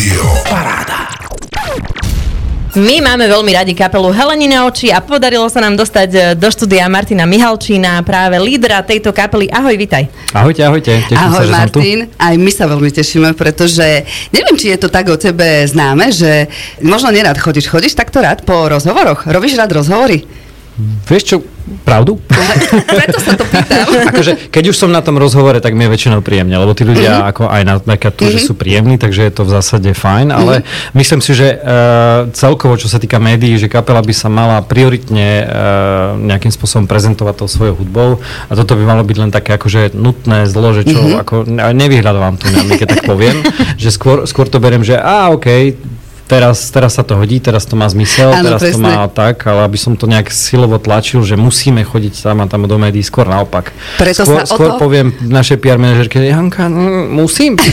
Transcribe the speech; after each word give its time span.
Rádio 0.00 0.24
Paráda. 0.48 1.12
My 2.72 3.04
máme 3.04 3.28
veľmi 3.28 3.52
radi 3.52 3.76
kapelu 3.76 4.08
Helenine 4.16 4.64
oči 4.64 4.88
a 4.88 5.04
podarilo 5.04 5.44
sa 5.52 5.60
nám 5.60 5.76
dostať 5.76 6.08
e, 6.08 6.18
do 6.40 6.48
štúdia 6.48 6.88
Martina 6.88 7.28
Mihalčína, 7.28 8.00
práve 8.00 8.40
lídra 8.40 8.80
tejto 8.80 9.12
kapely. 9.12 9.52
Ahoj, 9.52 9.76
vitaj. 9.76 10.08
Ahojte, 10.32 10.64
ahojte. 10.64 11.04
Teším 11.04 11.20
Ahoj 11.20 11.44
sa, 11.44 11.44
že 11.44 11.52
Martin, 11.52 11.98
som 12.08 12.16
tu. 12.16 12.16
aj 12.16 12.34
my 12.40 12.48
sa 12.48 12.64
veľmi 12.72 12.90
tešíme, 12.96 13.28
pretože 13.36 14.08
neviem, 14.32 14.56
či 14.56 14.72
je 14.72 14.80
to 14.80 14.88
tak 14.88 15.04
o 15.12 15.20
tebe 15.20 15.68
známe, 15.68 16.08
že 16.08 16.48
možno 16.80 17.12
nerad 17.12 17.36
chodíš. 17.36 17.68
Chodíš 17.68 17.92
takto 17.92 18.24
rád 18.24 18.40
po 18.48 18.72
rozhovoroch? 18.72 19.28
Robíš 19.28 19.60
rád 19.60 19.84
rozhovory? 19.84 20.24
Vieš 21.04 21.22
čo, 21.24 21.36
pravdu? 21.82 22.18
Preto 22.98 23.18
sa 23.18 23.32
to 23.32 23.44
pýtam. 23.44 23.86
akože, 24.10 24.32
keď 24.48 24.64
už 24.68 24.76
som 24.76 24.88
na 24.88 25.00
tom 25.00 25.16
rozhovore, 25.16 25.56
tak 25.56 25.72
mi 25.72 25.84
je 25.84 25.90
väčšinou 25.90 26.20
príjemne, 26.20 26.54
lebo 26.54 26.72
tí 26.72 26.82
ľudia 26.82 27.20
Mhm. 27.20 27.24
ako 27.26 27.42
aj 27.46 27.62
na 27.62 27.74
tu, 28.10 28.24
že 28.26 28.38
sú 28.38 28.52
príjemní, 28.52 28.96
takže 28.96 29.22
je 29.22 29.32
to 29.32 29.42
v 29.42 29.50
zásade 29.50 29.90
fajn, 29.90 30.28
ale 30.30 30.54
Mhm. 30.60 30.64
myslím 30.94 31.20
si, 31.20 31.32
že 31.32 31.48
uh, 31.52 31.60
celkovo, 32.32 32.74
čo 32.74 32.86
sa 32.86 32.96
týka 32.96 33.18
médií, 33.18 33.54
že 33.54 33.66
kapela 33.66 34.00
by 34.00 34.12
sa 34.12 34.28
mala 34.28 34.60
prioritne 34.60 35.28
uh, 35.40 35.48
nejakým 36.16 36.50
spôsobom 36.50 36.84
prezentovať 36.84 37.34
tou 37.36 37.48
svojou 37.48 37.74
hudbou 37.76 38.10
a 38.46 38.52
toto 38.52 38.74
by 38.74 38.84
malo 38.84 39.02
byť 39.02 39.16
len 39.18 39.30
také 39.30 39.54
akože 39.54 39.92
nutné 39.92 40.46
zlo, 40.46 40.72
že 40.72 40.84
čo, 40.84 40.98
Mhm. 40.98 41.16
ako, 41.18 41.34
ne- 41.46 41.76
nevyhľadávam 41.76 42.34
to, 42.34 42.46
keď 42.72 42.88
tak 42.90 43.02
poviem, 43.04 43.36
že 43.78 43.90
skôr, 43.90 44.24
skôr 44.24 44.46
to 44.46 44.58
beriem, 44.58 44.80
že 44.80 44.94
a 44.94 45.30
OK, 45.30 45.76
teraz, 46.30 46.70
teraz 46.70 46.94
sa 46.94 47.02
to 47.02 47.18
hodí, 47.18 47.36
teraz 47.38 47.66
to 47.66 47.74
má 47.74 47.84
zmysel, 47.84 48.30
Áno, 48.30 48.46
teraz 48.48 48.62
to 48.62 48.66
presne. 48.70 48.86
má 48.86 49.04
tak, 49.04 49.42
ale 49.44 49.60
aby 49.62 49.74
som 49.74 49.92
to 49.92 50.06
nejak 50.06 50.30
silovo 50.30 50.78
tlačil, 50.78 51.20
že 51.20 51.34
musíme 51.34 51.82
chodiť 51.82 52.22
tam 52.22 52.38
a 52.38 52.46
tam 52.46 52.64
do 52.64 52.76
médií, 52.76 53.02
skôr 53.02 53.26
naopak. 53.26 53.74
Preto 53.98 54.22
skôr, 54.22 54.40
sa 54.40 54.46
skôr 54.46 54.70
to- 54.70 54.78
poviem 54.78 55.10
našej 55.20 55.58
PR 55.58 55.76
manažerke, 55.76 56.22
Janka, 56.22 56.64
mm, 56.64 57.10
musím. 57.10 57.58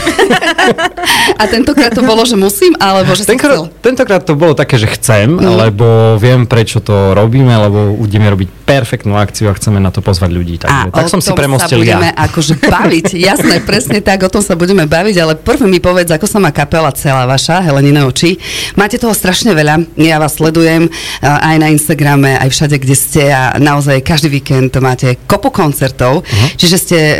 A 1.34 1.46
tentokrát 1.46 1.88
to 1.90 2.02
bolo, 2.02 2.22
že 2.22 2.34
musím, 2.34 2.74
alebo 2.76 3.14
že 3.14 3.24
Tenkrát, 3.24 3.70
tentokrát 3.80 4.20
to 4.20 4.34
bolo 4.34 4.52
také, 4.52 4.76
že 4.76 4.90
chcem, 4.90 5.30
Mhm. 5.30 5.54
lebo 5.56 5.86
viem, 6.18 6.44
prečo 6.44 6.80
to 6.80 7.14
robíme, 7.14 7.48
lebo 7.50 7.78
ideme 8.00 8.26
robiť 8.26 8.48
perfektnú 8.64 9.14
akciu 9.14 9.48
a 9.48 9.54
chceme 9.54 9.78
na 9.78 9.88
to 9.88 10.00
pozvať 10.00 10.28
ľudí. 10.28 10.56
Takže, 10.58 10.90
tak 10.90 11.04
o 11.04 11.08
som 11.08 11.20
si 11.22 11.30
premostil 11.32 11.78
sa 11.78 11.84
budeme 11.84 12.10
ja. 12.10 12.24
akože 12.26 12.54
baviť, 12.58 13.06
jasné, 13.28 13.54
presne 13.62 13.98
tak, 14.00 14.20
o 14.20 14.30
tom 14.30 14.40
sa 14.40 14.52
budeme 14.52 14.84
baviť, 14.84 15.16
ale 15.16 15.32
prvý 15.34 15.64
mi 15.64 15.78
povedz, 15.78 16.10
ako 16.10 16.26
sa 16.26 16.38
má 16.38 16.50
kapela 16.50 16.90
celá 16.90 17.24
vaša, 17.24 17.62
Helenina 17.62 18.04
oči. 18.04 18.36
Máte 18.74 18.96
toho 18.96 19.12
strašne 19.12 19.52
veľa, 19.52 19.98
ja 19.98 20.16
vás 20.16 20.36
sledujem 20.36 20.88
a, 21.20 21.52
aj 21.52 21.56
na 21.58 21.68
Instagrame, 21.68 22.36
aj 22.36 22.48
všade, 22.48 22.76
kde 22.78 22.94
ste 22.94 23.22
a 23.28 23.56
naozaj 23.56 24.00
každý 24.00 24.28
víkend 24.30 24.72
máte 24.78 25.16
kopu 25.26 25.50
koncertov, 25.50 26.22
Mhm. 26.22 26.46
čiže 26.54 26.76
ste 26.78 26.98
e, 26.98 27.14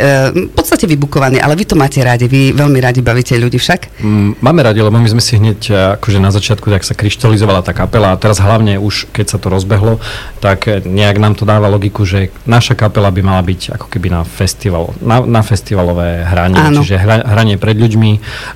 v 0.47 0.53
podstate 0.53 0.85
vybukovaní, 0.85 1.37
ale 1.37 1.55
vy 1.55 1.65
to 1.65 1.75
máte 1.75 1.99
rádi, 1.99 2.25
vy 2.25 2.53
veľmi 2.53 2.79
radi 2.79 3.01
bavíte 3.01 3.35
ľudí 3.35 3.57
však. 3.57 3.99
Mm, 3.99 4.39
Máme 4.39 4.63
radi, 4.63 4.79
lebo 4.79 4.95
my 4.95 5.09
sme 5.09 5.19
si 5.19 5.35
hneď 5.35 5.59
eh, 5.67 5.75
akože 5.99 6.19
na 6.19 6.31
začiatku, 6.31 6.69
tak 6.69 6.87
sa 6.87 6.95
kryštalizovala 6.95 7.59
tá 7.59 7.75
kapela 7.75 8.13
a 8.13 8.19
teraz 8.19 8.39
hlavne 8.39 8.79
už, 8.79 9.11
keď 9.11 9.25
sa 9.27 9.37
to 9.37 9.51
rozbehlo, 9.51 9.99
tak 10.39 10.65
nejak 10.85 11.19
nám 11.19 11.35
to 11.35 11.43
dáva 11.43 11.67
logiku, 11.67 12.07
že 12.07 12.31
naša 12.45 12.73
kapela 12.73 13.11
by 13.11 13.19
mala 13.19 13.43
byť 13.43 13.75
ako 13.75 13.87
keby 13.91 14.07
na 14.09 14.21
festival, 14.23 14.95
na, 15.03 15.19
na 15.19 15.41
festivalové 15.43 16.23
hranie, 16.23 16.55
Áno. 16.55 16.79
čiže 16.79 16.95
hra, 16.95 17.27
hranie 17.27 17.59
pred 17.59 17.75
ľuďmi 17.75 18.11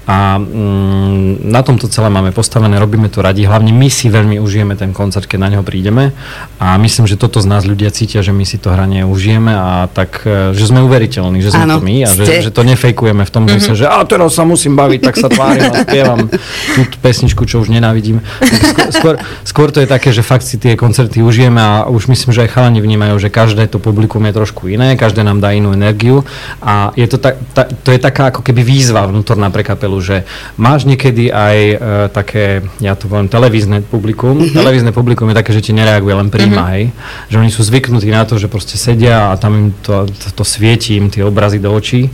a 0.08 0.40
mm, 0.40 1.44
na 1.44 1.62
tomto 1.62 1.92
celé 1.92 2.08
máme 2.08 2.32
postavené, 2.32 2.63
robíme 2.72 3.12
to 3.12 3.20
radi, 3.20 3.44
hlavne 3.44 3.76
my 3.76 3.92
si 3.92 4.08
veľmi 4.08 4.40
užijeme 4.40 4.80
ten 4.80 4.96
koncert, 4.96 5.28
keď 5.28 5.40
na 5.42 5.50
neho 5.58 5.64
prídeme 5.66 6.16
a 6.62 6.80
myslím, 6.80 7.10
že 7.10 7.20
toto 7.20 7.44
z 7.44 7.48
nás 7.52 7.68
ľudia 7.68 7.92
cítia, 7.92 8.24
že 8.24 8.32
my 8.32 8.48
si 8.48 8.62
to 8.62 8.72
hranie 8.72 9.04
užijeme 9.04 9.52
a 9.52 9.92
tak, 9.92 10.24
eh, 10.24 10.54
že 10.54 10.70
sme 10.70 10.86
uveriteľní, 10.86 11.44
že 11.44 11.52
sme 11.52 11.66
Áno, 11.68 11.80
to 11.80 11.84
my 11.84 11.96
a 12.06 12.12
že, 12.14 12.24
ste. 12.24 12.48
že 12.48 12.52
to 12.54 12.62
nefejkujeme 12.64 13.24
v 13.26 13.32
tom, 13.34 13.44
mm-hmm. 13.50 13.76
že 13.76 13.90
a 13.90 14.00
teraz 14.08 14.38
sa 14.38 14.48
musím 14.48 14.78
baviť, 14.78 15.00
tak 15.04 15.16
sa 15.18 15.28
tvárim 15.28 15.68
a 15.74 15.76
spievam 15.84 16.30
tú 16.78 16.82
pesničku, 17.02 17.44
čo 17.50 17.66
už 17.66 17.74
nenávidím. 17.74 18.22
Skôr, 18.44 18.88
skôr, 18.94 19.16
skôr 19.44 19.68
to 19.74 19.82
je 19.82 19.88
také, 19.90 20.14
že 20.14 20.22
fakt 20.22 20.46
si 20.46 20.62
tie 20.62 20.78
koncerty 20.78 21.26
užijeme 21.26 21.58
a 21.58 21.90
už 21.90 22.06
myslím, 22.12 22.30
že 22.30 22.46
aj 22.46 22.54
chalani 22.54 22.80
vnímajú, 22.84 23.18
že 23.18 23.34
každé 23.34 23.66
to 23.72 23.82
publikum 23.82 24.22
je 24.30 24.34
trošku 24.38 24.70
iné, 24.70 24.94
každé 24.94 25.26
nám 25.26 25.42
dá 25.42 25.56
inú 25.56 25.74
energiu 25.74 26.22
a 26.62 26.94
je 26.94 27.10
to, 27.10 27.18
tak, 27.18 27.42
ta, 27.58 27.66
to 27.66 27.90
je 27.90 27.98
taká 27.98 28.30
ako 28.30 28.46
keby 28.46 28.62
výzva 28.62 29.10
vnútorná 29.10 29.50
pre 29.50 29.66
kapelu, 29.66 29.98
že 30.04 30.18
máš 30.60 30.86
niekedy 30.86 31.34
aj 31.34 31.58
e, 31.58 31.76
také, 32.14 32.53
ja 32.84 32.94
to 32.94 33.08
volám 33.10 33.32
televízne 33.32 33.82
publikum. 33.82 34.38
Mm-hmm. 34.38 34.54
Televízne 34.54 34.92
publikum 34.92 35.32
je 35.32 35.40
také, 35.40 35.56
že 35.56 35.64
ti 35.64 35.72
nereaguje, 35.72 36.14
len 36.14 36.30
príjma, 36.30 36.68
mm-hmm. 36.68 36.74
hej. 36.76 36.84
Že 37.32 37.38
oni 37.40 37.52
sú 37.54 37.62
zvyknutí 37.66 38.10
na 38.12 38.28
to, 38.28 38.36
že 38.38 38.52
proste 38.52 38.76
sedia 38.76 39.32
a 39.32 39.40
tam 39.40 39.52
im 39.56 39.68
to, 39.82 40.06
to, 40.06 40.28
to 40.38 40.44
svieti 40.44 41.00
im 41.00 41.08
tie 41.10 41.24
obrazy 41.24 41.58
do 41.58 41.72
očí 41.72 42.12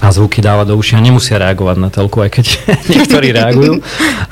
a 0.00 0.08
zvuky 0.10 0.40
dáva 0.40 0.64
do 0.64 0.74
uši 0.74 0.96
a 0.96 1.00
nemusia 1.00 1.36
reagovať 1.36 1.76
na 1.76 1.88
telku, 1.92 2.24
aj 2.24 2.30
keď 2.32 2.46
niektorí 2.92 3.36
reagujú. 3.36 3.84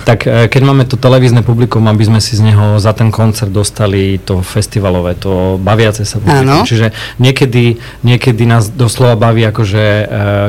Tak 0.02 0.18
e, 0.24 0.48
keď 0.48 0.62
máme 0.64 0.88
to 0.88 0.96
televízne 0.96 1.44
publikum, 1.44 1.84
aby 1.86 2.08
sme 2.08 2.20
si 2.24 2.34
z 2.34 2.42
neho 2.42 2.80
za 2.80 2.96
ten 2.96 3.12
koncert 3.12 3.52
dostali 3.52 4.16
to 4.18 4.40
festivalové, 4.40 5.14
to 5.14 5.60
baviace 5.60 6.08
sa 6.08 6.18
publikum. 6.18 6.64
Áno. 6.64 6.66
Čiže 6.66 6.90
niekedy, 7.20 7.76
niekedy 8.02 8.42
nás 8.48 8.72
doslova 8.72 9.14
baví 9.14 9.44
akože 9.44 9.84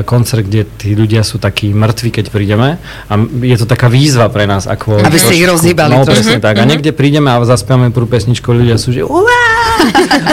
koncert, 0.08 0.48
kde 0.48 0.64
tí 0.64 0.96
ľudia 0.96 1.20
sú 1.20 1.36
takí 1.36 1.70
mŕtvi, 1.70 2.08
keď 2.10 2.24
prídeme 2.32 2.80
a 3.06 3.12
je 3.44 3.56
to 3.60 3.68
taká 3.68 3.92
výzva 3.92 4.32
pre 4.32 4.48
nás. 4.48 4.64
Ako 4.64 5.04
Aby 5.04 5.20
ste 5.20 5.36
ich 5.36 5.46
rozhýbali 5.46 5.92
No, 5.92 6.08
presne 6.08 6.40
tak. 6.40 6.58
A 6.58 6.64
niekde 6.64 6.96
prídeme 6.96 7.28
a 7.28 7.38
zaspiame 7.44 7.92
prvú 7.92 8.08
pesničku, 8.08 8.48
ľudia 8.50 8.80
sú, 8.80 8.90
že 8.96 9.04
uá! 9.04 9.44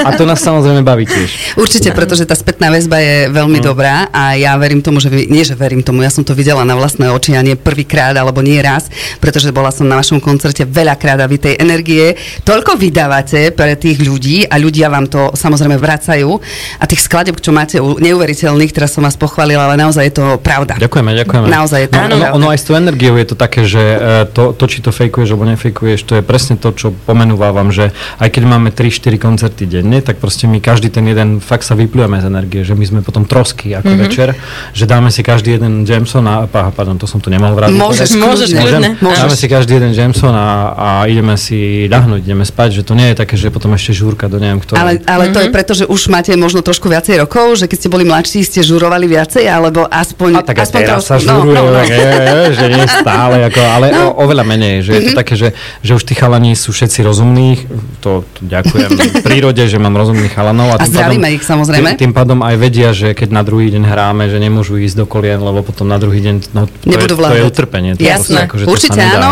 A 0.08 0.16
to 0.16 0.24
nás 0.24 0.40
samozrejme 0.40 0.84
baví 0.84 1.08
tiež. 1.08 1.56
Určite, 1.59 1.92
pretože 1.92 2.24
tá 2.28 2.36
spätná 2.36 2.72
väzba 2.72 3.00
je 3.00 3.18
Mm. 3.28 3.34
veľmi 3.34 3.59
dobrá 3.59 4.08
a 4.14 4.38
ja 4.38 4.53
verím 4.62 4.77
tomu, 4.82 5.04
že 5.04 5.10
vy, 5.12 5.30
nie 5.30 5.44
že 5.44 5.54
verím 5.54 5.84
tomu, 5.84 6.04
ja 6.04 6.12
som 6.12 6.24
to 6.24 6.34
videla 6.34 6.64
na 6.64 6.74
vlastné 6.74 7.10
oči 7.12 7.36
a 7.38 7.42
nie 7.46 7.58
prvýkrát 7.58 8.16
alebo 8.18 8.42
nie 8.42 8.60
raz, 8.60 8.90
pretože 9.22 9.54
bola 9.54 9.70
som 9.70 9.86
na 9.88 10.00
vašom 10.00 10.22
koncerte 10.24 10.64
veľakrát 10.66 11.20
a 11.22 11.30
vy 11.30 11.38
tej 11.38 11.56
energie 11.60 12.16
toľko 12.44 12.80
vydávate 12.80 13.52
pre 13.54 13.76
tých 13.78 14.02
ľudí 14.02 14.48
a 14.48 14.56
ľudia 14.60 14.90
vám 14.90 15.08
to 15.08 15.32
samozrejme 15.34 15.78
vracajú 15.78 16.30
a 16.82 16.84
tých 16.86 17.02
skladeb, 17.04 17.38
čo 17.40 17.52
máte 17.54 17.78
neuveriteľných, 17.80 18.74
teraz 18.74 18.94
som 18.94 19.06
vás 19.06 19.16
pochválila, 19.16 19.70
ale 19.70 19.80
naozaj 19.80 20.04
je 20.10 20.14
to 20.18 20.26
pravda. 20.42 20.78
Ďakujeme, 20.78 21.12
ďakujeme. 21.24 21.46
Naozaj 21.48 21.80
je 21.86 21.90
to 21.90 21.98
no, 21.98 22.04
ono, 22.04 22.18
pravda. 22.18 22.36
ono 22.36 22.48
aj 22.54 22.59
s 22.59 22.66
tou 22.66 22.76
energiou 22.76 23.16
je 23.18 23.28
to 23.28 23.36
také, 23.36 23.62
že 23.66 23.82
e, 23.82 23.98
to, 24.32 24.54
to, 24.54 24.66
či 24.70 24.80
to 24.84 24.92
fejkuješ 24.94 25.34
alebo 25.34 25.46
nefejkuješ, 25.50 26.00
to 26.06 26.14
je 26.20 26.24
presne 26.24 26.56
to, 26.59 26.70
čo 26.74 26.94
pomenúvam, 27.06 27.70
že 27.74 27.92
aj 28.22 28.30
keď 28.34 28.44
máme 28.46 28.70
3-4 28.72 29.18
koncerty 29.18 29.64
denne, 29.66 30.00
tak 30.02 30.22
proste 30.22 30.46
my 30.46 30.62
každý 30.62 30.90
ten 30.94 31.06
jeden 31.08 31.40
fakt 31.44 31.66
sa 31.66 31.74
vyplujeme 31.78 32.20
z 32.22 32.26
energie, 32.28 32.62
že 32.64 32.74
my 32.78 32.86
sme 32.86 33.00
potom 33.02 33.24
trosky 33.24 33.74
ako 33.74 33.92
mm-hmm. 33.94 34.04
večer, 34.04 34.28
že 34.73 34.85
dáme 34.89 35.09
si 35.13 35.22
každý 35.22 35.59
jeden 35.59 35.83
Jameson 35.83 36.25
a, 36.28 36.47
pardon, 36.50 36.97
to 36.97 37.07
som 37.07 37.19
tu 37.23 37.28
nemal 37.29 37.53
vrátiť. 37.53 37.78
Môžeš, 37.78 38.09
Môžeš, 38.17 38.50
kľudne. 38.51 38.89
Môžeš. 39.00 39.19
Dáme 39.23 39.35
si 39.38 39.47
každý 39.47 39.72
jeden 39.79 39.91
Jameson 39.94 40.33
a, 40.33 40.50
a 40.73 40.88
ideme 41.05 41.35
si 41.39 41.85
ľahnúť, 41.88 42.22
ideme 42.23 42.44
spať, 42.44 42.81
že 42.81 42.83
to 42.83 42.94
nie 42.97 43.13
je 43.13 43.16
také, 43.19 43.35
že 43.38 43.53
potom 43.53 43.72
ešte 43.78 43.95
žúrka 43.95 44.28
do 44.28 44.41
neviem 44.41 44.59
ktorého. 44.59 44.81
Ale, 44.81 44.91
ale 45.05 45.31
to 45.31 45.39
je 45.44 45.50
preto, 45.53 45.72
že 45.78 45.85
už 45.88 46.11
máte 46.11 46.33
možno 46.35 46.66
trošku 46.66 46.89
viacej 46.89 47.23
rokov, 47.23 47.63
že 47.63 47.66
keď 47.69 47.78
ste 47.78 47.89
boli 47.91 48.03
mladší, 48.03 48.44
ste 48.44 48.59
žurovali 48.66 49.05
viacej, 49.05 49.45
alebo 49.45 49.85
aspoň... 49.85 50.41
A 50.41 50.44
tak 50.44 50.66
aspoň 50.66 50.79
teraz 50.81 51.05
trošku. 51.05 51.23
sa 51.23 51.34
no, 51.38 51.45
no, 51.45 51.63
no. 51.69 51.78
tak 51.78 51.88
je, 51.89 52.57
že 52.57 52.66
nie 52.73 52.85
stále, 52.89 53.35
ako, 53.47 53.61
ale 53.61 53.85
no. 53.94 54.17
o, 54.17 54.25
oveľa 54.25 54.44
menej, 54.44 54.75
že 54.84 54.91
je 54.97 55.01
to 55.11 55.11
také, 55.16 55.34
že, 55.38 55.49
že 55.85 55.91
už 55.94 56.03
tí 56.03 56.13
chalani 56.17 56.57
sú 56.57 56.73
všetci 56.73 56.99
rozumní, 57.05 57.69
to, 58.01 58.25
to 58.34 58.39
ďakujem 58.45 58.89
prírode, 59.28 59.63
že 59.69 59.78
mám 59.78 59.94
rozumných 59.94 60.34
chalanov. 60.34 60.73
A 60.75 60.84
tým 60.84 60.94
zdravíme 60.97 61.28
ich, 61.38 61.44
samozrejme. 61.45 61.95
Tým, 61.95 62.09
tým 62.09 62.13
pádom 62.13 62.39
aj 62.41 62.55
vedia, 62.57 62.89
že 62.91 63.13
keď 63.13 63.29
na 63.29 63.44
druhý 63.45 63.69
deň 63.69 63.84
hráme, 63.85 64.28
že 64.28 64.38
nemôžu 64.41 64.56
ísť 64.63 64.95
do 65.01 65.06
kolien, 65.06 65.38
lebo 65.38 65.62
potom 65.62 65.85
na 65.85 66.00
druhý 66.01 66.23
deň, 66.23 66.35
no 66.53 66.66
to, 66.66 66.85
Nebudú 66.88 67.16
je, 67.18 67.29
to 67.29 67.38
je 67.38 67.45
utrpenie. 67.45 67.91
To 67.94 68.01
Jasné. 68.01 68.16
proste 68.18 68.38
ako, 68.47 68.56
že 68.57 68.66
Určite 68.66 69.00
to 69.01 69.18
áno. 69.18 69.31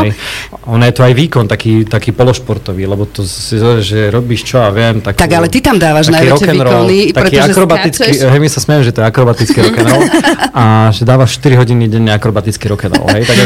Ono 0.66 0.84
je 0.86 0.94
to 0.94 1.02
aj 1.06 1.14
výkon, 1.14 1.46
taký, 1.46 1.74
taký 1.86 2.10
pološportový, 2.12 2.84
lebo 2.90 3.06
to 3.06 3.22
si 3.26 3.58
že 3.82 4.10
robíš 4.10 4.46
čo 4.46 4.62
a 4.62 4.70
viem. 4.74 5.02
Takú, 5.02 5.18
Tak 5.18 5.32
ale 5.32 5.48
ty 5.48 5.62
tam 5.62 5.78
dávaš 5.78 6.10
najväčšie 6.10 6.48
výkony, 6.52 7.00
taký 7.14 7.38
pretože 7.38 7.52
akrobatický, 7.54 8.12
skáčeš. 8.12 8.32
hej, 8.34 8.42
my 8.42 8.50
sa 8.50 8.60
smieme, 8.60 8.84
že 8.84 8.92
to 8.94 9.00
je 9.02 9.06
akrobatický 9.06 9.58
rock'n'roll 9.62 10.04
a 10.62 10.64
že 10.90 11.04
dávaš 11.06 11.38
4 11.40 11.62
hodiny 11.62 11.90
denne 11.90 12.12
akrobatický 12.14 12.66
rock'n'roll, 12.70 13.10
hej, 13.14 13.24
tak 13.26 13.38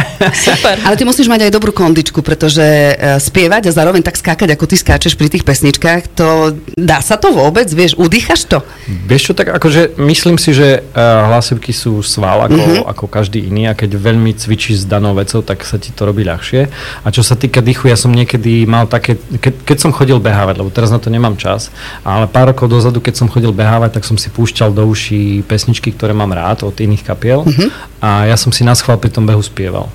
Super. 0.48 0.76
Ale 0.82 0.94
ty 0.96 1.04
musíš 1.04 1.28
mať 1.28 1.48
aj 1.48 1.52
dobrú 1.52 1.72
kondičku, 1.74 2.24
pretože 2.24 2.62
e, 2.62 2.94
spievať 3.20 3.68
a 3.68 3.74
zároveň 3.74 4.02
tak 4.02 4.16
skákať, 4.18 4.54
ako 4.54 4.64
ty 4.66 4.76
skáčeš 4.78 5.14
pri 5.18 5.28
tých 5.28 5.44
pesničkách, 5.44 6.02
to 6.14 6.56
dá 6.78 7.02
sa 7.04 7.18
to 7.18 7.34
vôbec, 7.34 7.68
vieš, 7.70 7.98
udýchaš 7.98 8.48
to? 8.48 8.58
Vieš 8.88 9.22
čo, 9.30 9.32
tak 9.36 9.52
akože 9.52 9.98
myslím 10.00 10.36
si, 10.36 10.54
že 10.54 10.82
uh, 10.82 11.21
hlasivky 11.28 11.70
sú 11.70 12.02
sval 12.02 12.46
ako, 12.50 12.58
mm-hmm. 12.58 12.84
ako 12.90 13.04
každý 13.06 13.46
iný 13.46 13.70
a 13.70 13.76
keď 13.76 13.98
veľmi 13.98 14.34
cvičíš 14.34 14.82
s 14.82 14.86
danou 14.88 15.14
vecou, 15.14 15.42
tak 15.42 15.62
sa 15.62 15.78
ti 15.78 15.94
to 15.94 16.02
robí 16.08 16.26
ľahšie. 16.26 16.68
A 17.02 17.08
čo 17.14 17.22
sa 17.22 17.38
týka 17.38 17.62
dýchu, 17.62 17.88
ja 17.88 17.98
som 17.98 18.10
niekedy 18.10 18.66
mal 18.66 18.90
také, 18.90 19.16
keď, 19.16 19.54
keď 19.62 19.78
som 19.78 19.90
chodil 19.94 20.18
behávať, 20.18 20.58
lebo 20.58 20.70
teraz 20.74 20.90
na 20.90 20.98
to 20.98 21.08
nemám 21.08 21.38
čas, 21.38 21.70
ale 22.02 22.26
pár 22.26 22.50
rokov 22.52 22.68
dozadu, 22.68 22.98
keď 22.98 23.22
som 23.22 23.30
chodil 23.30 23.54
behávať, 23.54 24.00
tak 24.00 24.04
som 24.08 24.18
si 24.18 24.28
púšťal 24.32 24.74
do 24.74 24.88
uší 24.88 25.46
pesničky, 25.46 25.94
ktoré 25.94 26.10
mám 26.16 26.34
rád 26.34 26.66
od 26.66 26.74
iných 26.74 27.06
kapiel 27.06 27.46
mm-hmm. 27.46 27.68
a 28.02 28.26
ja 28.26 28.36
som 28.36 28.50
si 28.50 28.66
na 28.66 28.74
schvál 28.74 28.98
pri 28.98 29.14
tom 29.14 29.24
behu 29.24 29.40
spieval. 29.40 29.90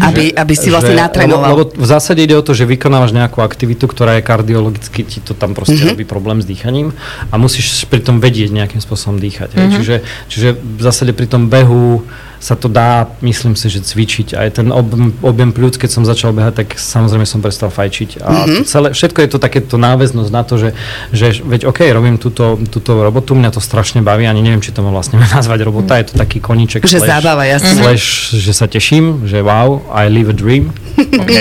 Aby, 0.00 0.32
aby 0.32 0.54
si 0.56 0.72
vlastne 0.72 0.96
natrénoval. 0.96 1.52
Lebo, 1.52 1.68
lebo 1.68 1.82
v 1.82 1.86
zásade 1.88 2.24
ide 2.24 2.32
o 2.38 2.44
to, 2.44 2.56
že 2.56 2.64
vykonávaš 2.64 3.12
nejakú 3.12 3.44
aktivitu, 3.44 3.84
ktorá 3.84 4.16
je 4.16 4.22
kardiologicky, 4.24 5.04
ti 5.04 5.18
to 5.20 5.36
tam 5.36 5.52
proste 5.52 5.76
mm-hmm. 5.76 5.92
robí 5.92 6.04
problém 6.08 6.40
s 6.40 6.46
dýchaním 6.48 6.96
a 7.28 7.34
musíš 7.36 7.84
pri 7.90 8.00
tom 8.00 8.22
vedieť 8.22 8.54
nejakým 8.54 8.80
spôsobom 8.80 9.20
dýchať. 9.20 9.52
Mm-hmm. 9.52 9.74
Čiže, 9.76 9.96
čiže 10.32 10.48
v 10.56 10.80
zásade 10.80 11.12
pri 11.12 11.28
tom 11.28 11.52
behu 11.52 12.06
sa 12.42 12.52
to 12.52 12.66
dá, 12.66 13.06
myslím 13.22 13.54
si, 13.54 13.70
že 13.70 13.78
cvičiť. 13.80 14.34
Aj 14.34 14.50
ten 14.50 14.66
objem, 14.68 15.14
objem 15.22 15.48
pľúc, 15.48 15.78
keď 15.78 15.88
som 15.88 16.02
začal 16.02 16.34
behať, 16.34 16.54
tak 16.56 16.68
samozrejme 16.74 17.22
som 17.22 17.38
prestal 17.38 17.70
fajčiť. 17.70 18.18
A 18.18 18.28
Mhm. 18.42 18.56
to 18.56 18.64
celé, 18.64 18.88
všetko 18.90 19.18
je 19.20 19.28
to 19.28 19.38
takéto 19.38 19.78
náväznosť 19.78 20.28
na 20.28 20.42
to, 20.42 20.58
že, 20.58 20.74
že 21.08 21.38
veď 21.38 21.64
OK, 21.64 21.86
robím 21.88 22.18
túto, 22.18 22.58
túto 22.66 22.98
robotu, 22.98 23.32
mňa 23.32 23.48
to 23.48 23.60
strašne 23.60 24.02
baví, 24.02 24.26
ani 24.26 24.42
neviem, 24.42 24.58
či 24.58 24.68
to 24.68 24.82
vlastne 24.82 25.22
nazvať 25.28 25.62
robota, 25.62 25.94
je 25.96 26.10
to 26.10 26.14
taký 26.18 26.38
koníček. 26.38 26.82
Že 26.82 26.98
slash- 26.98 27.12
zábava, 27.14 27.46
jasne. 27.46 27.78
Slash, 27.78 28.06
že 28.34 28.52
sa 28.52 28.66
teším, 28.66 29.22
že 29.24 29.38
wow, 29.38 29.78
I 29.88 30.10
live 30.10 30.26
a 30.26 30.34
dream. 30.34 30.74
OK. 31.22 31.36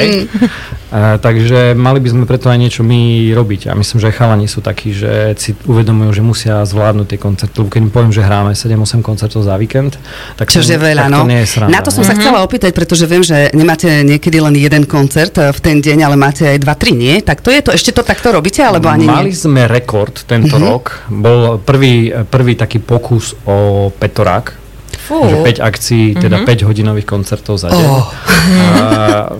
Uh, 0.92 1.16
takže 1.24 1.72
mali 1.72 2.04
by 2.04 2.10
sme 2.12 2.24
preto 2.28 2.52
aj 2.52 2.60
niečo 2.60 2.84
my 2.84 3.32
robiť. 3.32 3.72
A 3.72 3.80
myslím, 3.80 4.04
že 4.04 4.12
chalani 4.12 4.52
sú 4.52 4.60
takí, 4.60 4.92
že 4.92 5.40
si 5.40 5.56
uvedomujú, 5.64 6.12
že 6.12 6.24
musia 6.24 6.60
zvládnuť 6.68 7.08
tie 7.08 7.20
koncerty. 7.20 7.56
Lebo 7.64 7.72
keď 7.72 7.80
im 7.88 7.92
poviem, 7.96 8.12
že 8.12 8.20
hráme 8.20 8.52
7-8 8.52 9.00
koncertov 9.00 9.48
za 9.48 9.56
víkend, 9.56 9.96
tak 10.36 10.52
Čože 10.52 10.76
to, 10.76 10.84
veľa, 10.84 11.08
tak 11.08 11.12
no. 11.16 11.24
to 11.24 11.32
nie 11.32 11.42
je 11.42 11.48
sranda. 11.48 11.72
Na 11.72 11.80
to 11.80 11.96
som 11.96 12.04
sa 12.04 12.12
chcela 12.12 12.44
opýtať, 12.44 12.76
pretože 12.76 13.08
viem, 13.08 13.24
že 13.24 13.56
nemáte 13.56 13.88
niekedy 14.04 14.38
len 14.44 14.52
jeden 14.60 14.84
koncert 14.84 15.32
eh, 15.40 15.56
v 15.56 15.60
ten 15.64 15.80
deň, 15.80 15.98
ale 16.12 16.16
máte 16.20 16.44
aj 16.44 16.60
dva, 16.60 16.76
tri, 16.76 16.92
nie? 16.92 17.24
Tak 17.24 17.40
to 17.40 17.50
je 17.56 17.64
to, 17.64 17.72
ešte 17.72 17.96
to 17.96 18.04
takto 18.04 18.36
robíte, 18.36 18.60
alebo 18.60 18.92
ani 18.92 19.08
Mali 19.08 19.32
nie? 19.32 19.40
sme 19.40 19.72
rekord 19.72 20.28
tento 20.28 20.60
rok. 20.60 21.08
Bol 21.08 21.58
prvý, 21.64 22.12
prvý 22.28 22.60
taký 22.60 22.84
pokus 22.84 23.32
o 23.48 23.88
Petorák. 23.96 24.61
Fú. 25.12 25.28
Že 25.28 25.60
5 25.60 25.60
akcií, 25.60 26.06
teda 26.16 26.48
5 26.48 26.68
hodinových 26.72 27.04
koncertov 27.04 27.60
za 27.60 27.68
deň. 27.68 27.84
Oh. 27.84 28.08
A 28.56 28.80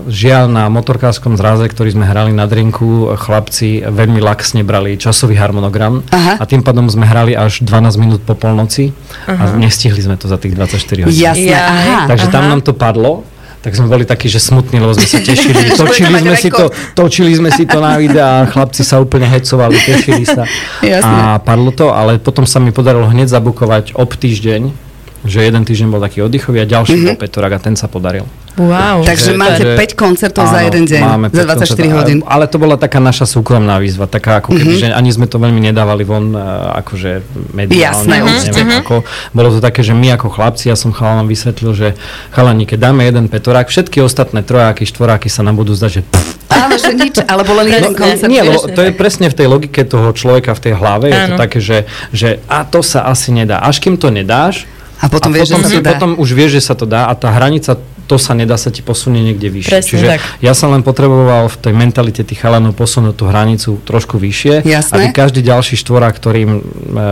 žiaľ 0.04 0.52
na 0.52 0.68
motorkárskom 0.68 1.40
zraze, 1.40 1.64
ktorý 1.64 1.96
sme 1.96 2.04
hrali 2.04 2.36
na 2.36 2.44
drinku, 2.44 3.08
chlapci 3.16 3.80
veľmi 3.80 4.20
laxne 4.20 4.60
brali 4.68 5.00
časový 5.00 5.40
harmonogram 5.40 6.04
Aha. 6.12 6.36
a 6.36 6.44
tým 6.44 6.60
pádom 6.60 6.92
sme 6.92 7.08
hrali 7.08 7.32
až 7.32 7.64
12 7.64 7.96
minút 7.96 8.20
po 8.20 8.36
polnoci 8.36 8.92
a 9.24 9.56
nestihli 9.56 9.96
sme 9.96 10.20
to 10.20 10.28
za 10.28 10.36
tých 10.36 10.52
24 10.52 11.08
hodín. 11.08 11.16
Jasné, 11.16 11.56
Jaj. 11.56 11.64
aha. 11.64 11.98
Takže 12.04 12.26
tam 12.28 12.44
Aha. 12.44 12.50
nám 12.52 12.60
to 12.60 12.76
padlo. 12.76 13.24
Tak 13.62 13.78
sme 13.78 13.86
boli 13.86 14.02
takí, 14.02 14.26
že 14.26 14.42
smutní, 14.42 14.82
lebo 14.82 14.90
sme 14.90 15.06
sa 15.06 15.22
tešili. 15.30 15.70
Točili, 15.78 16.10
sme 16.18 16.34
si 16.34 16.50
to, 16.50 16.66
točili 16.98 17.30
sme 17.30 17.50
si 17.54 17.62
to 17.62 17.78
na 17.78 17.94
videa 17.94 18.42
a 18.42 18.50
chlapci 18.50 18.82
sa 18.82 18.98
úplne 18.98 19.30
hecovali, 19.30 19.78
tešili 19.78 20.26
sa. 20.26 20.50
Jasné. 20.82 21.06
A 21.06 21.38
padlo 21.38 21.70
to, 21.70 21.94
ale 21.94 22.18
potom 22.18 22.42
sa 22.42 22.58
mi 22.58 22.74
podarilo 22.74 23.06
hneď 23.06 23.30
zabukovať 23.30 23.94
ob 23.94 24.18
týždeň, 24.18 24.81
že 25.24 25.38
jeden 25.40 25.62
týždeň 25.62 25.88
bol 25.88 25.98
taký 25.98 26.20
oddychový 26.20 26.58
a 26.58 26.66
ďalší 26.66 26.94
Mhm. 26.94 27.04
bol 27.04 27.16
Petorák 27.16 27.52
a 27.52 27.60
ten 27.60 27.74
sa 27.74 27.86
podaril. 27.86 28.26
Wow. 28.52 29.00
Takže 29.00 29.32
Že- 29.32 29.38
máte 29.38 29.64
že- 29.64 29.76
5 29.76 29.92
koncertov 29.94 30.44
za 30.44 30.60
Áno, 30.60 30.68
jeden 30.68 30.84
deň, 30.84 31.00
máme 31.00 31.26
za 31.26 31.32
5 31.32 31.46
24 31.48 31.88
koncertov. 31.88 31.96
hodín. 31.96 32.18
Ale 32.22 32.44
to 32.44 32.56
bola 32.58 32.76
taká 32.76 33.00
naša 33.00 33.24
súkromná 33.24 33.78
výzva, 33.78 34.04
taká 34.04 34.38
ako 34.38 34.52
Mhm. 34.52 34.58
keby, 34.58 34.72
že 34.76 34.86
ani 34.90 35.08
sme 35.08 35.24
to 35.24 35.38
veľmi 35.38 35.56
nedávali 35.62 36.02
von, 36.02 36.30
e, 36.30 36.42
akože 36.76 37.10
mediálne. 37.50 37.80
Jasné, 37.80 38.16
neviem 38.44 38.76
ako. 38.78 39.08
Bolo 39.30 39.48
to 39.50 39.58
také, 39.58 39.80
že 39.80 39.94
my 39.94 40.12
ako 40.12 40.28
chlapci, 40.28 40.68
ja 40.68 40.76
som 40.76 40.92
chalanom 40.92 41.24
vysvetlil, 41.24 41.72
že 41.72 41.88
chalani, 42.28 42.66
keď 42.66 42.78
dáme 42.82 43.02
jeden 43.02 43.24
petorák, 43.26 43.66
všetky 43.66 43.98
ostatné 44.00 44.42
trojáky, 44.42 44.84
štvoráky 44.84 45.26
sa 45.26 45.40
nám 45.40 45.56
budú 45.56 45.72
zdať, 45.72 45.90
že 45.90 46.02
pff, 46.04 46.28
Áno, 46.52 46.76
že 46.76 46.92
nič, 46.92 47.16
alebo 47.24 47.54
len 47.54 47.66
jeden 47.70 47.90
Presne. 47.90 48.00
koncert. 48.12 48.28
nie, 48.28 48.42
lebo 48.44 48.60
to 48.68 48.82
je 48.82 48.92
presne 48.92 49.26
v 49.26 49.34
tej 49.34 49.46
logike 49.46 49.80
toho 49.82 50.12
človeka 50.12 50.52
v 50.52 50.60
tej 50.60 50.72
hlave, 50.74 51.08
je 51.08 51.16
to 51.16 51.30
Áno. 51.30 51.40
také, 51.40 51.58
že, 51.58 51.78
že 52.12 52.28
a 52.46 52.62
to 52.62 52.84
sa 52.84 53.08
asi 53.08 53.32
nedá. 53.32 53.58
Až 53.58 53.80
kým 53.80 53.96
to 53.96 54.10
nedáš, 54.10 54.68
A 55.02 55.06
potom 55.06 55.28
a 55.28 55.34
vieš, 55.34 55.48
že 55.48 55.52
potom, 55.52 55.60
sa 55.60 55.68
si, 55.68 55.74
to 55.74 55.82
dá. 55.82 55.90
potom 55.90 56.10
už 56.16 56.28
vieš, 56.30 56.50
že 56.54 56.62
sa 56.62 56.74
to 56.74 56.86
dá 56.86 57.02
a 57.04 57.12
tá 57.12 57.28
hranica 57.28 57.74
to 58.02 58.16
sa 58.16 58.32
nedá, 58.32 58.54
sa 58.54 58.68
ti 58.68 58.80
posunie 58.80 59.22
niekde 59.22 59.48
vyššie. 59.48 59.72
Presne 59.72 59.88
Čiže 59.88 60.06
tak. 60.08 60.20
ja 60.38 60.52
som 60.52 60.68
len 60.68 60.80
potreboval 60.80 61.46
v 61.46 61.56
tej 61.58 61.72
mentalite 61.72 62.20
tých 62.20 62.38
chalanov 62.38 62.72
posunúť 62.72 63.14
tú 63.14 63.24
hranicu 63.24 63.78
trošku 63.80 64.16
vyššie, 64.16 64.62
Jasné. 64.62 64.92
aby 64.92 65.04
každý 65.10 65.40
ďalší 65.40 65.74
štvorák, 65.76 66.12
ktorým 66.12 66.50
e, 66.52 66.60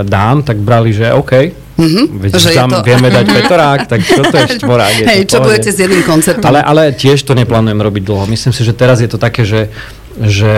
dám, 0.03 0.43
tak 0.43 0.59
brali, 0.59 0.91
že 0.91 1.11
OK, 1.11 1.57
Mhm, 1.73 2.21
veď 2.21 2.31
že 2.37 2.53
tam 2.53 2.69
to- 2.71 2.85
vieme 2.85 3.09
dať 3.09 3.25
petorák, 3.25 3.81
tak 3.89 4.05
toto 4.05 4.37
je 4.37 4.47
štvorák. 4.61 4.93
je 4.93 5.01
to 5.01 5.09
Hej, 5.09 5.21
čo 5.25 5.33
pohode. 5.33 5.47
budete 5.49 5.71
s 5.71 5.79
jedným 5.81 6.05
koncertom? 6.05 6.45
Ale, 6.45 6.61
ale 6.61 6.83
tiež 6.93 7.17
to 7.19 7.33
neplánujem 7.33 7.81
robiť 7.81 8.03
dlho. 8.05 8.25
Myslím 8.27 8.53
si, 8.53 8.61
že 8.61 8.75
teraz 8.75 9.01
je 9.01 9.09
to 9.09 9.17
také, 9.17 9.43
že, 9.43 9.73
že 10.19 10.55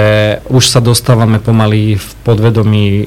už 0.49 0.65
sa 0.65 0.81
dostávame 0.81 1.37
pomaly 1.37 2.01
v 2.01 2.09
podvedomí 2.25 2.87
e, 3.03 3.05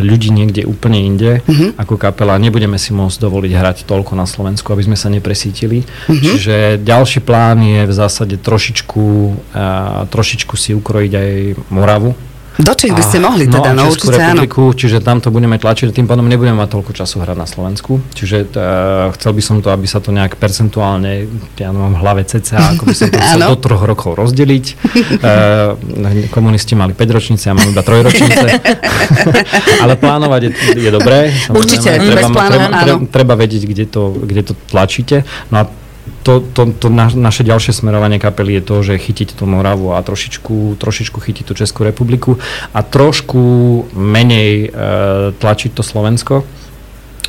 ľudí 0.00 0.30
niekde 0.30 0.64
úplne 0.64 0.98
inde 0.98 1.32
Mhm. 1.44 1.76
ako 1.76 1.94
kapela. 1.96 2.40
Nebudeme 2.40 2.80
si 2.80 2.90
môcť 2.90 3.20
dovoliť 3.20 3.52
hrať 3.52 3.76
toľko 3.84 4.16
na 4.16 4.24
Slovensku, 4.24 4.72
aby 4.72 4.82
sme 4.82 4.96
sa 4.96 5.12
nepresítili. 5.12 5.84
Mhm. 6.08 6.24
Čiže 6.24 6.56
ďalší 6.80 7.20
plán 7.20 7.60
je 7.60 7.84
v 7.84 7.92
zásade 7.92 8.36
trošičku, 8.38 9.04
e, 9.52 9.62
trošičku 10.08 10.54
si 10.56 10.72
ukrojiť 10.72 11.12
aj 11.12 11.30
Moravu. 11.68 12.14
Do 12.54 12.70
Čech 12.70 12.94
by 12.94 13.02
ste 13.02 13.18
mohli 13.18 13.50
teda, 13.50 13.70
a 13.70 13.74
no, 13.74 13.90
Českú 13.90 14.14
určite 14.14 14.22
áno. 14.22 14.38
republiku, 14.38 14.62
čiže 14.70 15.02
tam 15.02 15.18
to 15.18 15.34
budeme 15.34 15.58
tlačiť, 15.58 15.90
tým 15.90 16.06
pádom 16.06 16.22
nebudeme 16.30 16.54
mať 16.54 16.70
toľko 16.70 16.92
času 16.94 17.26
hrať 17.26 17.34
na 17.34 17.48
Slovensku. 17.50 17.98
Čiže 18.14 18.46
uh, 18.54 19.10
chcel 19.18 19.34
by 19.34 19.42
som 19.42 19.56
to, 19.58 19.74
aby 19.74 19.90
sa 19.90 19.98
to 19.98 20.14
nejak 20.14 20.38
percentuálne, 20.38 21.26
ja 21.58 21.74
mám 21.74 21.98
v 21.98 21.98
hlave 21.98 22.22
cca, 22.22 22.78
ako 22.78 22.86
by 22.86 22.94
som 22.94 23.10
to 23.10 23.18
chcel 23.26 23.40
Áno. 23.42 23.50
do 23.52 23.58
troch 23.58 23.82
rokov 23.82 24.14
rozdeliť. 24.14 24.64
Uh, 25.18 26.30
komunisti 26.36 26.78
mali 26.78 26.94
5 26.94 27.02
ročnice, 27.10 27.50
ja 27.50 27.58
mám 27.58 27.66
iba 27.66 27.82
3 27.82 28.06
ročnice. 28.06 28.46
Ale 29.82 29.98
plánovať 29.98 30.40
je, 30.46 30.50
je 30.78 30.90
dobré. 30.94 31.34
Určite, 31.50 31.90
treba, 31.90 32.22
bez 32.22 32.26
plánu, 32.30 32.50
treba, 32.54 32.66
áno. 32.70 32.78
treba, 32.86 32.98
treba 33.10 33.34
vedieť, 33.34 33.62
kde 33.66 33.84
to, 33.90 34.14
kde 34.14 34.42
to 34.46 34.54
tlačíte. 34.70 35.26
No 35.50 35.66
a 35.66 35.83
to, 36.24 36.40
to, 36.40 36.72
to 36.76 36.88
na, 36.92 37.08
naše 37.08 37.44
ďalšie 37.44 37.72
smerovanie 37.72 38.20
kapely 38.20 38.60
je 38.60 38.62
to, 38.64 38.76
že 38.84 39.00
chytiť 39.00 39.40
tú 39.40 39.48
Moravu 39.48 39.96
a 39.96 40.00
trošičku, 40.04 40.76
trošičku 40.76 41.18
chytiť 41.20 41.44
tú 41.48 41.54
Českú 41.56 41.84
republiku 41.84 42.36
a 42.72 42.80
trošku 42.84 43.40
menej 43.96 44.68
e, 44.68 44.68
tlačiť 45.36 45.70
to 45.72 45.82
Slovensko 45.84 46.44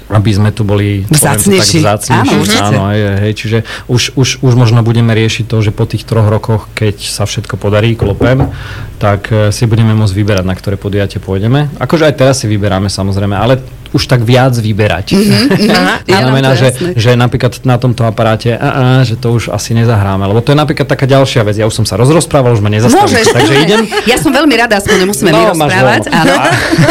aby 0.05 0.29
sme 0.29 0.53
tu 0.53 0.61
boli 0.61 1.01
to 1.09 1.17
tak 1.17 1.41
Vzácnejší. 1.41 1.81
vzácnejší. 1.81 2.29
Áno, 2.29 2.41
určite. 2.45 2.61
áno 2.61 2.81
hej, 2.93 3.01
hej, 3.25 3.33
čiže 3.33 3.57
už, 3.89 4.13
už, 4.13 4.29
už 4.45 4.53
možno 4.53 4.85
budeme 4.85 5.17
riešiť 5.17 5.49
to, 5.49 5.57
že 5.65 5.73
po 5.73 5.89
tých 5.89 6.05
troch 6.05 6.29
rokoch, 6.29 6.69
keď 6.77 7.01
sa 7.01 7.25
všetko 7.25 7.57
podarí, 7.57 7.97
klopem, 7.97 8.53
tak 9.01 9.33
e, 9.33 9.49
si 9.49 9.65
budeme 9.65 9.97
môcť 9.97 10.13
vyberať, 10.13 10.45
na 10.45 10.53
ktoré 10.53 10.77
podujatie 10.77 11.17
pôjdeme. 11.17 11.73
Akože 11.81 12.05
aj 12.05 12.15
teraz 12.21 12.35
si 12.37 12.45
vyberáme 12.45 12.85
samozrejme, 12.85 13.33
ale 13.33 13.65
už 13.95 14.03
tak 14.05 14.21
viac 14.21 14.51
vyberať. 14.53 15.15
Aha, 15.71 16.03
To 16.03 16.11
znamená, 16.13 16.51
že, 16.51 16.67
že 16.93 17.15
napríklad 17.15 17.63
na 17.63 17.75
tomto 17.75 18.03
aparáte, 18.03 18.51
a, 18.51 18.67
a, 18.69 18.83
že 19.01 19.15
to 19.15 19.31
už 19.31 19.47
asi 19.49 19.71
nezahráme, 19.71 20.25
lebo 20.25 20.37
to 20.37 20.51
je 20.51 20.57
napríklad 20.57 20.83
taká 20.85 21.05
ďalšia 21.05 21.41
vec. 21.41 21.55
Ja 21.55 21.63
už 21.63 21.73
som 21.73 21.85
sa 21.85 21.95
rozrozprával, 21.95 22.51
už 22.51 22.59
ma 22.59 22.67
nezastavíš, 22.67 22.99
Môžeš. 23.23 23.27
takže 23.31 23.53
idem. 23.57 23.81
Ja 24.05 24.17
som 24.17 24.29
veľmi 24.29 24.53
rada, 24.53 24.75
aspoň 24.75 24.95
nemusíme 25.01 25.29
No, 25.29 25.49
rozprávať. 25.49 26.03
Áno. 26.09 26.33
A, 26.33 26.43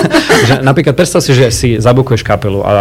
že 0.49 0.55
napríklad 0.61 0.95
predstav 0.95 1.21
si, 1.21 1.31
že 1.31 1.47
si 1.51 1.69
zabukuješ 1.77 2.23
kapelu 2.23 2.59
a, 2.59 2.73
a 2.73 2.77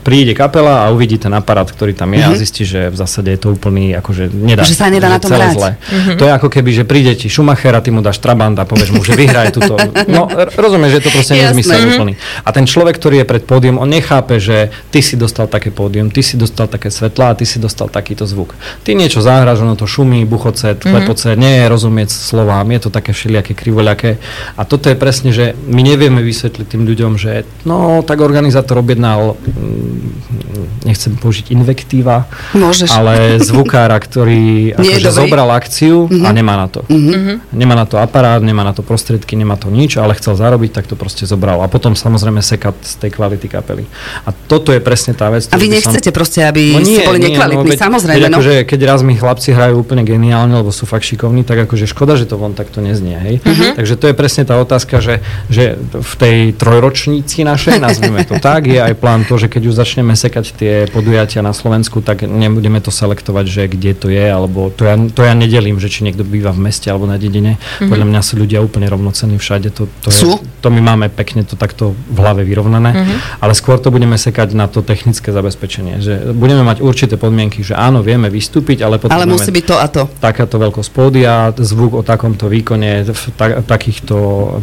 príde 0.00 0.32
kapela 0.32 0.84
a 0.84 0.90
uvidí 0.90 1.16
ten 1.16 1.30
aparát, 1.30 1.66
ktorý 1.66 1.92
tam 1.92 2.10
je 2.10 2.20
a 2.20 2.30
zistí, 2.34 2.62
že 2.62 2.86
v 2.86 2.96
zásade 2.96 3.30
je 3.30 3.40
to 3.40 3.48
úplný, 3.50 3.94
akože 3.94 4.28
nedá 4.28 4.62
Mhm. 4.62 4.66
Že 4.66 4.76
sa 4.76 4.86
nedá 4.88 5.08
na 5.08 5.18
tom 5.18 5.30
hrať. 5.30 5.54
zle. 5.54 5.70
To 6.14 6.24
je 6.24 6.32
ako 6.32 6.48
keby, 6.48 6.70
že 6.72 6.82
príde 6.84 7.12
ti 7.14 7.26
Schumacher 7.26 7.70
a 7.70 7.80
ty 7.80 7.88
mu 7.88 8.00
dáš 8.00 8.16
Trabant 8.16 8.54
a 8.54 8.64
povieš 8.64 8.90
mu, 8.90 9.00
že 9.00 9.12
vyhraj 9.12 9.50
túto. 9.50 9.76
No, 10.06 10.24
rozumieš, 10.54 10.90
že 10.90 10.96
je 10.96 11.04
to 11.04 11.12
proste 11.12 11.32
Jasné. 11.32 11.44
nezmysel 11.50 11.78
Mhm. 11.78 11.88
úplný. 11.92 12.12
A 12.40 12.48
ten 12.50 12.64
človek, 12.74 12.98
ktorý 12.98 13.22
je 13.22 13.30
pred 13.30 13.42
pódium, 13.46 13.78
on 13.78 13.86
nechápe, 13.86 14.42
že 14.42 14.74
ty 14.90 14.98
si 14.98 15.14
dostal 15.14 15.46
také 15.46 15.70
pódium, 15.70 16.10
ty 16.10 16.26
si 16.26 16.34
dostal 16.34 16.66
také 16.66 16.90
svetlá 16.90 17.30
a 17.30 17.38
ty 17.38 17.46
si 17.46 17.62
dostal 17.62 17.86
takýto 17.86 18.26
zvuk. 18.26 18.58
Ty 18.82 18.98
niečo 18.98 19.22
zahráš, 19.22 19.62
ono 19.62 19.78
to 19.78 19.86
šumí, 19.86 20.26
buchoce, 20.26 20.74
klepoce, 20.74 21.38
nie 21.38 21.62
je 21.62 21.70
rozumieť 21.70 22.10
slovám, 22.10 22.66
je 22.74 22.80
to 22.82 22.90
také 22.90 23.14
všelijaké 23.14 23.54
krivoľaké. 23.54 24.18
A 24.58 24.66
toto 24.66 24.90
je 24.90 24.98
presne, 24.98 25.30
že 25.30 25.54
my 25.70 25.86
nevieme 25.86 26.18
vysvetliť 26.26 26.66
tým 26.66 26.82
ľuďom, 26.82 27.14
že 27.14 27.46
no, 27.62 28.02
tak 28.02 28.18
organizátor 28.18 28.82
objednal, 28.82 29.38
mm, 29.38 30.84
nechcem 30.88 31.14
použiť 31.14 31.54
invektíva, 31.54 32.26
Môžeš. 32.58 32.90
ale 32.90 33.38
zvukára, 33.38 33.94
ktorý 34.02 34.44
akože 34.82 35.10
zobral 35.14 35.48
akciu 35.54 36.10
a 36.10 36.28
nemá 36.34 36.58
na 36.58 36.66
to. 36.66 36.82
Mhm. 36.90 37.54
Nemá 37.54 37.78
na 37.78 37.86
to 37.86 38.02
aparát, 38.02 38.42
nemá 38.42 38.66
na 38.66 38.74
to 38.74 38.82
prostriedky, 38.82 39.38
nemá 39.38 39.54
to 39.54 39.70
nič, 39.70 39.94
ale 40.00 40.18
chcel 40.18 40.34
zarobiť, 40.34 40.70
tak 40.74 40.90
to 40.90 40.98
proste 40.98 41.28
zobral. 41.28 41.62
A 41.62 41.70
potom 41.70 41.94
samozrejme 41.94 42.42
z 42.72 42.94
tej 43.02 43.10
kvality 43.12 43.50
kapely. 43.50 43.84
A 44.24 44.32
toto 44.32 44.72
je 44.72 44.80
presne 44.80 45.12
tá 45.12 45.28
vec. 45.28 45.50
A 45.50 45.58
vy 45.58 45.68
by 45.68 45.82
som- 45.82 45.92
nechcete 45.92 46.10
proste, 46.14 46.40
aby 46.46 46.78
No 46.78 46.86
ste 46.86 47.04
boli 47.04 47.20
nekvalitní, 47.20 47.74
veď, 47.74 47.78
samozrejme. 47.80 48.16
Veď 48.16 48.24
no. 48.30 48.38
akože, 48.40 48.54
keď 48.64 48.80
raz 48.86 49.00
mi 49.02 49.14
chlapci 49.18 49.50
hrajú 49.52 49.82
úplne 49.82 50.06
geniálne, 50.06 50.54
lebo 50.54 50.70
sú 50.70 50.86
fakt 50.86 51.04
šikovní, 51.04 51.42
tak 51.42 51.66
akože 51.66 51.84
škoda, 51.90 52.14
že 52.14 52.24
to 52.30 52.38
von 52.38 52.54
takto 52.54 52.78
neznie. 52.78 53.18
Hej? 53.18 53.34
Mhm. 53.42 53.64
Takže 53.76 53.94
to 53.98 54.06
je 54.08 54.14
presne 54.14 54.42
tá 54.46 54.54
otázka, 54.56 55.02
že, 55.02 55.20
že 55.50 55.76
v 55.92 56.14
tej 56.16 56.36
trojročníci 56.54 57.42
našej, 57.42 57.82
nazvime 57.82 58.22
to 58.24 58.38
tak, 58.38 58.70
je 58.70 58.78
aj 58.78 58.94
plán 58.94 59.26
to, 59.26 59.34
že 59.36 59.50
keď 59.50 59.62
už 59.68 59.74
začneme 59.74 60.14
sekať 60.14 60.44
tie 60.54 60.74
podujatia 60.92 61.42
na 61.42 61.50
Slovensku, 61.56 62.04
tak 62.04 62.22
nebudeme 62.28 62.78
to 62.78 62.92
selektovať, 62.94 63.44
že 63.48 63.62
kde 63.66 63.92
to 63.96 64.06
je, 64.12 64.26
alebo 64.30 64.70
to 64.70 64.84
ja, 64.86 64.94
to 65.10 65.26
ja 65.26 65.34
nedelím, 65.34 65.80
že 65.82 65.90
či 65.90 66.04
niekto 66.06 66.22
býva 66.22 66.54
v 66.54 66.70
meste 66.70 66.86
alebo 66.92 67.08
na 67.08 67.18
dedine. 67.18 67.56
Podľa 67.80 68.06
mňa 68.06 68.20
sú 68.20 68.38
ľudia 68.38 68.60
úplne 68.60 68.86
rovnocenní 68.86 69.40
všade. 69.40 69.72
To, 69.74 69.88
to, 70.04 70.08
Sú? 70.12 70.28
je, 70.38 70.46
to 70.60 70.68
my 70.70 70.80
máme 70.84 71.06
pekne 71.10 71.42
to 71.42 71.56
takto 71.58 71.96
v 71.96 72.18
hlave 72.20 72.43
vyrovnané, 72.44 72.90
uh-huh. 72.92 73.40
ale 73.40 73.52
skôr 73.56 73.80
to 73.80 73.88
budeme 73.90 74.14
sekať 74.14 74.54
na 74.54 74.68
to 74.68 74.84
technické 74.84 75.32
zabezpečenie, 75.32 76.00
že 76.00 76.32
budeme 76.32 76.62
mať 76.62 76.84
určité 76.84 77.16
podmienky, 77.16 77.64
že 77.64 77.74
áno, 77.74 78.04
vieme 78.04 78.28
vystúpiť, 78.28 78.84
ale 78.84 79.00
potom 79.00 79.16
Ale 79.16 79.26
musí 79.26 79.50
byť 79.50 79.64
to 79.64 79.76
a 79.80 79.86
to. 79.88 80.02
Takáto 80.20 80.60
veľkosť 80.60 80.90
pódia, 80.92 81.50
zvuk 81.56 81.98
o 81.98 82.02
takomto 82.04 82.46
výkone, 82.46 83.08
v 83.08 83.24
ta- 83.34 83.64
takýchto 83.64 84.16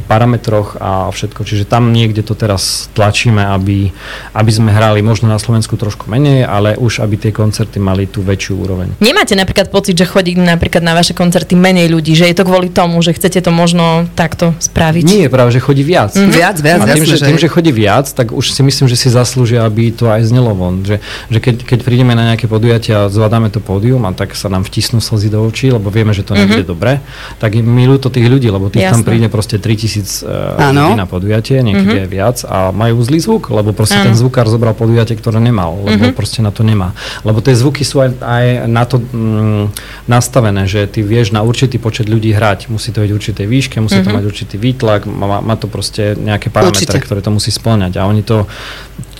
parametroch 0.06 0.78
a 0.78 1.10
všetko. 1.10 1.42
Čiže 1.44 1.66
tam 1.66 1.90
niekde 1.90 2.22
to 2.22 2.38
teraz 2.38 2.88
tlačíme, 2.94 3.42
aby, 3.42 3.90
aby 4.38 4.52
sme 4.52 4.70
hrali 4.70 5.02
možno 5.02 5.28
na 5.28 5.42
Slovensku 5.42 5.76
trošku 5.76 6.08
menej, 6.08 6.46
ale 6.46 6.78
už 6.78 7.02
aby 7.02 7.18
tie 7.18 7.32
koncerty 7.34 7.82
mali 7.82 8.06
tú 8.06 8.22
väčšiu 8.22 8.54
úroveň. 8.62 8.88
Nemáte 9.02 9.34
napríklad 9.34 9.74
pocit, 9.74 9.98
že 9.98 10.06
chodí 10.06 10.38
napríklad 10.38 10.86
na 10.86 10.94
vaše 10.94 11.18
koncerty 11.18 11.58
menej 11.58 11.90
ľudí, 11.90 12.14
že 12.14 12.30
je 12.30 12.36
to 12.38 12.46
kvôli 12.46 12.70
tomu, 12.70 13.02
že 13.02 13.18
chcete 13.18 13.42
to 13.42 13.50
možno 13.50 14.06
takto 14.14 14.54
spraviť? 14.62 15.04
Nie, 15.04 15.26
práve, 15.28 15.56
že 15.56 15.60
chodí 15.64 15.82
viac. 15.82 16.14
Mm-hmm. 16.14 16.32
Viac, 16.32 16.58
viac, 16.62 16.80
a 16.84 16.86
tým, 16.94 17.04
jasne, 17.04 17.18
že, 17.18 17.26
tým, 17.26 17.40
že 17.40 17.50
chodí 17.50 17.71
viac, 17.72 18.08
tak 18.12 18.32
už 18.32 18.52
si 18.52 18.62
myslím, 18.64 18.88
že 18.88 19.00
si 19.00 19.08
zaslúžia, 19.12 19.66
aby 19.66 19.92
to 19.92 20.08
aj 20.08 20.28
znelo 20.28 20.56
von. 20.56 20.84
Že, 20.84 21.00
že 21.32 21.40
keď, 21.40 21.56
keď 21.66 21.80
prídeme 21.84 22.14
na 22.14 22.32
nejaké 22.32 22.46
podujatia 22.46 23.08
a 23.08 23.12
zvládame 23.12 23.50
to 23.50 23.60
pódium 23.60 24.04
a 24.08 24.12
tak 24.16 24.36
sa 24.36 24.48
nám 24.48 24.68
vtisnú 24.68 25.04
slzy 25.04 25.32
do 25.32 25.44
očí, 25.44 25.72
lebo 25.72 25.90
vieme, 25.92 26.16
že 26.16 26.24
to 26.24 26.36
mm-hmm. 26.36 26.48
nebude 26.48 26.66
dobre, 26.68 27.04
tak 27.40 27.56
milujú 27.58 28.08
to 28.08 28.10
tých 28.14 28.28
ľudí, 28.28 28.48
lebo 28.48 28.72
tých 28.72 28.88
tam 28.88 29.04
príde 29.04 29.28
proste 29.32 29.58
3000 29.60 30.24
uh, 30.24 30.72
ľudí 30.72 30.96
na 30.96 31.08
podujatie, 31.08 31.64
niekedy 31.64 31.88
mm-hmm. 31.88 32.04
aj 32.06 32.10
viac 32.10 32.38
a 32.46 32.72
majú 32.76 33.02
zlý 33.02 33.20
zvuk, 33.24 33.50
lebo 33.52 33.72
proste 33.72 34.00
ano. 34.00 34.12
ten 34.12 34.16
zvukár 34.16 34.46
zobral 34.48 34.76
podujatie, 34.76 35.16
ktoré 35.18 35.40
nemal, 35.40 35.76
lebo 35.82 36.12
mm-hmm. 36.12 36.18
proste 36.18 36.40
na 36.46 36.52
to 36.52 36.62
nemá. 36.62 36.94
Lebo 37.26 37.40
tie 37.40 37.56
zvuky 37.56 37.84
sú 37.88 38.04
aj, 38.04 38.10
aj 38.22 38.46
na 38.68 38.84
to 38.86 39.00
mm, 39.02 39.74
nastavené, 40.08 40.68
že 40.68 40.86
ty 40.88 41.02
vieš 41.02 41.32
na 41.32 41.42
určitý 41.42 41.80
počet 41.80 42.12
ľudí 42.12 42.36
hrať. 42.36 42.68
Musí 42.68 42.92
to 42.92 43.02
byť 43.02 43.12
určitej 43.12 43.46
výške, 43.48 43.76
musí 43.80 44.00
mm-hmm. 44.00 44.06
to 44.06 44.12
mhm. 44.12 44.18
mať 44.20 44.26
určitý 44.28 44.56
výtlak, 44.60 45.02
má, 45.08 45.40
má 45.40 45.56
to 45.56 45.72
proste 45.72 46.14
nejaké 46.20 46.52
parametre, 46.52 46.86
Určite. 46.86 47.06
ktoré 47.06 47.20
to 47.24 47.32
musí 47.32 47.50
splňať. 47.62 48.02
A 48.02 48.10
oni 48.10 48.26
to 48.26 48.50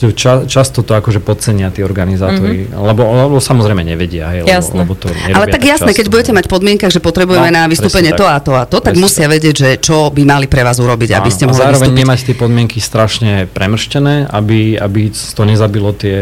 ča, 0.10 0.50
často 0.50 0.82
to 0.82 0.98
akože 0.98 1.22
podcenia 1.22 1.70
tí 1.70 1.86
organizátori, 1.86 2.66
mm-hmm. 2.66 2.82
lebo, 2.82 3.02
lebo 3.06 3.38
samozrejme 3.38 3.86
nevedia, 3.86 4.34
hej, 4.34 4.50
lebo, 4.50 4.66
lebo 4.82 4.94
to 4.98 5.14
Ale 5.14 5.46
tak, 5.46 5.62
jasné, 5.62 5.94
keď 5.94 6.10
budete 6.10 6.32
mať 6.34 6.50
podmienkach, 6.50 6.90
že 6.90 6.98
potrebujeme 6.98 7.54
no, 7.54 7.58
na 7.62 7.64
vystúpenie 7.70 8.18
to 8.18 8.26
a 8.26 8.42
to 8.42 8.58
a 8.58 8.66
to, 8.66 8.82
tak 8.82 8.98
musia 8.98 9.30
tak. 9.30 9.38
vedieť, 9.38 9.56
že 9.56 9.70
čo 9.78 10.10
by 10.10 10.26
mali 10.26 10.50
pre 10.50 10.66
vás 10.66 10.82
urobiť, 10.82 11.14
aby 11.14 11.30
ste 11.30 11.46
mohli 11.46 11.62
zároveň 11.62 11.94
vystúpiť. 11.94 12.02
nemať 12.02 12.20
tie 12.26 12.36
podmienky 12.36 12.78
strašne 12.82 13.46
premrštené, 13.46 14.34
aby, 14.34 14.82
aby 14.82 15.14
to 15.14 15.44
nezabilo 15.46 15.94
tie, 15.94 16.20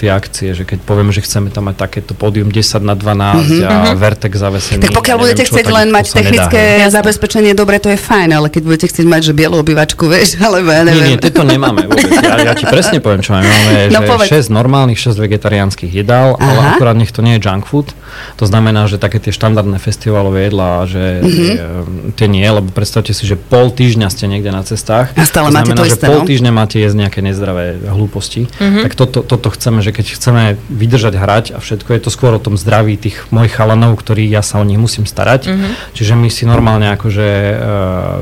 tie 0.00 0.08
akcie, 0.08 0.56
že 0.56 0.64
keď 0.64 0.80
povieme, 0.88 1.12
že 1.12 1.20
chceme 1.20 1.52
tam 1.52 1.68
mať 1.68 1.76
takéto 1.76 2.16
pódium 2.16 2.48
10 2.48 2.80
na 2.80 2.96
12 2.96 3.04
mm-hmm. 3.04 3.68
a 3.68 3.74
mhm. 3.92 3.98
Vertex 4.00 4.32
zavesený. 4.40 4.82
Tak 4.88 4.96
pokiaľ 4.96 5.16
budete 5.20 5.44
chcieť 5.44 5.66
len 5.68 5.92
mať 5.92 6.06
technické 6.16 6.80
nedá, 6.80 6.88
zabezpečenie, 6.88 7.52
dobre, 7.52 7.82
to 7.82 7.92
je 7.92 7.98
fajn, 7.98 8.38
ale 8.38 8.46
keď 8.48 8.62
budete 8.64 8.86
chcieť 8.88 9.06
mať, 9.10 9.20
že 9.28 9.32
bielu 9.34 9.56
obývačku, 9.58 10.06
vieš, 10.06 10.38
alebo 10.40 10.70
ja 10.70 10.86
neviem. 10.86 11.16
Nie, 11.16 11.18
nie, 11.18 11.18
tieto 11.18 11.42
nemáme 11.42 11.90
vôbec. 11.90 12.06
Ja, 12.22 12.38
ja 12.40 12.54
ti 12.54 12.64
presne 12.64 13.02
poviem, 13.10 13.22
čo 13.26 13.34
máme. 13.34 13.50
Máme 13.50 13.74
no, 13.90 14.00
že 14.22 14.46
6 14.46 14.54
normálnych, 14.54 14.98
6 15.02 15.18
vegetariánskych 15.18 15.90
jedál, 15.90 16.38
Aha. 16.38 16.46
ale 16.46 16.60
akurát 16.78 16.94
nech 16.94 17.10
to 17.10 17.26
nie 17.26 17.34
je 17.36 17.42
junk 17.42 17.66
food. 17.66 17.90
To 18.38 18.46
znamená, 18.46 18.86
že 18.86 19.02
také 19.02 19.18
tie 19.18 19.34
štandardné 19.34 19.82
festivalové 19.82 20.46
jedlá, 20.46 20.86
že 20.86 21.02
mm-hmm. 21.22 22.14
tie 22.14 22.26
nie, 22.30 22.46
lebo 22.46 22.70
predstavte 22.70 23.10
si, 23.10 23.26
že 23.26 23.34
pol 23.34 23.74
týždňa 23.74 24.06
ste 24.14 24.30
niekde 24.30 24.54
na 24.54 24.62
cestách. 24.62 25.10
A 25.18 25.26
stále 25.26 25.50
to 25.50 25.58
máte 25.58 25.74
znamená, 25.74 25.82
to 25.82 25.86
že 25.90 25.96
isté, 25.98 26.06
pol 26.06 26.20
no? 26.22 26.28
týždňa 26.30 26.52
máte 26.54 26.76
jesť 26.78 26.96
nejaké 27.02 27.20
nezdravé 27.26 27.64
hlúposti. 27.90 28.46
Mm-hmm. 28.46 28.82
Tak 28.86 28.92
toto, 28.94 29.18
toto 29.26 29.48
chceme, 29.50 29.82
že 29.82 29.90
keď 29.90 30.06
chceme 30.14 30.42
vydržať 30.70 31.14
hrať 31.18 31.44
a 31.56 31.58
všetko, 31.58 31.90
je 31.98 32.00
to 32.06 32.10
skôr 32.14 32.30
o 32.36 32.40
tom 32.42 32.54
zdraví 32.54 32.94
tých 32.94 33.26
mojich 33.34 33.54
chalanov, 33.54 33.98
ktorí 33.98 34.30
ja 34.30 34.46
sa 34.46 34.62
o 34.62 34.64
nich 34.66 34.78
musím 34.78 35.08
starať. 35.08 35.50
Mm-hmm. 35.50 35.72
Čiže 35.98 36.14
my 36.14 36.28
si 36.30 36.46
normálne 36.46 36.94
akože 36.94 37.26
uh, 37.26 37.56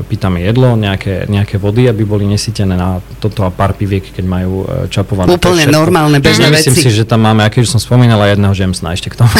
pýtame 0.09 0.41
jedlo, 0.41 0.73
nejaké, 0.73 1.29
nejaké 1.29 1.61
vody, 1.61 1.85
aby 1.85 2.01
boli 2.05 2.25
nesítené 2.25 2.73
na 2.73 3.03
toto 3.21 3.45
a 3.45 3.51
pár 3.53 3.75
piviek, 3.75 4.05
keď 4.05 4.25
majú 4.25 4.53
uh, 4.63 4.78
čapované. 4.87 5.35
Úplne 5.35 5.67
normálne, 5.67 6.23
bežné 6.23 6.47
Myslím 6.53 6.77
veci. 6.77 6.87
si, 6.87 6.89
že 6.93 7.03
tam 7.03 7.25
máme, 7.25 7.43
aký 7.43 7.65
už 7.65 7.75
som 7.75 7.81
spomínala, 7.81 8.31
jedného 8.31 8.55
Jamesona 8.55 8.95
ešte 8.95 9.11
k 9.11 9.19
tomu. 9.19 9.33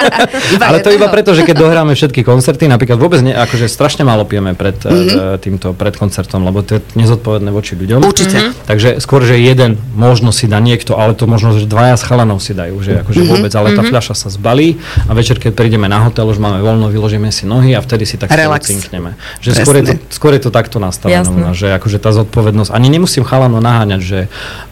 Ale 0.66 0.80
to 0.80 0.88
iba 0.94 1.10
preto, 1.12 1.36
že 1.36 1.44
keď 1.44 1.56
dohráme 1.60 1.92
všetky 1.92 2.24
koncerty, 2.24 2.70
napríklad 2.70 2.96
vôbec 2.96 3.20
ne, 3.20 3.36
akože 3.36 3.68
strašne 3.68 4.06
málo 4.06 4.24
pijeme 4.24 4.56
pred 4.56 4.78
mm-hmm. 4.80 5.42
týmto, 5.42 5.76
pred 5.76 5.92
koncertom, 5.98 6.46
lebo 6.46 6.64
to 6.64 6.78
je 6.78 6.80
nezodpovedné 6.96 7.50
voči 7.52 7.76
ľuďom. 7.76 8.00
Určite. 8.00 8.38
Mm-hmm. 8.38 8.68
Takže 8.70 8.88
skôr, 9.02 9.26
že 9.26 9.36
jeden 9.36 9.76
možno 9.92 10.32
si 10.32 10.48
dá 10.48 10.62
niekto, 10.62 10.96
ale 10.96 11.12
to 11.12 11.28
možno, 11.28 11.52
že 11.58 11.68
dvaja 11.68 11.98
z 11.98 12.02
chalanov 12.06 12.38
si 12.40 12.56
dajú, 12.56 12.80
že 12.80 13.02
akože 13.04 13.20
mm-hmm. 13.20 13.32
vôbec, 13.36 13.52
ale 13.52 13.74
tá 13.74 13.82
mm-hmm. 13.82 13.90
fľaša 13.92 14.14
sa 14.14 14.28
zbalí 14.30 14.78
a 15.08 15.12
večer, 15.12 15.42
keď 15.42 15.52
prídeme 15.58 15.90
na 15.90 16.06
hotel, 16.06 16.30
už 16.30 16.38
máme 16.38 16.62
voľno, 16.62 16.88
vyložíme 16.88 17.28
si 17.34 17.44
nohy 17.44 17.74
a 17.74 17.80
vtedy 17.82 18.06
si 18.06 18.16
tak 18.16 18.30
cinkneme. 18.62 19.18
Že 19.42 19.50
skôr 19.64 19.76
je, 19.80 19.84
to, 19.84 19.92
skôr 20.12 20.32
je 20.36 20.42
to 20.46 20.50
takto 20.54 20.78
nastavené, 20.78 21.52
že 21.56 21.74
akože 21.74 21.98
tá 21.98 22.14
zodpovednosť, 22.14 22.70
ani 22.70 22.88
nemusím 22.92 23.24
chalano 23.26 23.58
naháňať, 23.58 24.00
že 24.00 24.18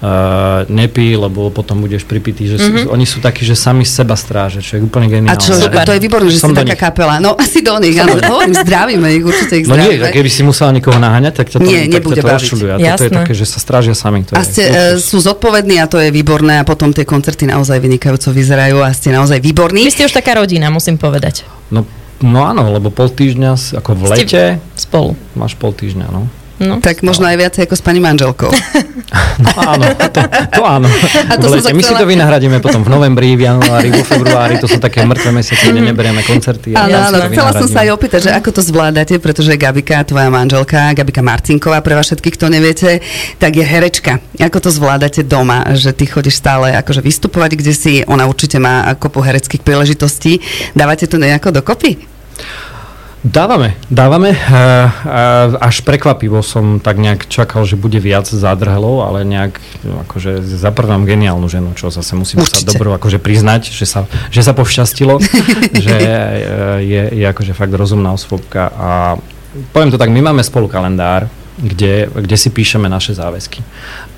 uh, 0.01 0.65
nepí, 0.69 1.17
lebo 1.17 1.49
potom 1.53 1.81
budeš 1.81 2.05
pripitý, 2.05 2.47
že 2.49 2.57
mm-hmm. 2.57 2.85
sú, 2.85 2.89
oni 2.93 3.07
sú 3.07 3.19
takí, 3.19 3.43
že 3.45 3.57
sami 3.59 3.85
seba 3.85 4.17
stráže, 4.17 4.61
čo 4.61 4.79
je 4.79 4.81
úplne 4.85 5.09
geniálne. 5.09 5.35
A 5.35 5.41
čo, 5.41 5.57
Super. 5.57 5.85
to 5.85 5.95
je 5.97 6.01
výborné, 6.01 6.29
že 6.33 6.41
Som 6.41 6.53
si 6.53 6.61
taká 6.61 6.75
nich. 6.75 6.81
kapela. 6.81 7.15
No 7.19 7.37
asi 7.37 7.61
do 7.61 7.77
nich, 7.79 7.97
áno, 7.97 8.17
hovorím, 8.17 8.55
zdravíme 8.57 9.09
ich, 9.15 9.25
určite 9.25 9.55
ich 9.61 9.67
zdravíme. 9.69 10.01
No 10.01 10.09
nie, 10.09 10.17
keby 10.17 10.31
si 10.33 10.43
musela 10.43 10.71
niekoho 10.73 10.97
naháňať, 10.97 11.35
tak 11.37 11.47
ťa 11.53 11.59
to, 11.61 11.67
nie, 11.67 11.81
tak 11.87 12.01
nebude 12.01 12.21
to. 12.21 12.29
A 12.29 12.39
toto 12.97 13.05
je 13.07 13.13
také, 13.13 13.33
že 13.37 13.47
sa 13.47 13.59
strážia 13.61 13.95
sami. 13.95 14.25
To 14.27 14.37
a 14.37 14.43
ste, 14.43 14.65
je, 14.67 15.03
sú 15.03 15.21
zodpovední 15.21 15.79
a 15.83 15.87
to 15.87 16.01
je 16.01 16.09
výborné 16.09 16.61
a 16.61 16.65
potom 16.65 16.91
tie 16.91 17.05
koncerty 17.05 17.47
naozaj 17.47 17.79
vynikajúco 17.79 18.33
vyzerajú 18.33 18.81
a 18.81 18.91
ste 18.97 19.13
naozaj 19.13 19.39
výborní. 19.43 19.85
Vy 19.87 19.93
ste 19.93 20.03
už 20.09 20.15
taká 20.17 20.39
rodina, 20.41 20.73
musím 20.73 20.97
povedať. 20.97 21.45
No, 21.71 21.85
no 22.25 22.39
áno, 22.45 22.73
lebo 22.73 22.89
pol 22.89 23.13
týždňa, 23.13 23.79
ako 23.79 23.91
v 23.95 24.03
lete, 24.11 24.45
spolu. 24.75 25.15
Máš 25.37 25.55
pol 25.55 25.77
týždňa, 25.77 26.07
no. 26.11 26.40
No. 26.61 26.77
Tak 26.85 27.01
možno 27.01 27.25
aj 27.25 27.41
viacej 27.41 27.65
ako 27.65 27.75
s 27.75 27.83
pani 27.83 28.01
manželkou. 28.05 28.53
No 29.41 29.51
áno, 29.75 29.91
to, 29.91 30.21
to 30.55 30.63
áno. 30.63 30.87
A 31.27 31.35
to 31.35 31.51
chcela... 31.51 31.75
My 31.75 31.83
si 31.83 31.95
to 31.99 32.07
vynahradíme 32.07 32.63
potom 32.63 32.87
v 32.87 32.95
novembri, 32.95 33.35
v 33.35 33.49
januári, 33.49 33.91
vo 33.91 34.07
februári, 34.07 34.63
to 34.63 34.71
sú 34.71 34.79
také 34.79 35.03
mŕtve 35.03 35.35
mesiace, 35.35 35.67
kde 35.67 35.83
neberieme 35.83 36.23
koncerty. 36.23 36.79
Áno, 36.79 37.11
áno, 37.11 37.19
chcela 37.33 37.51
som 37.59 37.67
sa 37.67 37.83
aj 37.83 37.91
opýtať, 37.91 38.21
že 38.29 38.31
ako 38.31 38.55
to 38.55 38.63
zvládate, 38.63 39.19
pretože 39.19 39.51
Gabika, 39.59 40.07
tvoja 40.07 40.31
manželka, 40.31 40.95
Gabika 40.95 41.27
Marcinková, 41.27 41.83
pre 41.83 41.99
vás 41.99 42.07
všetkých, 42.07 42.37
kto 42.39 42.47
neviete, 42.55 43.03
tak 43.43 43.59
je 43.59 43.65
herečka. 43.67 44.23
Ako 44.39 44.63
to 44.63 44.71
zvládate 44.71 45.27
doma, 45.27 45.67
že 45.75 45.91
ty 45.91 46.07
chodíš 46.07 46.39
stále 46.39 46.71
akože 46.79 47.03
vystupovať, 47.03 47.51
kde 47.59 47.73
si, 47.75 47.93
ona 48.07 48.31
určite 48.31 48.63
má 48.63 48.95
kopu 48.95 49.25
hereckých 49.25 49.65
príležitostí. 49.67 50.39
Dávate 50.77 51.11
to 51.11 51.19
nejako 51.19 51.51
dokopy? 51.51 51.99
Dávame, 53.21 53.77
dávame. 53.93 54.33
Až 55.61 55.85
prekvapivo 55.85 56.41
som 56.41 56.81
tak 56.81 56.97
nejak 56.97 57.29
čakal, 57.29 57.69
že 57.69 57.77
bude 57.77 58.01
viac 58.01 58.25
zádrhelov, 58.25 59.05
ale 59.05 59.29
nejak 59.29 59.61
akože 60.09 60.41
za 60.41 60.73
mám 60.73 61.05
geniálnu 61.05 61.45
ženu, 61.45 61.77
čo 61.77 61.93
zase 61.93 62.17
musím 62.17 62.41
Určite. 62.41 62.65
sa 62.65 62.69
dobro 62.73 62.97
akože 62.97 63.21
priznať, 63.21 63.77
že 63.77 63.85
sa, 63.85 64.09
že 64.33 64.41
sa 64.41 64.57
povšťastilo, 64.57 65.21
že 65.85 65.97
je, 66.81 67.03
je 67.13 67.25
akože 67.29 67.53
fakt 67.53 67.77
rozumná 67.77 68.17
osôbka 68.17 68.73
a 68.73 69.21
poviem 69.77 69.93
to 69.93 70.01
tak, 70.01 70.09
my 70.09 70.33
máme 70.33 70.41
spolu 70.41 70.65
kalendár, 70.65 71.29
kde, 71.61 72.09
kde 72.09 72.37
si 72.41 72.49
píšeme 72.49 72.89
naše 72.89 73.13
záväzky. 73.13 73.61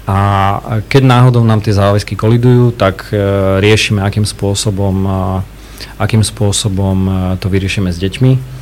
A 0.07 0.63
keď 0.87 1.03
náhodou 1.03 1.43
nám 1.43 1.59
tie 1.59 1.75
záväzky 1.75 2.15
kolidujú, 2.15 2.71
tak 2.79 3.11
riešime, 3.59 3.99
akým 4.07 4.23
spôsobom, 4.23 4.95
akým 5.99 6.23
spôsobom 6.23 6.99
to 7.43 7.51
vyriešime 7.51 7.91
s 7.91 7.99
deťmi 7.99 8.62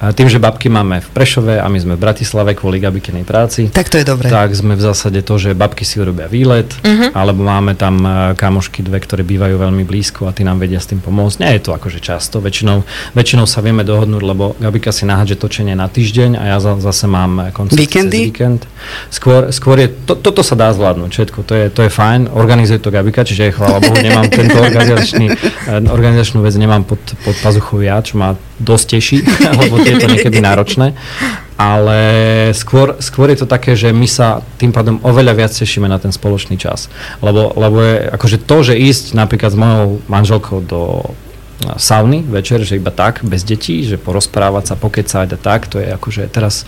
tým, 0.00 0.32
že 0.32 0.40
babky 0.40 0.72
máme 0.72 1.04
v 1.04 1.08
Prešove 1.12 1.60
a 1.60 1.68
my 1.68 1.76
sme 1.76 1.92
v 1.92 2.00
Bratislave 2.00 2.56
kvôli 2.56 2.80
Gabikinej 2.80 3.28
práci, 3.28 3.68
tak 3.68 3.92
to 3.92 4.00
je 4.00 4.08
dobré. 4.08 4.32
Tak 4.32 4.56
sme 4.56 4.72
v 4.72 4.80
zásade 4.80 5.20
to, 5.20 5.36
že 5.36 5.52
babky 5.52 5.84
si 5.84 6.00
urobia 6.00 6.24
výlet, 6.24 6.72
uh-huh. 6.72 7.12
alebo 7.12 7.44
máme 7.44 7.76
tam 7.76 8.00
e, 8.00 8.32
kamošky 8.32 8.80
dve, 8.80 8.96
ktoré 8.96 9.28
bývajú 9.28 9.60
veľmi 9.60 9.84
blízko 9.84 10.24
a 10.24 10.32
tí 10.32 10.40
nám 10.40 10.56
vedia 10.56 10.80
s 10.80 10.88
tým 10.88 11.04
pomôcť. 11.04 11.44
Nie 11.44 11.60
je 11.60 11.68
to 11.68 11.76
akože 11.76 12.00
často, 12.00 12.40
väčšinou, 12.40 12.80
väčšinou 13.12 13.44
sa 13.44 13.60
vieme 13.60 13.84
dohodnúť, 13.84 14.22
lebo 14.24 14.56
Gabika 14.56 14.88
si 14.88 15.04
nahádže 15.04 15.36
točenie 15.36 15.76
na 15.76 15.84
týždeň 15.84 16.40
a 16.40 16.44
ja 16.48 16.56
zase 16.60 17.04
mám 17.04 17.52
koncert 17.52 17.76
Víkendy? 17.76 18.32
víkend. 18.32 18.64
Skôr, 19.12 19.52
skôr 19.52 19.84
je, 19.84 19.92
to, 20.08 20.16
toto 20.16 20.40
sa 20.40 20.56
dá 20.56 20.72
zvládnuť 20.72 21.10
všetko, 21.12 21.38
to 21.44 21.52
je, 21.52 21.64
to 21.68 21.80
je 21.84 21.90
fajn, 21.92 22.32
organizuje 22.32 22.80
to 22.80 22.88
Gabika, 22.88 23.20
čiže 23.28 23.52
chvála 23.52 23.84
Bohu, 23.84 24.00
nemám 24.00 24.32
tento 24.32 24.56
organizačný, 24.56 25.28
e, 25.28 25.72
organizačnú 25.92 26.40
vec 26.40 26.56
nemám 26.56 26.88
pod, 26.88 27.00
pod 27.20 27.36
pazuchou 27.44 27.84
ja, 27.84 28.00
čo 28.00 28.16
ma 28.16 28.32
dosť 28.60 28.86
teší, 28.96 29.18
lebo 29.60 29.80
je 29.90 29.98
to 29.98 30.08
niekedy 30.08 30.38
náročné, 30.38 30.94
ale 31.60 31.98
skôr, 32.56 32.96
skôr 33.04 33.28
je 33.34 33.44
to 33.44 33.46
také, 33.50 33.76
že 33.76 33.92
my 33.92 34.08
sa 34.08 34.40
tým 34.56 34.72
pádom 34.72 34.96
oveľa 35.04 35.36
viac 35.36 35.52
tešíme 35.52 35.84
na 35.84 36.00
ten 36.00 36.08
spoločný 36.08 36.56
čas. 36.56 36.88
Lebo, 37.20 37.52
lebo 37.52 37.78
je 37.84 37.94
akože 38.16 38.38
to, 38.48 38.56
že 38.72 38.80
ísť 38.80 39.12
napríklad 39.12 39.52
s 39.52 39.60
mojou 39.60 40.00
manželkou 40.08 40.64
do 40.64 41.12
sauny 41.76 42.24
večer, 42.24 42.64
že 42.64 42.80
iba 42.80 42.88
tak, 42.88 43.20
bez 43.20 43.44
detí, 43.44 43.84
že 43.84 44.00
porozprávať 44.00 44.72
sa, 44.72 44.74
pokecať 44.80 45.28
a 45.34 45.38
tak, 45.38 45.68
to 45.68 45.76
je 45.76 45.92
akože 45.92 46.26
teraz, 46.32 46.64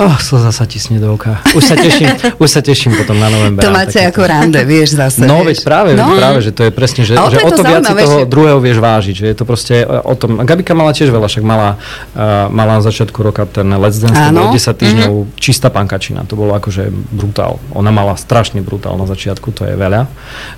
oh, 0.00 0.16
slza 0.16 0.50
sa 0.50 0.64
tisne 0.64 0.96
do 0.96 1.12
oka. 1.12 1.44
Už 1.52 1.62
sa 1.64 1.76
teším, 1.76 2.08
už 2.42 2.48
sa 2.48 2.60
teším 2.64 2.96
potom 2.96 3.20
na 3.20 3.28
november. 3.28 3.60
To 3.60 3.72
máte 3.74 4.00
ako 4.00 4.24
rande, 4.24 4.60
vieš 4.64 4.96
zase. 4.96 5.28
No 5.28 5.44
vieš. 5.44 5.60
veď 5.62 5.68
práve, 5.68 5.90
no. 5.92 6.16
práve, 6.16 6.38
že 6.40 6.50
to 6.56 6.64
je 6.64 6.72
presne, 6.72 7.02
že, 7.04 7.14
že 7.16 7.38
o 7.44 7.50
to, 7.52 7.60
to 7.60 7.62
viac 7.68 7.84
si 7.84 7.94
toho 7.94 8.18
druhého 8.24 8.58
vieš 8.58 8.78
vážiť, 8.80 9.14
že 9.14 9.26
je 9.28 9.36
to 9.36 9.44
proste 9.44 9.74
o 9.84 10.14
tom. 10.16 10.40
Gabika 10.42 10.72
mala 10.72 10.96
tiež 10.96 11.12
veľa, 11.12 11.28
však 11.28 11.44
mala, 11.44 11.76
uh, 12.16 12.48
mala 12.48 12.80
na 12.80 12.82
začiatku 12.84 13.18
roka 13.20 13.44
ten 13.44 13.68
Let's 13.76 14.00
Dance, 14.00 14.16
to 14.16 14.32
bolo 14.32 14.56
10 14.56 14.82
týždňov 14.82 15.12
mm-hmm. 15.12 15.36
čistá 15.36 15.68
pankačina, 15.68 16.24
to 16.24 16.34
bolo 16.34 16.56
akože 16.56 16.88
brutál. 17.12 17.60
Ona 17.76 17.92
mala 17.92 18.16
strašný 18.16 18.64
brutál 18.64 18.96
na 18.96 19.04
začiatku, 19.04 19.52
to 19.52 19.68
je 19.68 19.74
veľa, 19.76 20.08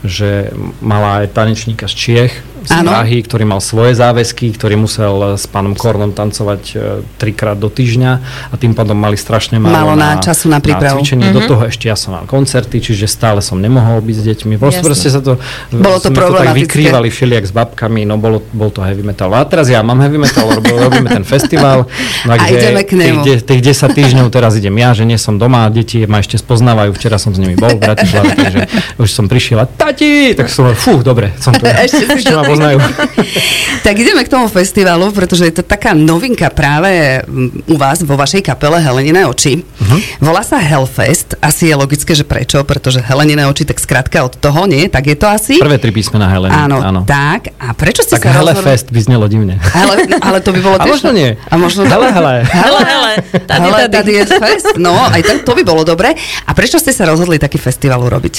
že 0.06 0.54
mala 0.78 1.24
aj 1.24 1.34
tanečníka 1.34 1.90
z 1.90 1.94
Čiech, 1.94 2.34
z 2.62 2.70
Prahy, 2.70 3.26
ktorý 3.26 3.44
mal 3.46 3.58
svoje 3.72 3.96
záväzky, 3.96 4.52
ktorý 4.52 4.76
musel 4.76 5.40
s 5.40 5.48
pánom 5.48 5.72
Kornom 5.72 6.12
tancovať 6.12 6.62
e, 6.76 7.00
trikrát 7.16 7.56
do 7.56 7.72
týždňa 7.72 8.12
a 8.52 8.54
tým 8.60 8.76
pádom 8.76 8.92
mali 8.92 9.16
strašne 9.16 9.56
málo, 9.56 9.72
málo 9.72 9.92
na, 9.96 10.20
na 10.20 10.20
času 10.20 10.52
na 10.52 10.60
prípravu. 10.60 11.00
Na 11.00 11.00
cvičenie. 11.00 11.32
Mm-hmm. 11.32 11.40
Do 11.40 11.48
toho 11.48 11.62
ešte 11.64 11.88
ja 11.88 11.96
som 11.96 12.12
mal 12.12 12.28
koncerty, 12.28 12.84
čiže 12.84 13.08
stále 13.08 13.40
som 13.40 13.56
nemohol 13.56 14.04
byť 14.04 14.16
s 14.20 14.22
deťmi. 14.28 14.60
Proste, 14.60 14.84
proste 14.84 15.08
sa 15.08 15.24
to, 15.24 15.40
bolo 15.72 15.96
to, 15.96 16.12
to 16.12 16.20
tak 16.36 16.52
vykrývali 16.52 17.08
všelijak 17.08 17.48
s 17.48 17.52
babkami, 17.56 18.04
no 18.04 18.20
bolo, 18.20 18.44
bol 18.52 18.68
to 18.68 18.84
heavy 18.84 19.00
metal. 19.00 19.32
A 19.32 19.40
teraz 19.48 19.72
ja 19.72 19.80
mám 19.80 19.96
heavy 20.04 20.20
metal, 20.20 20.52
robíme 20.52 21.08
ten 21.08 21.24
festival. 21.24 21.88
No, 22.22 22.38
a 22.38 22.44
ideme 22.46 22.86
k 22.86 22.94
nemu. 22.94 23.24
Tých, 23.26 23.42
tých 23.42 23.62
10 23.74 23.98
týždňov 23.98 24.26
teraz 24.30 24.54
idem 24.54 24.74
ja, 24.78 24.94
že 24.94 25.02
nie 25.02 25.18
som 25.18 25.42
doma, 25.42 25.66
deti 25.74 26.06
ma 26.06 26.22
ešte 26.22 26.38
spoznávajú, 26.38 26.94
včera 26.94 27.18
som 27.18 27.34
s 27.34 27.38
nimi 27.40 27.58
bol 27.58 27.74
v 27.74 27.82
Bratislave, 27.82 28.36
takže 28.38 28.60
už 29.00 29.08
som 29.10 29.26
prišiel 29.26 29.58
a 29.58 29.66
tati, 29.66 30.36
tak 30.38 30.46
som 30.46 30.70
fú, 30.76 31.02
dobre, 31.02 31.34
som 31.42 31.50
tu. 31.56 31.66
ešte, 31.66 32.14
ešte 32.14 32.30
ma 32.36 32.46
poznajú. 32.46 32.78
tak 33.82 33.94
ideme 33.98 34.22
k 34.24 34.32
tomu 34.32 34.46
festivalu, 34.48 35.10
pretože 35.10 35.48
je 35.48 35.54
to 35.60 35.64
taká 35.64 35.94
novinka 35.96 36.50
práve 36.50 37.22
mm, 37.24 37.70
u 37.70 37.76
vás, 37.78 38.02
vo 38.02 38.14
vašej 38.14 38.42
kapele 38.44 38.78
Helenine 38.82 39.26
oči. 39.26 39.62
Uh-huh. 39.62 40.00
Volá 40.22 40.44
sa 40.44 40.58
Hellfest. 40.58 41.38
Asi 41.42 41.70
je 41.70 41.74
logické, 41.74 42.12
že 42.14 42.22
prečo, 42.26 42.62
pretože 42.62 43.02
Helenine 43.02 43.46
oči, 43.48 43.66
tak 43.66 43.78
skrátka 43.78 44.22
od 44.26 44.38
toho, 44.38 44.66
nie? 44.68 44.86
Tak 44.86 45.04
je 45.06 45.16
to 45.16 45.26
asi? 45.28 45.58
Prvé 45.58 45.78
tri 45.78 45.90
písmena 45.90 46.28
Heleny. 46.28 46.52
Áno, 46.52 46.78
áno. 46.82 47.00
tak. 47.06 47.54
A 47.58 47.72
prečo 47.72 48.02
ste 48.04 48.18
tak 48.18 48.28
sa 48.28 48.40
rozhodli? 48.40 48.62
Hellfest 48.62 48.86
by 48.90 49.00
znelo 49.02 49.26
divne. 49.26 49.58
Hele, 49.60 49.94
ale 50.20 50.38
to 50.42 50.50
by 50.50 50.60
bolo 50.60 50.76
tiež... 50.84 50.88
A 50.88 50.92
možno 50.92 51.10
nie. 51.14 51.30
A 51.38 51.54
možno... 51.58 51.80
Hele, 51.86 52.08
hele. 52.12 52.34
Hele, 52.46 52.80
hele. 52.84 53.12
Tady, 53.46 53.68
hele, 53.68 53.88
tady 53.88 54.12
je 54.12 54.24
fest. 54.26 54.74
No, 54.76 54.94
aj 54.96 55.20
to, 55.22 55.32
to 55.46 55.52
by 55.54 55.62
bolo 55.62 55.82
dobre. 55.84 56.14
A 56.46 56.50
prečo 56.52 56.78
ste 56.78 56.90
sa 56.94 57.06
rozhodli 57.06 57.38
taký 57.38 57.58
festival 57.58 58.02
urobiť? 58.02 58.34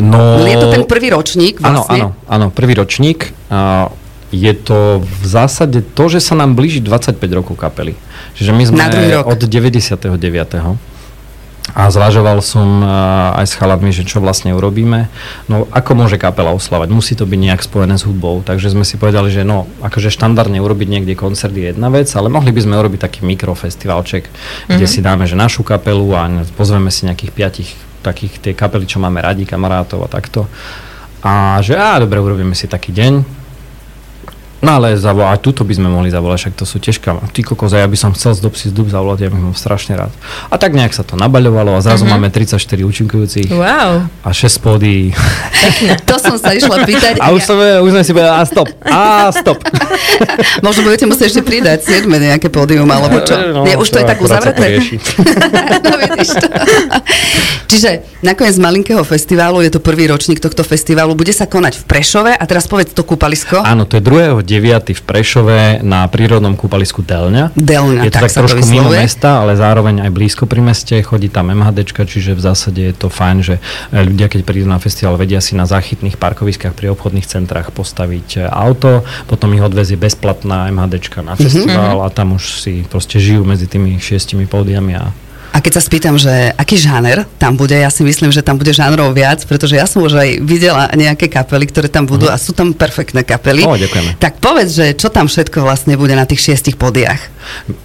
No... 0.00 0.42
Je 0.44 0.56
to 0.60 0.68
ten 0.70 0.84
prvý 0.84 1.10
ročník 1.10 1.58
vlastne? 1.58 2.00
Áno, 2.00 2.08
áno, 2.28 2.28
áno, 2.28 2.46
prvý 2.52 2.76
ročník. 2.76 3.32
Uh, 3.48 3.88
je 4.34 4.52
to 4.58 5.00
v 5.00 5.24
zásade 5.24 5.86
to, 5.94 6.04
že 6.10 6.18
sa 6.18 6.34
nám 6.34 6.58
blíži 6.58 6.82
25 6.82 7.22
rokov 7.30 7.54
kapely. 7.54 7.94
Čiže 8.34 8.50
my 8.50 8.64
sme 8.66 8.82
od 9.22 9.38
99. 9.38 10.10
A 11.74 11.88
zvažoval 11.88 12.44
som 12.44 12.84
aj 13.34 13.48
s 13.48 13.56
chaladmi, 13.56 13.88
že 13.88 14.04
čo 14.04 14.20
vlastne 14.20 14.52
urobíme. 14.52 15.08
No 15.48 15.64
ako 15.72 15.96
môže 15.96 16.20
kapela 16.20 16.52
oslavať? 16.52 16.92
Musí 16.92 17.16
to 17.16 17.24
byť 17.24 17.40
nejak 17.40 17.64
spojené 17.64 17.96
s 17.96 18.04
hudbou. 18.04 18.44
Takže 18.44 18.76
sme 18.76 18.84
si 18.84 19.00
povedali, 19.00 19.32
že 19.32 19.48
no, 19.48 19.64
akože 19.80 20.12
štandardne 20.12 20.60
urobiť 20.60 20.88
niekde 20.92 21.16
koncert 21.16 21.56
je 21.56 21.72
jedna 21.72 21.88
vec, 21.88 22.12
ale 22.12 22.28
mohli 22.28 22.52
by 22.52 22.60
sme 22.68 22.76
urobiť 22.76 23.00
taký 23.00 23.24
mikrofestivalček, 23.24 24.28
mm-hmm. 24.28 24.76
kde 24.76 24.86
mhm. 24.86 24.92
si 24.92 25.00
dáme 25.00 25.24
že 25.24 25.40
našu 25.40 25.64
kapelu 25.64 26.04
a 26.12 26.44
pozveme 26.52 26.92
si 26.92 27.08
nejakých 27.08 27.32
piatich 27.32 27.70
takých 28.04 28.36
tie 28.44 28.52
kapely, 28.52 28.84
čo 28.84 29.00
máme 29.00 29.24
radi, 29.24 29.48
kamarátov 29.48 30.04
a 30.04 30.08
takto. 30.12 30.44
A 31.24 31.56
že 31.64 31.72
á, 31.72 31.96
dobre, 31.96 32.20
urobíme 32.20 32.52
si 32.52 32.68
taký 32.68 32.92
deň, 32.92 33.43
No 34.64 34.80
ale 34.80 34.96
zavolať, 34.96 35.28
aj 35.36 35.40
túto 35.44 35.60
by 35.60 35.76
sme 35.76 35.92
mohli 35.92 36.08
zavolať, 36.08 36.48
však 36.48 36.54
to 36.56 36.64
sú 36.64 36.80
tiež 36.80 36.96
kam. 37.04 37.20
Ty 37.20 37.40
kokos, 37.44 37.76
ja 37.76 37.84
by 37.84 37.98
som 38.00 38.16
chcel 38.16 38.32
z 38.32 38.40
Dopsy 38.40 38.72
z 38.72 38.74
Dub 38.74 38.88
zavolať, 38.88 39.28
ja 39.28 39.28
bych 39.28 39.42
mám 39.44 39.52
strašne 39.52 39.92
rád. 39.92 40.12
A 40.48 40.56
tak 40.56 40.72
nejak 40.72 40.96
sa 40.96 41.04
to 41.04 41.20
nabaľovalo 41.20 41.76
a 41.76 41.84
zrazu 41.84 42.08
mm-hmm. 42.08 42.24
máme 42.24 42.32
34 42.32 42.80
účinkujúcich. 42.80 43.52
Wow. 43.52 44.08
A 44.24 44.28
6 44.32 44.64
pódy. 44.64 45.12
to 46.08 46.16
som 46.16 46.40
sa 46.40 46.56
išla 46.56 46.88
pýtať. 46.88 47.20
A 47.20 47.36
už, 47.36 47.44
som, 47.44 47.60
už 47.60 47.90
sme 47.92 48.02
si 48.02 48.16
povedali, 48.16 48.40
a 48.40 48.42
stop, 48.48 48.68
a 48.88 49.28
stop. 49.36 49.60
Možno 50.66 50.88
budete 50.88 51.04
musieť 51.04 51.36
ešte 51.36 51.42
pridať 51.44 51.84
7 51.84 52.08
nejaké 52.08 52.48
pódium, 52.48 52.88
alebo 52.88 53.20
čo? 53.20 53.36
No, 53.52 53.68
Nie, 53.68 53.76
už 53.76 53.92
to 53.92 54.00
je 54.00 54.06
tak 54.08 54.18
uzavreté. 54.24 54.80
no 55.84 55.94
vidíš 56.00 56.40
to. 56.40 56.48
Čiže 57.68 58.22
nakoniec 58.22 58.54
z 58.54 58.62
malinkého 58.62 59.02
festiválu, 59.02 59.58
je 59.60 59.72
to 59.72 59.80
prvý 59.82 60.06
ročník 60.06 60.38
tohto 60.38 60.62
festiválu, 60.62 61.18
bude 61.18 61.34
sa 61.34 61.50
konať 61.50 61.82
v 61.82 61.84
Prešove 61.90 62.32
a 62.32 62.44
teraz 62.46 62.70
povedz 62.70 62.94
to 62.94 63.02
kúpalisko. 63.02 63.60
Áno, 63.60 63.82
to 63.84 63.98
je 63.98 64.02
2. 64.06 64.46
9. 64.60 64.94
v 64.94 65.02
Prešove 65.02 65.58
na 65.82 66.06
prírodnom 66.06 66.54
kúpalisku 66.54 67.02
Delňa. 67.02 67.58
Delňa, 67.58 68.06
je 68.06 68.12
to 68.12 68.18
tak, 68.22 68.30
tak 68.30 68.46
trošku 68.46 68.64
mimo 68.70 68.90
mesta, 68.94 69.42
ale 69.42 69.58
zároveň 69.58 70.06
aj 70.06 70.10
blízko 70.14 70.46
pri 70.46 70.62
meste. 70.62 70.94
Chodí 71.02 71.26
tam 71.26 71.50
MHD, 71.50 71.90
čiže 71.90 72.38
v 72.38 72.42
zásade 72.42 72.78
je 72.78 72.94
to 72.94 73.10
fajn, 73.10 73.36
že 73.42 73.54
e, 73.90 73.98
ľudia, 74.06 74.30
keď 74.30 74.46
prídu 74.46 74.70
na 74.70 74.78
festival, 74.78 75.18
vedia 75.18 75.42
si 75.42 75.58
na 75.58 75.66
záchytných 75.66 76.14
parkoviskách 76.14 76.76
pri 76.78 76.94
obchodných 76.94 77.26
centrách 77.26 77.74
postaviť 77.74 78.28
e, 78.38 78.40
auto, 78.46 79.02
potom 79.26 79.50
ich 79.58 79.64
odvezie 79.64 79.98
bezplatná 79.98 80.70
MHD 80.70 81.10
na 81.26 81.34
mhm. 81.34 81.40
festival 81.42 81.96
mm-hmm. 81.98 82.06
a 82.06 82.14
tam 82.14 82.38
už 82.38 82.62
si 82.62 82.86
proste 82.86 83.18
žijú 83.18 83.42
medzi 83.42 83.66
tými 83.66 83.98
šiestimi 83.98 84.46
pódiami 84.46 84.94
a 84.94 85.10
a 85.54 85.62
keď 85.62 85.72
sa 85.78 85.82
spýtam, 85.86 86.18
že 86.18 86.50
aký 86.58 86.74
žáner 86.74 87.22
tam 87.38 87.54
bude, 87.54 87.78
ja 87.78 87.86
si 87.86 88.02
myslím, 88.02 88.34
že 88.34 88.42
tam 88.42 88.58
bude 88.58 88.74
žánrov 88.74 89.14
viac, 89.14 89.46
pretože 89.46 89.78
ja 89.78 89.86
som 89.86 90.02
už 90.02 90.18
aj 90.18 90.28
videla 90.42 90.90
nejaké 90.98 91.30
kapely, 91.30 91.70
ktoré 91.70 91.86
tam 91.86 92.10
budú 92.10 92.26
uh-huh. 92.26 92.34
a 92.34 92.42
sú 92.42 92.50
tam 92.50 92.74
perfektné 92.74 93.22
kapely. 93.22 93.62
O, 93.62 93.78
ďakujeme. 93.78 94.18
Tak 94.18 94.42
povedz, 94.42 94.74
že 94.74 94.86
čo 94.98 95.14
tam 95.14 95.30
všetko 95.30 95.62
vlastne 95.62 95.94
bude 95.94 96.18
na 96.18 96.26
tých 96.26 96.42
šiestich 96.42 96.74
podiach. 96.74 97.22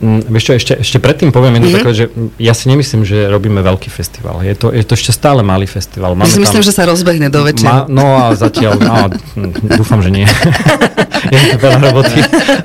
Mm, 0.01 0.33
vieš 0.33 0.43
čo, 0.49 0.53
ešte, 0.57 0.73
ešte 0.81 0.97
predtým 0.97 1.29
poviem 1.29 1.61
jedno 1.61 1.69
mm-hmm. 1.69 1.85
také, 1.85 1.91
že 1.93 2.05
ja 2.41 2.57
si 2.57 2.65
nemyslím, 2.73 3.05
že 3.05 3.29
robíme 3.29 3.61
veľký 3.61 3.93
festival. 3.93 4.41
Je 4.41 4.55
to, 4.57 4.73
je 4.73 4.81
to 4.81 4.97
ešte 4.97 5.13
stále 5.13 5.45
malý 5.45 5.69
festival. 5.69 6.17
Máme 6.17 6.25
ja 6.25 6.33
si 6.33 6.41
myslím, 6.41 6.65
tam, 6.65 6.67
že 6.67 6.73
sa 6.73 6.83
rozbehne 6.89 7.29
do 7.29 7.45
večera. 7.45 7.85
Ma, 7.85 7.91
no 7.91 8.17
a 8.17 8.33
zatiaľ, 8.33 8.81
no, 8.81 9.13
dúfam, 9.77 10.01
že 10.01 10.09
nie. 10.09 10.25
je 11.35 11.39
to 11.53 11.57
veľa 11.59 11.79
roboty. 11.91 12.17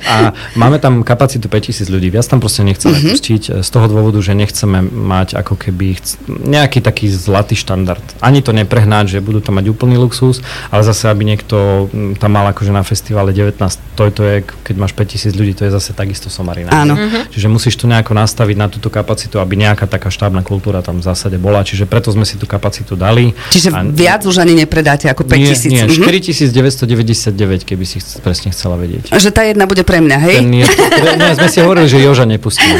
A 0.07 0.31
máme 0.55 0.79
tam 0.79 1.03
kapacitu 1.03 1.51
5000 1.51 1.91
ľudí. 1.91 2.07
Viac 2.09 2.25
tam 2.25 2.39
proste 2.39 2.63
nechceme 2.63 2.95
mm-hmm. 2.95 3.11
pustiť 3.11 3.43
z 3.61 3.69
toho 3.69 3.85
dôvodu, 3.91 4.17
že 4.23 4.31
nechceme 4.31 4.94
mať 4.95 5.35
ako 5.35 5.59
keby 5.59 5.99
chc- 5.99 6.15
nejaký 6.27 6.79
taký 6.79 7.11
zlatý 7.11 7.59
štandard. 7.59 8.01
Ani 8.23 8.39
to 8.39 8.55
neprehnať, 8.55 9.19
že 9.19 9.19
budú 9.19 9.43
tam 9.43 9.59
mať 9.59 9.67
úplný 9.67 9.99
luxus, 9.99 10.39
ale 10.71 10.87
zase, 10.87 11.11
aby 11.11 11.27
niekto 11.27 11.87
tam 12.15 12.31
mal 12.31 12.47
akože 12.55 12.71
na 12.71 12.81
festivale 12.87 13.35
19, 13.35 13.59
to 13.99 14.07
je 14.07 14.11
to, 14.15 14.21
je, 14.23 14.37
keď 14.63 14.75
máš 14.79 14.93
5000 14.95 15.35
ľudí, 15.35 15.51
to 15.51 15.67
je 15.67 15.71
zase 15.75 15.91
takisto 15.91 16.31
somarina. 16.31 16.71
Áno. 16.71 16.95
Mm-hmm. 16.95 17.35
Čiže 17.35 17.47
musíš 17.51 17.75
to 17.75 17.91
nejako 17.91 18.15
nastaviť 18.15 18.55
na 18.55 18.71
túto 18.71 18.87
kapacitu, 18.87 19.43
aby 19.43 19.59
nejaká 19.59 19.83
taká 19.91 20.07
štábna 20.07 20.39
kultúra 20.39 20.79
tam 20.79 21.03
v 21.03 21.05
zásade 21.05 21.35
bola. 21.35 21.67
Čiže 21.67 21.83
preto 21.83 22.15
sme 22.15 22.23
si 22.23 22.39
tú 22.39 22.47
kapacitu 22.47 22.95
dali. 22.95 23.35
Čiže 23.51 23.75
a, 23.75 23.83
viac 23.83 24.23
už 24.23 24.39
ani 24.39 24.55
nepredáte 24.55 25.11
ako 25.11 25.27
5000? 25.27 25.67
Nie, 25.67 25.83
nie 25.83 25.99
mm-hmm. 25.99 26.55
4999, 26.55 27.67
keby 27.67 27.83
si 27.83 27.99
presne 28.23 28.55
chcela 28.55 28.79
vedieť. 28.79 29.11
Že 29.11 29.29
tá 29.35 29.43
jedna 29.43 29.67
bude 29.67 29.83
pre 29.83 29.99
mňa, 29.99 30.17
hej? 30.31 30.37
Ten 30.39 30.51
je, 30.55 30.65
pre, 30.71 31.11
nie, 31.19 31.31
sme 31.35 31.49
si 31.51 31.59
hovorili, 31.59 31.87
že 31.91 31.97
Joža 31.99 32.23
nepustíme. 32.23 32.77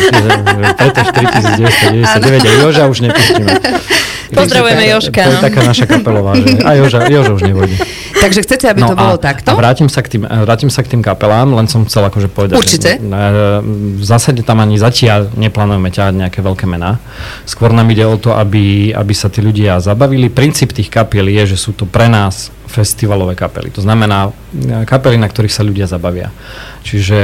Preto 0.80 1.01
4999 1.04 2.05
a 2.06 2.56
Joža 2.62 2.86
už 2.88 3.10
nepustíme. 3.10 3.52
Pozdravujeme 4.34 4.86
Jožka. 4.89 5.22
To 5.22 5.32
je 5.38 5.44
taká 5.44 5.62
naša 5.62 5.86
kapelová, 5.86 6.34
že 6.34 6.58
aj 6.65 6.76
Joža, 6.82 7.00
Joža 7.10 7.32
už 7.38 7.44
nevojde. 7.46 7.78
Takže 8.15 8.39
chcete, 8.41 8.65
aby 8.72 8.82
no 8.82 8.89
to 8.89 8.98
bolo 8.98 9.18
takto? 9.22 9.54
A 9.54 9.54
vrátim 9.54 9.86
sa, 9.86 10.02
k 10.02 10.18
tým, 10.18 10.24
vrátim 10.26 10.72
sa 10.74 10.82
k 10.82 10.98
tým 10.98 11.06
kapelám, 11.06 11.54
len 11.54 11.70
som 11.70 11.86
chcel 11.86 12.10
akože 12.10 12.32
povedať, 12.32 12.58
Určite. 12.58 12.98
že 12.98 13.62
v 14.02 14.06
zásade 14.06 14.41
tam 14.41 14.65
ani 14.65 14.82
zatiaľ 14.82 15.30
neplánujeme 15.38 15.94
ťahať 15.94 16.13
nejaké 16.26 16.39
veľké 16.41 16.65
mená. 16.65 16.98
Skôr 17.46 17.70
nám 17.70 17.86
ide 17.94 18.02
o 18.08 18.18
to, 18.18 18.34
aby, 18.34 18.96
aby 18.96 19.13
sa 19.13 19.30
tí 19.30 19.46
ľudia 19.46 19.78
zabavili. 19.78 20.34
Princíp 20.34 20.74
tých 20.74 20.89
kapiel 20.89 21.30
je, 21.30 21.54
že 21.54 21.58
sú 21.60 21.78
to 21.78 21.86
pre 21.86 22.10
nás 22.10 22.50
festivalové 22.65 23.38
kapely. 23.38 23.70
To 23.78 23.86
znamená 23.86 24.34
kapely, 24.89 25.22
na 25.22 25.30
ktorých 25.30 25.54
sa 25.54 25.62
ľudia 25.62 25.86
zabavia. 25.86 26.34
Čiže 26.82 27.20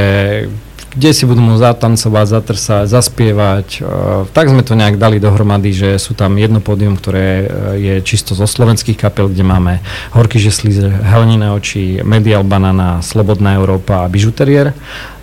kde 0.91 1.09
si 1.15 1.23
budú 1.23 1.39
môcť 1.39 1.63
zatancovať, 1.63 2.25
zatrsať, 2.27 2.85
zaspievať. 2.91 3.67
E, 3.79 4.27
tak 4.35 4.51
sme 4.51 4.59
to 4.59 4.75
nejak 4.75 4.99
dali 4.99 5.23
dohromady, 5.23 5.71
že 5.71 5.89
sú 5.95 6.11
tam 6.11 6.35
jedno 6.35 6.59
pódium, 6.59 6.99
ktoré 6.99 7.27
e, 7.27 7.45
je 7.79 7.95
čisto 8.03 8.35
zo 8.35 8.43
slovenských 8.43 8.99
kapel, 8.99 9.31
kde 9.31 9.43
máme 9.47 9.79
Horky 10.11 10.35
žeslí, 10.35 10.91
Heleniné 11.07 11.55
oči, 11.55 12.03
Medial 12.03 12.43
Banana, 12.43 12.99
Slobodná 12.99 13.55
Európa 13.55 14.03
a 14.03 14.11
Bižuterier 14.11 14.75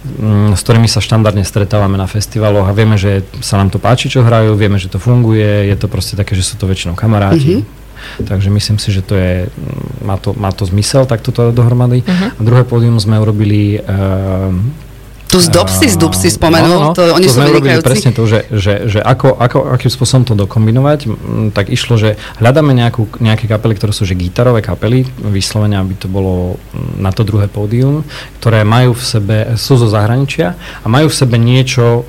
mm, 0.05 0.57
s 0.57 0.61
ktorými 0.65 0.89
sa 0.89 1.05
štandardne 1.05 1.45
stretávame 1.45 2.01
na 2.01 2.09
festivaloch 2.09 2.65
a 2.65 2.73
vieme, 2.73 2.97
že 2.97 3.29
sa 3.45 3.61
nám 3.61 3.69
to 3.69 3.77
páči, 3.77 4.09
čo 4.09 4.25
hrajú, 4.25 4.57
vieme, 4.57 4.81
že 4.81 4.89
to 4.89 4.97
funguje, 4.97 5.69
je 5.69 5.77
to 5.77 5.87
proste 5.93 6.17
také, 6.17 6.33
že 6.33 6.49
sú 6.49 6.57
to 6.57 6.65
väčšinou 6.65 6.97
kamaráti. 6.97 7.61
Mm-hmm. 7.61 7.77
Takže 8.25 8.49
myslím 8.51 8.79
si, 8.79 8.95
že 8.95 9.03
to 9.03 9.19
je, 9.19 9.51
má 10.07 10.17
to, 10.17 10.31
má 10.33 10.55
to 10.55 10.63
zmysel 10.65 11.05
takto 11.05 11.35
to 11.35 11.51
dohromady. 11.51 12.07
Uh-huh. 12.07 12.31
A 12.31 12.41
druhé 12.41 12.63
pódium 12.63 12.95
sme 13.03 13.19
urobili 13.19 13.83
uh, 13.83 14.55
Tu 15.29 15.45
z 15.45 15.49
Dopsy, 15.53 15.93
z 15.93 15.97
Dupsy 16.01 16.33
spomenul, 16.33 16.97
to 16.97 17.13
oni 17.13 17.29
to 17.29 17.37
sú 17.37 17.45
sme 17.45 17.53
urobili 17.53 17.85
presne 17.85 18.17
to, 18.17 18.25
že, 18.25 18.49
že, 18.49 18.89
že 18.89 19.01
ako, 19.05 19.37
ako, 19.37 19.77
akým 19.77 19.93
spôsobom 19.93 20.25
to 20.25 20.33
dokombinovať, 20.33 21.01
m, 21.05 21.53
tak 21.53 21.69
išlo, 21.69 22.01
že 22.01 22.17
hľadáme 22.41 22.73
nejakú, 22.73 23.21
nejaké 23.21 23.45
kapely, 23.45 23.77
ktoré 23.77 23.93
sú 23.93 24.09
že 24.09 24.17
gitarové 24.17 24.65
kapely, 24.65 25.05
vyslovene, 25.21 25.77
aby 25.77 26.01
to 26.01 26.09
bolo 26.09 26.57
m, 26.73 27.05
na 27.05 27.13
to 27.13 27.29
druhé 27.29 27.45
pódium, 27.45 28.09
ktoré 28.41 28.65
majú 28.65 28.97
v 28.97 29.05
sebe, 29.05 29.37
sú 29.61 29.77
zo 29.77 29.93
zahraničia 29.93 30.57
a 30.81 30.87
majú 30.89 31.13
v 31.13 31.19
sebe 31.21 31.37
niečo 31.37 32.09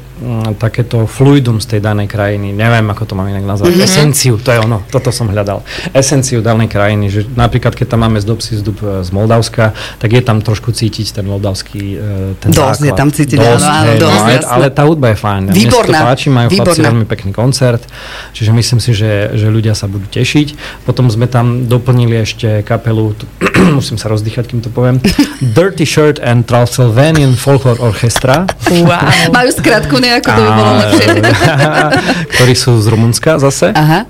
takéto 0.60 1.08
fluidum 1.08 1.64
z 1.64 1.76
tej 1.76 1.80
danej 1.80 2.12
krajiny, 2.12 2.52
neviem 2.52 2.84
ako 2.92 3.04
to 3.08 3.14
mám 3.16 3.32
inak 3.32 3.48
nazvať, 3.48 3.72
mm-hmm. 3.72 3.88
esenciu, 3.88 4.34
to 4.36 4.52
je 4.52 4.60
ono, 4.60 4.84
toto 4.92 5.16
som 5.16 5.32
hľadal, 5.32 5.64
esenciu 5.96 6.44
danej 6.44 6.68
krajiny, 6.68 7.08
že 7.08 7.24
napríklad 7.40 7.76
keď 7.76 7.96
tam 7.96 8.04
máme 8.04 8.20
z 8.20 8.26
Dopsy 8.28 8.60
z, 8.60 8.64
Dup, 8.64 8.80
z 8.84 9.10
Moldavska, 9.16 9.72
tak 9.98 10.10
je 10.12 10.22
tam 10.24 10.44
trošku 10.44 10.76
cítiť 10.76 11.16
ten 11.16 11.26
moldavský 11.26 11.84
e, 11.96 12.40
ten 12.40 12.52
Dosť 12.52 12.82
je 12.84 12.92
základ. 12.92 13.00
tam 13.00 13.10
cítiť, 13.16 13.38
Dosť, 13.40 13.64
áno, 13.64 13.80
áno, 13.80 13.92
no, 13.92 14.00
dosť, 14.00 14.20
ale, 14.20 14.32
jasné. 14.36 14.52
ale 14.52 14.66
tá 14.70 14.82
hudba 14.84 15.08
je 15.12 15.18
fajn. 15.18 15.42
Mne 15.42 15.54
sa 15.54 15.56
to 15.56 15.60
Výborná, 15.60 16.00
páči, 16.04 16.28
majú 16.28 16.48
chlapci 16.48 16.60
výborná. 16.60 16.88
veľmi 16.92 17.06
pekný 17.08 17.32
koncert, 17.32 17.84
čiže 18.36 18.52
myslím 18.52 18.80
si, 18.84 18.92
že, 18.92 19.12
že 19.40 19.48
ľudia 19.48 19.74
sa 19.74 19.88
budú 19.88 20.06
tešiť. 20.12 20.48
Potom 20.84 21.08
sme 21.08 21.32
tam 21.32 21.66
doplnili 21.72 22.20
ešte 22.20 22.62
kapelu, 22.68 23.16
tu, 23.16 23.24
musím 23.80 23.96
sa 23.96 24.12
rozdýchať, 24.12 24.52
kým 24.52 24.60
to 24.60 24.70
poviem, 24.70 25.00
Dirty 25.58 25.88
Shirt 25.88 26.20
and 26.20 26.44
Transylvanian 26.44 27.40
Folklore 27.40 27.80
Orchestra. 27.80 28.44
Wow. 28.70 29.32
Majú 29.32 29.50
skratku 29.56 29.96
nejakú, 30.10 30.30
to 30.34 30.42
by 30.42 30.52
bolo 30.58 30.72
lepšie. 30.82 31.08
ktorí 32.34 32.54
sú 32.58 32.82
z 32.82 32.86
Rumunska 32.90 33.38
zase. 33.38 33.72
Aha. 33.78 34.10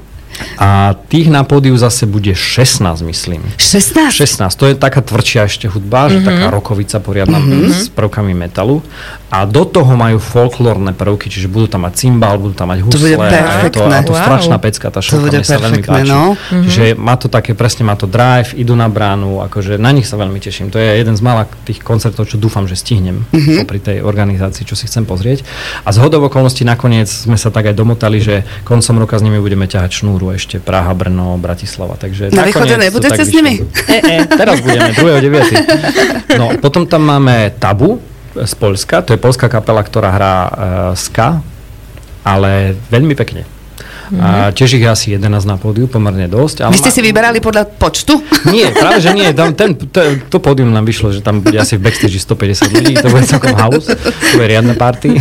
A 0.56 0.70
tých 1.08 1.28
na 1.28 1.42
pódiu 1.42 1.76
zase 1.76 2.04
bude 2.04 2.32
16, 2.32 3.02
myslím. 3.04 3.42
16? 3.56 4.12
16, 4.14 4.52
to 4.52 4.66
je 4.66 4.76
taká 4.76 5.00
tvrdšia 5.00 5.46
ešte 5.46 5.66
hudba, 5.66 6.06
Mhm. 6.06 6.12
že 6.12 6.18
taká 6.22 6.48
rokovica 6.50 6.98
poriadna 6.98 7.40
s 7.70 7.88
prvkami 7.90 8.34
metalu. 8.34 8.82
A 9.30 9.46
do 9.46 9.62
toho 9.62 9.94
majú 9.94 10.18
folklórne 10.18 10.92
prvky, 10.92 11.30
čiže 11.30 11.46
budú 11.46 11.70
tam 11.70 11.86
mať 11.86 11.94
cymbal, 11.98 12.38
budú 12.38 12.54
tam 12.54 12.68
mať 12.68 12.80
husle. 12.82 13.14
bude 13.14 13.30
a 13.30 13.62
je 13.62 13.70
to, 13.70 13.80
a 13.80 13.86
perfektné. 13.86 13.98
to 14.02 14.12
Wow. 14.12 14.24
strašná 14.26 14.58
pecka, 14.58 14.88
tá 14.90 15.00
bude 15.00 15.38
mne 15.38 15.44
sa 15.44 15.56
veľmi 15.56 15.80
perfektné, 15.80 16.00
páči. 16.02 16.10
no. 16.10 16.22
Čiže 16.64 16.86
má 16.96 17.14
to 17.14 17.28
také, 17.28 17.54
presne 17.54 17.84
má 17.84 17.94
to 17.94 18.06
drive, 18.06 18.52
idú 18.54 18.74
na 18.74 18.88
bránu, 18.88 19.40
akože 19.42 19.78
na 19.78 19.92
nich 19.92 20.04
sa 20.04 20.18
veľmi 20.18 20.38
teším. 20.38 20.70
To 20.70 20.78
je 20.78 20.98
jeden 20.98 21.14
z 21.14 21.22
mála 21.22 21.46
tých 21.64 21.80
koncertov, 21.80 22.26
čo 22.26 22.36
dúfam, 22.36 22.66
že 22.66 22.74
stihnem 22.74 23.26
Mhm. 23.30 23.66
pri 23.66 23.80
tej 23.80 23.98
organizácii, 24.02 24.64
čo 24.64 24.74
si 24.74 24.86
chcem 24.86 25.04
pozrieť. 25.04 25.46
A 25.84 25.92
z 25.92 25.98
hodov 26.00 26.26
okolností 26.26 26.64
nakoniec 26.64 27.06
sme 27.06 27.36
sa 27.36 27.48
tak 27.48 27.66
aj 27.66 27.76
domotali, 27.76 28.18
že 28.18 28.36
koncom 28.64 28.98
roka 28.98 29.14
s 29.14 29.22
nimi 29.22 29.38
budeme 29.38 29.64
ťahať 29.64 29.92
šnúru 29.96 30.29
ešte 30.34 30.62
Praha, 30.62 30.92
Brno, 30.94 31.38
Bratislava. 31.38 31.96
Takže 32.00 32.34
Na 32.34 32.46
východe 32.46 32.76
nebudete 32.78 33.20
tak 33.20 33.28
s 33.28 33.32
nimi? 33.34 33.62
E, 33.90 33.98
e, 34.00 34.16
teraz 34.28 34.62
budeme, 34.62 34.94
2.9. 34.96 36.38
No, 36.40 36.56
potom 36.62 36.86
tam 36.86 37.06
máme 37.06 37.54
Tabu 37.58 38.00
z 38.34 38.54
Polska, 38.56 39.02
to 39.02 39.14
je 39.14 39.20
polská 39.20 39.50
kapela, 39.50 39.82
ktorá 39.82 40.10
hrá 40.14 40.36
uh, 40.46 40.52
ska, 40.94 41.42
ale 42.22 42.78
veľmi 42.94 43.18
pekne. 43.18 43.59
A 44.18 44.50
tiež 44.50 44.74
ich 44.74 44.84
je 44.84 44.90
asi 44.90 45.08
11 45.14 45.46
na 45.46 45.56
pódiu, 45.56 45.86
pomerne 45.86 46.26
dosť. 46.26 46.66
Ale 46.66 46.74
Vy 46.74 46.82
ste 46.82 46.90
ma- 46.90 46.96
si 46.98 47.02
vyberali 47.06 47.38
podľa 47.38 47.64
počtu? 47.70 48.18
nie, 48.56 48.66
práve 48.74 48.98
že 49.00 49.14
nie. 49.14 49.30
Tam, 49.32 49.54
ten, 49.54 49.78
to, 49.78 50.00
to 50.26 50.38
pódium 50.42 50.74
nám 50.74 50.84
vyšlo, 50.84 51.14
že 51.14 51.22
tam 51.22 51.46
bude 51.46 51.54
asi 51.56 51.78
v 51.78 51.86
backstage 51.86 52.18
150 52.18 52.74
ľudí, 52.74 52.98
to 52.98 53.08
bude 53.08 53.30
celkom 53.30 53.54
house, 53.54 53.86
to 53.94 54.34
bude 54.34 54.50
riadne 54.50 54.74
party. 54.74 55.14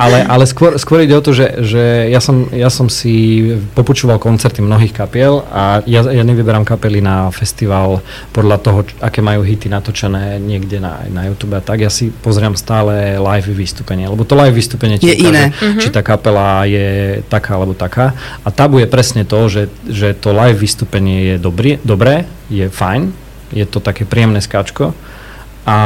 Ale, 0.00 0.24
ale 0.24 0.44
skôr, 0.48 0.80
skôr 0.80 1.04
ide 1.04 1.12
o 1.12 1.20
to, 1.20 1.36
že, 1.36 1.60
že 1.60 2.08
ja, 2.08 2.22
som, 2.22 2.48
ja 2.48 2.72
som 2.72 2.88
si 2.88 3.44
popočúval 3.74 4.16
koncerty 4.16 4.64
mnohých 4.64 4.96
kapiel 4.96 5.44
a 5.52 5.84
ja, 5.84 6.00
ja 6.08 6.24
nevyberám 6.24 6.64
kapely 6.64 7.04
na 7.04 7.28
festival 7.28 8.00
podľa 8.30 8.56
toho, 8.62 8.78
aké 9.02 9.20
majú 9.20 9.44
hity 9.44 9.68
natočené 9.68 10.38
niekde 10.38 10.80
na, 10.80 11.04
na 11.10 11.28
YouTube 11.28 11.58
a 11.58 11.60
tak. 11.60 11.82
Ja 11.82 11.90
si 11.92 12.08
pozriem 12.08 12.54
stále 12.54 13.18
live 13.18 13.50
vystúpenie, 13.52 14.06
lebo 14.06 14.22
to 14.22 14.32
live 14.32 14.54
vystúpenie 14.54 14.96
ti 14.96 15.12
Je 15.12 15.26
iné. 15.26 15.50
ukáže, 15.50 15.82
či 15.82 15.88
tá 15.90 16.00
kapela 16.00 16.62
je 16.64 17.20
taká 17.26 17.58
alebo 17.58 17.74
taká. 17.74 18.13
A 18.44 18.48
tabu 18.50 18.78
je 18.80 18.88
presne 18.88 19.22
to, 19.22 19.46
že, 19.48 19.68
že 19.86 20.14
to 20.16 20.32
live 20.32 20.58
vystúpenie 20.58 21.34
je 21.34 21.36
dobrý, 21.38 21.78
dobré, 21.84 22.26
je 22.48 22.70
fajn, 22.70 23.12
je 23.52 23.66
to 23.68 23.78
také 23.78 24.08
príjemné 24.08 24.40
skáčko. 24.40 24.96
A 25.64 25.78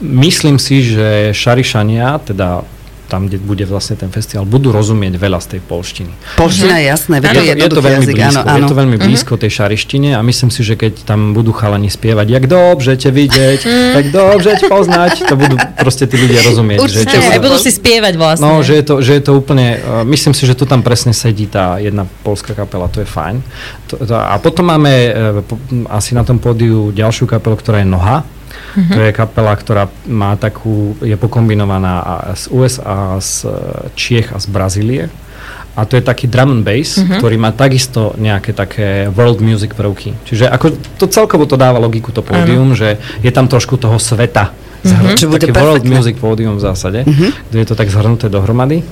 myslím 0.00 0.58
si, 0.58 0.82
že 0.82 1.34
Šarišania, 1.34 2.18
teda 2.22 2.62
tam, 3.08 3.26
kde 3.26 3.40
bude 3.40 3.64
vlastne 3.64 3.96
ten 3.96 4.12
festival, 4.12 4.44
budú 4.44 4.68
rozumieť 4.68 5.16
veľa 5.16 5.40
z 5.40 5.46
tej 5.56 5.60
polštiny. 5.64 6.12
Polština 6.36 6.76
je 6.78 6.86
jasné, 6.92 7.16
veď 7.24 7.28
to 7.32 7.40
je 7.40 7.48
Je 7.48 7.56
to, 7.56 7.64
je 7.64 7.70
to 7.72 7.82
veľmi 7.82 8.04
jazyk, 8.04 8.16
blízko, 8.20 8.38
áno, 8.38 8.40
áno. 8.44 8.58
je 8.60 8.62
to 8.68 8.76
veľmi 8.76 8.96
blízko 9.00 9.32
tej 9.40 9.50
šarištine 9.58 10.10
a 10.12 10.20
myslím 10.20 10.50
si, 10.52 10.60
že 10.60 10.74
keď 10.76 11.08
tam 11.08 11.32
budú 11.32 11.56
chalani 11.56 11.88
spievať, 11.88 12.26
jak 12.28 12.44
dobře 12.44 12.92
ťa 13.00 13.10
vidieť, 13.10 13.60
jak 13.96 14.06
dobře 14.12 14.50
ťa 14.60 14.66
poznať, 14.68 15.12
to 15.24 15.34
budú 15.40 15.56
proste 15.80 16.04
tí 16.04 16.20
ľudia 16.20 16.44
rozumieť. 16.44 16.78
Určite. 16.84 17.16
Že 17.16 17.32
sa- 17.32 17.40
budú 17.40 17.56
si 17.56 17.70
spievať 17.72 18.14
vlastne. 18.20 18.44
No, 18.44 18.60
že 18.60 18.76
je, 18.76 18.84
to, 18.84 18.94
že 19.00 19.12
je 19.16 19.22
to 19.24 19.32
úplne, 19.32 19.80
uh, 19.80 20.04
myslím 20.04 20.36
si, 20.36 20.44
že 20.44 20.52
tu 20.52 20.68
tam 20.68 20.84
presne 20.84 21.16
sedí 21.16 21.48
tá 21.48 21.80
jedna 21.80 22.04
polská 22.22 22.52
kapela, 22.52 22.92
to 22.92 23.00
je 23.00 23.08
fajn. 23.08 23.40
To, 23.88 23.94
to, 24.04 24.12
a 24.12 24.36
potom 24.36 24.68
máme 24.68 24.92
uh, 24.92 25.12
po, 25.40 25.56
asi 25.88 26.12
na 26.12 26.22
tom 26.28 26.36
pódiu 26.36 26.92
ďalšiu 26.92 27.24
kapelu, 27.24 27.56
ktorá 27.56 27.80
je 27.80 27.88
Noha. 27.88 28.37
Mm-hmm. 28.48 28.94
To 28.94 29.00
je 29.00 29.10
kapela, 29.14 29.54
ktorá 29.56 29.84
má 30.06 30.36
takú, 30.38 30.94
je 31.02 31.16
pokombinovaná 31.18 32.26
z 32.36 32.44
USA, 32.52 33.18
z 33.18 33.48
e, 33.48 33.52
Čiech 33.98 34.32
a 34.32 34.38
z 34.38 34.46
Brazílie. 34.48 35.04
A 35.78 35.86
to 35.86 35.94
je 35.94 36.02
taký 36.02 36.26
drum 36.26 36.58
and 36.58 36.66
bass, 36.66 36.98
mm-hmm. 36.98 37.22
ktorý 37.22 37.36
má 37.38 37.54
takisto 37.54 38.14
nejaké 38.18 38.50
také 38.50 39.06
world 39.14 39.38
music 39.38 39.78
prvky. 39.78 40.14
Čiže 40.26 40.50
ako 40.50 40.74
to 40.98 41.06
celkovo 41.06 41.46
to 41.46 41.54
dáva 41.54 41.78
logiku 41.78 42.10
to 42.10 42.20
pódium, 42.20 42.74
že 42.74 42.98
je 43.22 43.30
tam 43.30 43.46
trošku 43.46 43.78
toho 43.78 43.96
sveta. 44.02 44.50
Mm-hmm. 44.82 45.14
Čo 45.18 45.26
bude 45.30 45.46
Taký 45.46 45.58
world 45.58 45.84
music 45.86 46.16
pódium 46.18 46.58
v 46.58 46.62
zásade, 46.62 47.02
mm-hmm. 47.02 47.30
kde 47.50 47.58
je 47.62 47.66
to 47.66 47.78
tak 47.78 47.90
zhrnuté 47.90 48.30
dohromady. 48.30 48.82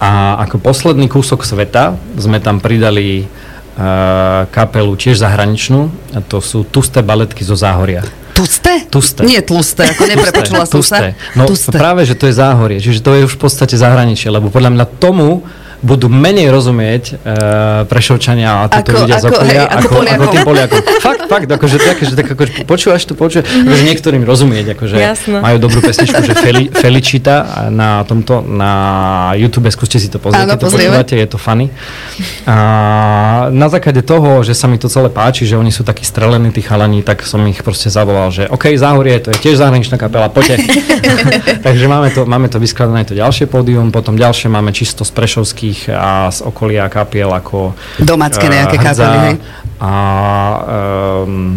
A 0.00 0.40
ako 0.48 0.62
posledný 0.62 1.06
kúsok 1.06 1.44
sveta 1.44 1.94
sme 2.16 2.40
tam 2.40 2.58
pridali 2.58 3.24
uh, 3.24 4.48
kapelu 4.48 4.92
tiež 4.96 5.20
zahraničnú, 5.20 5.92
a 6.16 6.20
to 6.24 6.40
sú 6.40 6.64
Tusté 6.64 7.04
baletky 7.04 7.44
zo 7.44 7.54
Záhoria. 7.54 8.00
Tusté? 8.34 8.86
Tusté. 8.88 9.22
Nie 9.26 9.42
tlusté, 9.44 9.90
ako 9.90 10.02
neprepočula 10.06 10.64
som 10.64 10.80
sa. 10.80 11.12
No 11.36 11.46
Tusté. 11.46 11.74
práve, 11.74 12.06
že 12.06 12.14
to 12.16 12.30
je 12.30 12.34
Záhorie, 12.34 12.78
čiže 12.78 13.02
to 13.02 13.14
je 13.14 13.26
už 13.26 13.36
v 13.36 13.40
podstate 13.40 13.74
zahraničie, 13.76 14.30
lebo 14.30 14.48
podľa 14.48 14.70
mňa 14.74 14.86
tomu 14.98 15.44
budú 15.80 16.12
menej 16.12 16.52
rozumieť 16.52 17.04
uh, 17.12 17.18
prešovčania 17.88 18.64
a 18.64 18.68
títo 18.68 18.92
Ako- 18.92 19.00
ľudia 19.04 19.16
z 19.20 19.24
okolia, 19.28 19.62
hej, 19.64 19.76
ako 19.80 19.94
ako, 19.96 19.96
ako 20.06 20.24
tým 20.28 20.42
Poliakom. 20.44 20.80
Fakt, 21.00 21.22
fakt, 21.28 21.48
akože, 21.48 21.76
také, 21.80 22.02
že 22.04 22.14
tak, 22.16 22.28
akože 22.36 22.52
počúvaš 22.68 23.02
tu, 23.08 23.12
počúvaš, 23.16 23.48
akože 23.48 23.84
niektorým 23.88 24.22
rozumieť, 24.24 24.76
akože 24.76 24.96
Jasno. 24.96 25.38
majú 25.40 25.56
dobrú 25.56 25.80
pesničku, 25.80 26.20
že 26.20 26.34
Feli, 26.36 26.64
Felicita 26.68 27.68
na 27.72 28.04
tomto, 28.04 28.44
na 28.44 28.72
YouTube, 29.36 29.72
skúste 29.72 29.96
si 29.96 30.12
to 30.12 30.20
pozrieť, 30.20 30.44
Áno, 30.44 30.52
keď 30.56 30.60
to 30.60 30.66
počúvate, 30.68 31.14
je 31.16 31.28
to 31.28 31.38
funny. 31.40 31.66
A 32.44 32.56
na 33.48 33.68
základe 33.72 34.04
toho, 34.04 34.44
že 34.44 34.52
sa 34.52 34.68
mi 34.68 34.76
to 34.76 34.92
celé 34.92 35.08
páči, 35.08 35.48
že 35.48 35.56
oni 35.56 35.72
sú 35.72 35.82
takí 35.86 36.04
strelení, 36.04 36.52
tí 36.52 36.60
chalani, 36.60 37.00
tak 37.00 37.24
som 37.24 37.40
ich 37.48 37.64
proste 37.64 37.88
zavolal, 37.88 38.28
že 38.28 38.44
OK, 38.48 38.72
Záhorie, 38.76 39.16
to 39.22 39.32
je 39.32 39.38
tiež 39.40 39.56
zahraničná 39.60 39.96
kapela, 39.96 40.28
poďte. 40.28 40.60
Takže 41.66 41.84
máme 41.88 42.08
to, 42.12 42.28
máme 42.28 42.48
to 42.52 42.58
vyskladané 42.60 43.06
to 43.08 43.16
ďalšie 43.16 43.48
pódium, 43.48 43.88
potom 43.94 44.16
ďalšie 44.18 44.52
máme 44.52 44.74
čisto 44.74 45.06
z 45.06 45.12
Prešovských 45.14 45.69
a 45.92 46.28
z 46.30 46.44
okolia 46.46 46.86
kapiel 46.88 47.30
ako 47.30 47.74
Domácké 48.00 48.46
eh, 48.48 48.52
nejaké 48.60 48.76
kapely, 48.78 49.18
hej? 49.30 49.36
A 49.80 49.92
um, 51.24 51.56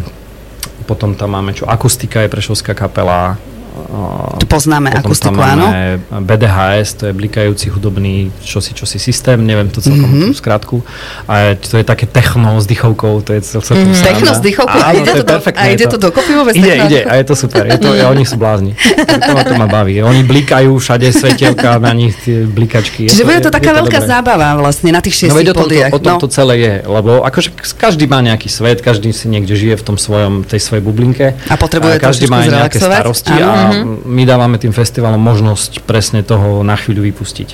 potom 0.83 1.15
tam 1.15 1.35
máme 1.35 1.55
čo, 1.55 1.67
Akustika 1.67 2.23
je 2.23 2.31
Prešovská 2.31 2.75
kapela. 2.75 3.35
A 3.73 4.37
Tu 4.37 4.45
poznáme 4.45 4.89
akustiku, 4.89 5.35
áno. 5.35 5.65
BDHS, 6.13 6.93
to 6.95 7.03
je 7.05 7.13
blikajúci 7.13 7.67
hudobný 7.67 8.13
čosi, 8.39 8.71
čosi 8.71 8.97
systém, 8.97 9.39
neviem 9.39 9.67
to 9.67 9.79
celkom 9.79 10.03
Mhm. 10.03 10.13
mm-hmm. 10.13 10.29
tú 10.29 10.35
skratku. 10.35 10.77
A 11.25 11.33
to 11.55 11.75
je 11.75 11.83
také 11.83 12.05
techno 12.05 12.55
s 12.55 12.65
dychovkou, 12.65 13.21
to 13.21 13.33
je 13.33 13.41
cel- 13.41 13.61
celkom 13.61 13.89
mm-hmm. 13.89 14.05
Techno 14.05 14.31
s 14.31 14.39
dychovkou, 14.39 14.77
a 14.77 14.89
ide 14.91 15.11
to 15.11 15.23
do- 15.23 15.41
a 15.51 15.63
ide 15.67 15.85
to 15.85 15.97
dokopy 15.97 16.31
vôbec 16.33 16.53
Ide, 16.53 16.63
techno 16.63 16.83
a 16.83 16.87
ide, 16.87 16.99
a 17.01 17.13
je 17.15 17.23
to 17.23 17.35
super, 17.35 17.63
je 17.65 17.77
to, 17.77 17.89
ja, 17.91 18.05
oni 18.07 18.23
sú 18.23 18.35
blázni. 18.35 18.77
To, 19.03 19.31
ma- 19.31 19.43
to 19.43 19.53
ma 19.55 19.67
baví. 19.67 19.97
Oni 19.99 20.21
blikajú 20.21 20.69
všade 20.73 21.09
svetielka 21.09 21.77
na 21.77 21.91
nich, 21.91 22.13
tie 22.19 22.45
blikačky. 22.45 23.07
Čiže 23.07 23.23
bude 23.23 23.39
to 23.39 23.49
je- 23.49 23.55
taká 23.55 23.71
je 23.71 23.77
veľká 23.79 23.99
dobré. 23.99 24.11
zábava 24.11 24.47
vlastne 24.55 24.89
na 24.89 24.99
tých 24.99 25.15
No 25.15 25.19
šiestich 25.25 25.39
veď 25.39 25.47
o 25.47 25.53
tom, 25.53 25.57
to, 25.57 25.65
pódiach. 25.65 25.91
o 25.91 25.99
tom 25.99 26.13
no. 26.13 26.19
to 26.19 26.27
celé 26.29 26.53
je, 26.59 26.73
lebo 26.83 27.11
akože 27.21 27.49
každý 27.73 28.05
má 28.05 28.19
nejaký 28.19 28.47
svet, 28.47 28.79
každý 28.79 29.09
si 29.11 29.25
niekde 29.25 29.53
žije 29.53 29.75
v 29.75 29.83
tom 29.83 29.97
svojom, 29.97 30.43
tej 30.43 30.59
svojej 30.59 30.81
bublinke. 30.81 31.33
A 31.47 31.55
potrebuje 31.55 31.97
každý 31.97 32.27
trošičku 32.27 32.31
má 32.31 32.61
nejaké 32.61 32.77
starosti 32.77 33.33
Áno. 33.33 33.62
A 33.63 33.67
my 34.03 34.23
dávame 34.27 34.59
tým 34.59 34.75
festivalom 34.75 35.19
možnosť 35.19 35.87
presne 35.87 36.21
toho 36.21 36.61
na 36.61 36.75
chvíľu 36.75 37.07
vypustiť. 37.07 37.47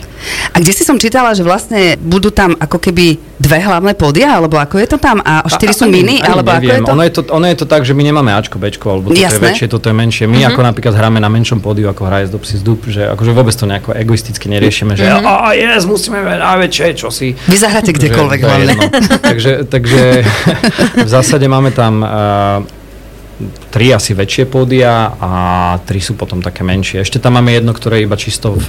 A 0.53 0.57
kde 0.57 0.73
si 0.73 0.81
som 0.81 0.97
čítala, 0.97 1.37
že 1.37 1.45
vlastne 1.45 1.95
budú 2.01 2.33
tam 2.33 2.57
ako 2.57 2.81
keby 2.81 3.21
dve 3.39 3.59
hlavné 3.63 3.95
pódia, 3.95 4.35
alebo 4.35 4.59
ako 4.59 4.75
je 4.81 4.87
to 4.89 4.97
tam? 4.99 5.23
A 5.23 5.47
štyri 5.47 5.71
sú 5.71 5.87
mini, 5.87 6.19
ani 6.19 6.27
alebo 6.27 6.51
ako 6.51 6.59
je 6.59 6.67
neviem. 6.67 6.83
to? 6.83 6.91
Ono 6.91 7.03
je 7.03 7.11
to, 7.13 7.21
ono 7.31 7.45
je 7.47 7.57
to 7.57 7.65
tak, 7.65 7.81
že 7.87 7.93
my 7.95 8.03
nemáme 8.03 8.31
Ačko, 8.35 8.59
Bčko, 8.59 8.87
alebo 8.91 9.15
toto 9.15 9.21
Jasné. 9.21 9.39
je 9.39 9.45
väčšie, 9.47 9.67
toto 9.71 9.87
je 9.87 9.95
menšie. 9.95 10.25
My 10.27 10.43
ako 10.51 10.59
napríklad 10.65 10.93
hráme 10.97 11.23
na 11.23 11.31
menšom 11.31 11.63
pódiu, 11.63 11.87
ako 11.87 12.01
hraje 12.09 12.27
z 12.27 12.31
Dopsy 12.35 12.55
z 12.59 12.63
Dub, 12.65 12.81
že 12.83 13.07
akože 13.07 13.31
vôbec 13.31 13.55
to 13.55 13.63
nejako 13.63 13.95
egoisticky 13.95 14.51
neriešime, 14.51 14.99
že 14.99 15.07
a 15.07 15.55
yes, 15.55 15.87
musíme 15.87 16.19
mať 16.19 16.39
najväčšie, 16.41 16.87
čo 16.97 17.07
si. 17.13 17.31
Vy 17.47 17.55
zahráte 17.55 17.95
kdekoľvek 17.95 18.39
Že 18.43 18.75
to 18.75 19.17
takže, 19.21 19.51
takže 19.69 20.01
v 21.07 21.09
zásade 21.09 21.45
máme 21.47 21.71
tam 21.71 22.03
uh, 22.03 22.78
tri 23.71 23.95
asi 23.95 24.11
väčšie 24.11 24.51
pódia 24.51 25.15
a 25.15 25.31
tri 25.87 26.03
sú 26.03 26.19
potom 26.19 26.43
také 26.43 26.67
menšie. 26.67 26.99
Ešte 26.99 27.23
tam 27.23 27.39
máme 27.39 27.55
jedno, 27.55 27.71
ktoré 27.71 28.03
je 28.03 28.05
iba 28.05 28.17
čisto 28.19 28.51
v, 28.51 28.67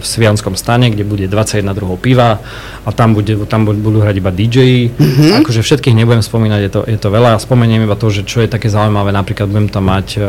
v 0.00 0.04
Svianskom 0.04 0.56
stane, 0.56 0.88
kde 0.88 1.04
bude 1.04 1.28
21 1.28 1.68
druhov 1.76 2.00
piva 2.00 2.40
a 2.84 2.90
tam, 2.90 3.12
bude, 3.12 3.36
tam 3.44 3.68
budú 3.68 4.00
hrať 4.00 4.16
iba 4.16 4.32
DJ. 4.32 4.88
Mm-hmm. 4.88 5.44
Akože 5.44 5.60
všetkých 5.60 5.92
nebudem 5.92 6.24
spomínať, 6.24 6.60
je 6.64 6.70
to, 6.72 6.80
je 6.88 6.98
to 6.98 7.08
veľa. 7.12 7.36
Spomeniem 7.36 7.84
iba 7.84 8.00
to, 8.00 8.08
že 8.08 8.24
čo 8.24 8.40
je 8.40 8.48
také 8.48 8.72
zaujímavé, 8.72 9.12
napríklad 9.12 9.44
budem 9.44 9.68
tam 9.68 9.92
mať 9.92 10.06
e, 10.16 10.20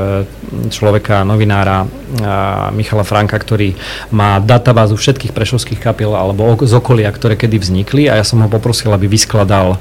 človeka, 0.68 1.24
novinára 1.24 1.88
Michala 2.76 3.08
Franka, 3.08 3.40
ktorý 3.40 3.78
má 4.12 4.42
databázu 4.42 4.98
všetkých 4.98 5.32
prešovských 5.32 5.80
kapiel 5.80 6.12
alebo 6.18 6.58
z 6.60 6.74
okolia, 6.76 7.08
ktoré 7.14 7.40
kedy 7.40 7.62
vznikli 7.62 8.12
a 8.12 8.18
ja 8.20 8.26
som 8.26 8.42
ho 8.42 8.50
poprosil, 8.52 8.92
aby 8.92 9.06
vyskladal 9.06 9.78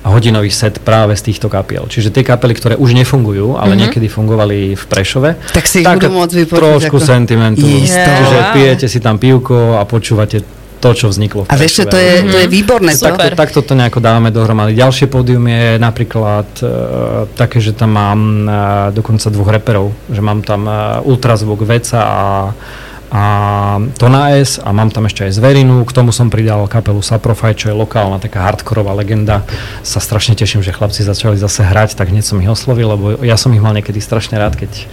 hodinový 0.00 0.48
set 0.48 0.80
práve 0.80 1.12
z 1.12 1.32
týchto 1.32 1.52
kapiel. 1.52 1.84
Čiže 1.84 2.08
tie 2.08 2.24
kapely, 2.24 2.56
ktoré 2.56 2.74
už 2.80 2.96
nefungujú, 2.96 3.60
ale 3.60 3.76
mm-hmm. 3.76 3.80
niekedy 3.84 4.06
fungovali 4.08 4.72
v 4.72 4.84
Prešove, 4.88 5.30
tak 5.52 5.68
si 5.68 5.84
ich 5.84 5.88
budú 5.88 6.08
môcť 6.08 6.34
vypočuť. 6.46 6.60
Trošku 6.64 6.96
ako... 6.96 7.04
sentimentu. 7.04 7.66
Yeah. 7.68 8.08
Čiže 8.24 8.38
pijete 8.56 8.86
si 8.88 8.98
tam 8.98 9.20
pivko 9.20 9.76
a 9.76 9.84
počúvate 9.84 10.60
to, 10.80 10.96
čo 10.96 11.12
vzniklo 11.12 11.44
A 11.44 11.60
vieš, 11.60 11.84
to 11.84 11.92
je, 12.00 12.24
to 12.24 12.38
je 12.40 12.48
výborné. 12.48 12.96
Super. 12.96 13.36
Tak, 13.36 13.52
takto 13.52 13.60
to 13.60 13.76
nejako 13.76 14.00
dávame 14.00 14.32
dohromady. 14.32 14.72
Ďalšie 14.72 15.12
pódium 15.12 15.44
je 15.44 15.76
napríklad 15.76 16.48
uh, 16.64 17.28
také, 17.36 17.60
že 17.60 17.76
tam 17.76 18.00
mám 18.00 18.20
uh, 18.48 18.54
dokonca 18.88 19.28
dvoch 19.28 19.52
reperov, 19.52 19.92
že 20.08 20.24
mám 20.24 20.40
tam 20.40 20.64
uh, 20.64 21.04
ultrazvuk 21.04 21.68
Veca 21.68 22.00
a 22.00 22.20
a 23.10 23.24
Tona 23.98 24.38
S 24.38 24.62
a 24.62 24.70
mám 24.70 24.94
tam 24.94 25.10
ešte 25.10 25.26
aj 25.26 25.34
Zverinu, 25.34 25.82
k 25.82 25.90
tomu 25.90 26.14
som 26.14 26.30
pridal 26.30 26.70
kapelu 26.70 27.02
Saprofy, 27.02 27.58
čo 27.58 27.66
je 27.68 27.74
lokálna 27.74 28.22
taká 28.22 28.46
hardkorová 28.46 28.94
legenda. 28.94 29.42
Sa 29.82 29.98
strašne 29.98 30.38
teším, 30.38 30.62
že 30.62 30.70
chlapci 30.70 31.02
začali 31.02 31.34
zase 31.34 31.66
hrať, 31.66 31.98
tak 31.98 32.14
hneď 32.14 32.22
som 32.22 32.38
ich 32.38 32.46
oslovil, 32.46 32.94
lebo 32.94 33.18
ja 33.26 33.34
som 33.34 33.50
ich 33.50 33.58
mal 33.58 33.74
niekedy 33.74 33.98
strašne 33.98 34.38
rád, 34.38 34.54
keď 34.54 34.86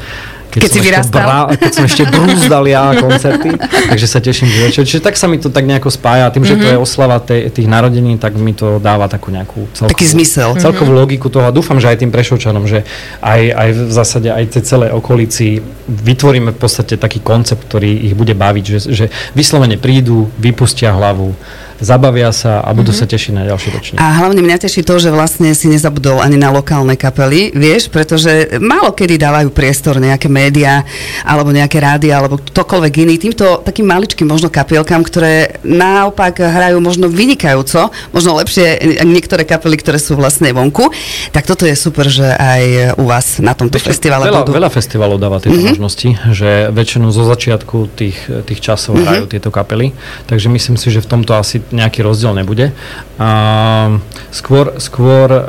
keď, 0.57 0.63
keď 0.65 0.71
si 0.73 0.81
vyrastal. 0.81 1.21
Brá, 1.21 1.39
keď 1.53 1.71
som 1.71 1.85
ešte 1.85 2.03
brúzdal 2.09 2.63
ja 2.65 2.97
koncerty, 2.97 3.49
takže 3.93 4.07
sa 4.09 4.17
teším, 4.17 4.49
že 4.49 4.59
večer. 4.65 4.83
Čiže 4.89 5.01
tak 5.05 5.13
sa 5.13 5.29
mi 5.29 5.37
to 5.37 5.53
tak 5.53 5.69
nejako 5.69 5.93
spája. 5.93 6.33
Tým, 6.33 6.41
že 6.41 6.57
mm-hmm. 6.57 6.63
to 6.65 6.67
je 6.73 6.77
mhm. 6.77 6.83
oslava 6.83 7.17
tej, 7.21 7.41
tých 7.53 7.67
narodení, 7.69 8.17
tak 8.17 8.33
mi 8.35 8.57
to 8.57 8.81
dáva 8.81 9.05
takú 9.05 9.29
nejakú 9.29 9.69
celkovú, 9.77 9.93
Taký 9.93 10.05
zmysel. 10.09 10.57
celkovú 10.57 10.91
mm-hmm. 10.91 11.03
logiku 11.05 11.27
toho. 11.29 11.45
A 11.45 11.53
dúfam, 11.53 11.77
že 11.77 11.93
aj 11.93 12.01
tým 12.01 12.09
Prešovčanom, 12.09 12.65
že 12.65 12.81
aj, 13.21 13.41
aj 13.53 13.69
v 13.71 13.81
zásade 13.93 14.29
aj 14.33 14.43
tej 14.57 14.63
celej 14.65 14.89
okolici 14.97 15.61
vytvoríme 15.87 16.51
v 16.51 16.59
podstate 16.59 16.99
taký 16.99 17.23
koncept, 17.23 17.63
ktorý 17.69 18.11
ich 18.11 18.17
bude 18.17 18.35
baviť, 18.35 18.65
že, 18.65 18.79
že 18.91 19.05
vyslovene 19.37 19.79
prídu, 19.79 20.27
vypustia 20.35 20.91
hlavu, 20.91 21.31
zabavia 21.79 22.33
sa 22.33 22.61
a 22.61 22.69
budú 22.73 22.91
mm-hmm. 22.91 23.07
sa 23.07 23.13
tešiť 23.13 23.31
na 23.33 23.43
ďalší 23.47 23.69
ročník. 23.73 23.97
A 24.01 24.05
hlavne 24.23 24.41
mňa 24.41 24.57
teší 24.65 24.81
to, 24.81 24.97
že 24.97 25.09
vlastne 25.13 25.53
si 25.53 25.69
nezabudol 25.69 26.21
ani 26.21 26.37
na 26.37 26.49
lokálne 26.49 26.97
kapely, 26.97 27.53
vieš, 27.53 27.89
pretože 27.89 28.57
málo 28.57 28.93
kedy 28.93 29.17
dávajú 29.17 29.49
priestor 29.53 30.01
nejaké 30.01 30.27
médiá 30.27 30.83
alebo 31.23 31.53
nejaké 31.53 31.77
rády 31.77 32.09
alebo 32.09 32.41
ktokoľvek 32.41 32.93
iný 33.05 33.15
týmto 33.21 33.61
takým 33.61 33.87
maličkým 33.89 34.27
možno 34.27 34.49
kapielkám, 34.49 35.01
ktoré 35.05 35.61
naopak 35.61 36.41
hrajú 36.41 36.81
možno 36.81 37.07
vynikajúco, 37.07 37.93
možno 38.11 38.37
lepšie 38.41 39.01
niektoré 39.05 39.45
kapely, 39.45 39.77
ktoré 39.77 40.01
sú 40.01 40.17
vlastne 40.17 40.49
vonku. 40.51 40.89
Tak 41.31 41.45
toto 41.45 41.69
je 41.69 41.77
super, 41.77 42.09
že 42.09 42.25
aj 42.25 42.95
u 42.97 43.05
vás 43.05 43.37
na 43.37 43.53
tomto 43.53 43.77
Ešte 43.77 43.93
festivale 43.93 44.27
veľa, 44.27 44.41
budú. 44.43 44.51
Veľa 44.57 44.71
festivalov 44.73 45.17
dáva 45.21 45.37
tieto 45.37 45.57
mm-hmm. 45.57 45.71
možnosti, 45.77 46.09
že 46.33 46.49
väčšinu 46.73 47.13
zo 47.13 47.23
začiatku 47.27 47.77
tých, 47.93 48.17
tých 48.49 48.59
časov 48.59 48.97
mm-hmm. 48.97 49.07
hrajú 49.07 49.25
tieto 49.29 49.49
kapely, 49.53 49.93
takže 50.25 50.47
myslím 50.49 50.75
si, 50.75 50.89
že 50.89 51.03
v 51.03 51.09
tomto 51.09 51.37
asi 51.37 51.61
nejaký 51.71 52.03
rozdiel 52.05 52.33
nebude. 52.37 52.71
A 53.19 53.99
skôr, 54.31 54.77
skôr 54.79 55.27
uh, 55.31 55.41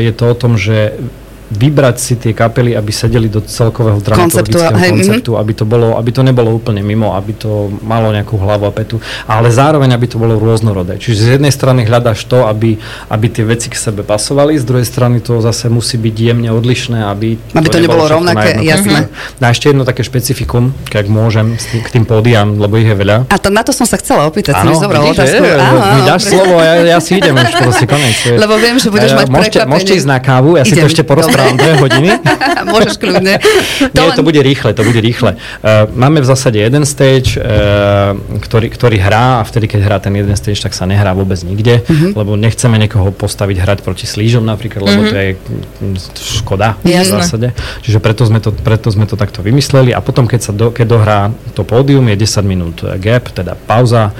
je 0.00 0.12
to 0.14 0.24
o 0.32 0.34
tom, 0.38 0.56
že 0.56 0.96
vybrať 1.48 1.96
si 1.96 2.14
tie 2.20 2.36
kapely, 2.36 2.76
aby 2.76 2.92
sedeli 2.92 3.32
do 3.32 3.40
celkového 3.40 4.04
dramaturgického 4.04 4.68
konceptu, 4.68 5.00
konceptu 5.00 5.30
mm-hmm. 5.32 5.42
aby, 5.42 5.52
to 5.56 5.64
bolo, 5.64 5.88
aby 5.96 6.10
to 6.12 6.20
nebolo 6.20 6.52
úplne 6.52 6.84
mimo, 6.84 7.16
aby 7.16 7.32
to 7.32 7.72
malo 7.80 8.12
nejakú 8.12 8.36
hlavu 8.36 8.68
a 8.68 8.72
petu, 8.72 9.00
ale 9.24 9.48
zároveň, 9.48 9.96
aby 9.96 10.06
to 10.12 10.20
bolo 10.20 10.36
rôznorodé. 10.36 11.00
Čiže 11.00 11.16
z 11.16 11.28
jednej 11.40 11.48
strany 11.48 11.88
hľadaš 11.88 12.28
to, 12.28 12.44
aby, 12.44 12.76
aby 13.08 13.26
tie 13.32 13.48
veci 13.48 13.72
k 13.72 13.76
sebe 13.80 14.04
pasovali, 14.04 14.60
z 14.60 14.64
druhej 14.68 14.84
strany 14.84 15.24
to 15.24 15.40
zase 15.40 15.72
musí 15.72 15.96
byť 15.96 16.14
jemne 16.20 16.52
odlišné, 16.52 17.08
aby, 17.08 17.40
aby 17.56 17.68
to, 17.72 17.80
to 17.80 17.84
nebolo 17.88 18.04
rovnaké, 18.04 18.60
jasné. 18.60 19.08
A 19.40 19.48
ešte 19.48 19.72
jedno 19.72 19.88
také 19.88 20.04
špecifikum, 20.04 20.76
ak 20.92 21.08
môžem, 21.08 21.56
tým, 21.56 21.80
k 21.80 21.88
tým 21.96 22.04
pódiam, 22.04 22.60
lebo 22.60 22.76
ich 22.76 22.84
je 22.84 22.92
veľa. 22.92 23.32
A 23.32 23.36
to, 23.40 23.48
na 23.48 23.64
to 23.64 23.72
som 23.72 23.88
sa 23.88 23.96
chcela 23.96 24.28
opýtať, 24.28 24.52
áno, 24.60 24.76
si 24.76 24.84
mi 24.84 25.00
otázku. 25.16 25.44
Je, 25.48 25.56
áno, 25.56 25.80
mi 25.80 26.00
dáš 26.04 26.22
slovo, 26.28 26.60
ja, 26.60 26.74
ja 26.84 26.98
si 27.00 27.16
idem 27.16 27.32
už 27.32 27.56
proste 27.56 27.86
konec. 27.88 28.16
Lebo 28.36 28.60
viem, 28.60 28.76
že 28.76 28.92
budeš 28.92 29.16
mať 29.16 29.26
môžete, 29.32 29.58
môžete 29.64 29.92
ísť 29.96 30.08
na 30.12 30.18
kávu, 30.20 30.60
ja 30.60 30.68
si 30.68 30.76
to 30.76 30.84
ešte 30.84 31.02
porozprávam 31.08 31.37
rozprávam 31.38 31.56
dve 31.56 31.72
hodiny. 31.78 32.08
Môžeš 32.74 32.94
kľudne. 32.98 33.34
To 33.94 34.02
Nie, 34.02 34.08
len... 34.10 34.16
to 34.18 34.22
bude 34.26 34.40
rýchle, 34.42 34.70
to 34.74 34.82
bude 34.82 35.00
rýchle. 35.00 35.38
Uh, 35.38 35.86
máme 35.94 36.20
v 36.20 36.26
zásade 36.26 36.58
jeden 36.58 36.82
stage, 36.82 37.38
uh, 37.38 38.18
ktorý, 38.42 38.66
ktorý 38.74 38.96
hrá 38.98 39.40
a 39.40 39.42
vtedy, 39.46 39.70
keď 39.70 39.80
hrá 39.86 39.96
ten 40.02 40.14
jeden 40.18 40.34
stage, 40.34 40.58
tak 40.58 40.74
sa 40.74 40.84
nehrá 40.84 41.14
vôbec 41.14 41.38
nikde, 41.46 41.86
uh-huh. 41.86 42.18
lebo 42.18 42.34
nechceme 42.34 42.76
niekoho 42.76 43.14
postaviť 43.14 43.56
hrať 43.62 43.78
proti 43.86 44.04
slížom 44.10 44.42
napríklad, 44.42 44.82
lebo 44.82 45.00
uh-huh. 45.06 45.12
to 45.12 45.16
je 45.16 45.30
škoda 46.42 46.74
Jasne. 46.82 46.98
v 46.98 47.06
zásade. 47.22 47.48
Čiže 47.86 47.98
preto 48.02 48.26
sme, 48.26 48.42
to, 48.42 48.50
preto 48.50 48.90
sme 48.90 49.06
to 49.06 49.14
takto 49.14 49.40
vymysleli 49.40 49.94
a 49.94 50.02
potom, 50.02 50.26
keď 50.26 50.40
sa 50.42 50.52
do, 50.52 50.74
keď 50.74 50.86
dohrá 50.86 51.20
to 51.54 51.62
pódium, 51.62 52.10
je 52.10 52.16
10 52.26 52.42
minút 52.44 52.76
gap, 52.98 53.30
teda 53.30 53.54
pauza 53.54 54.10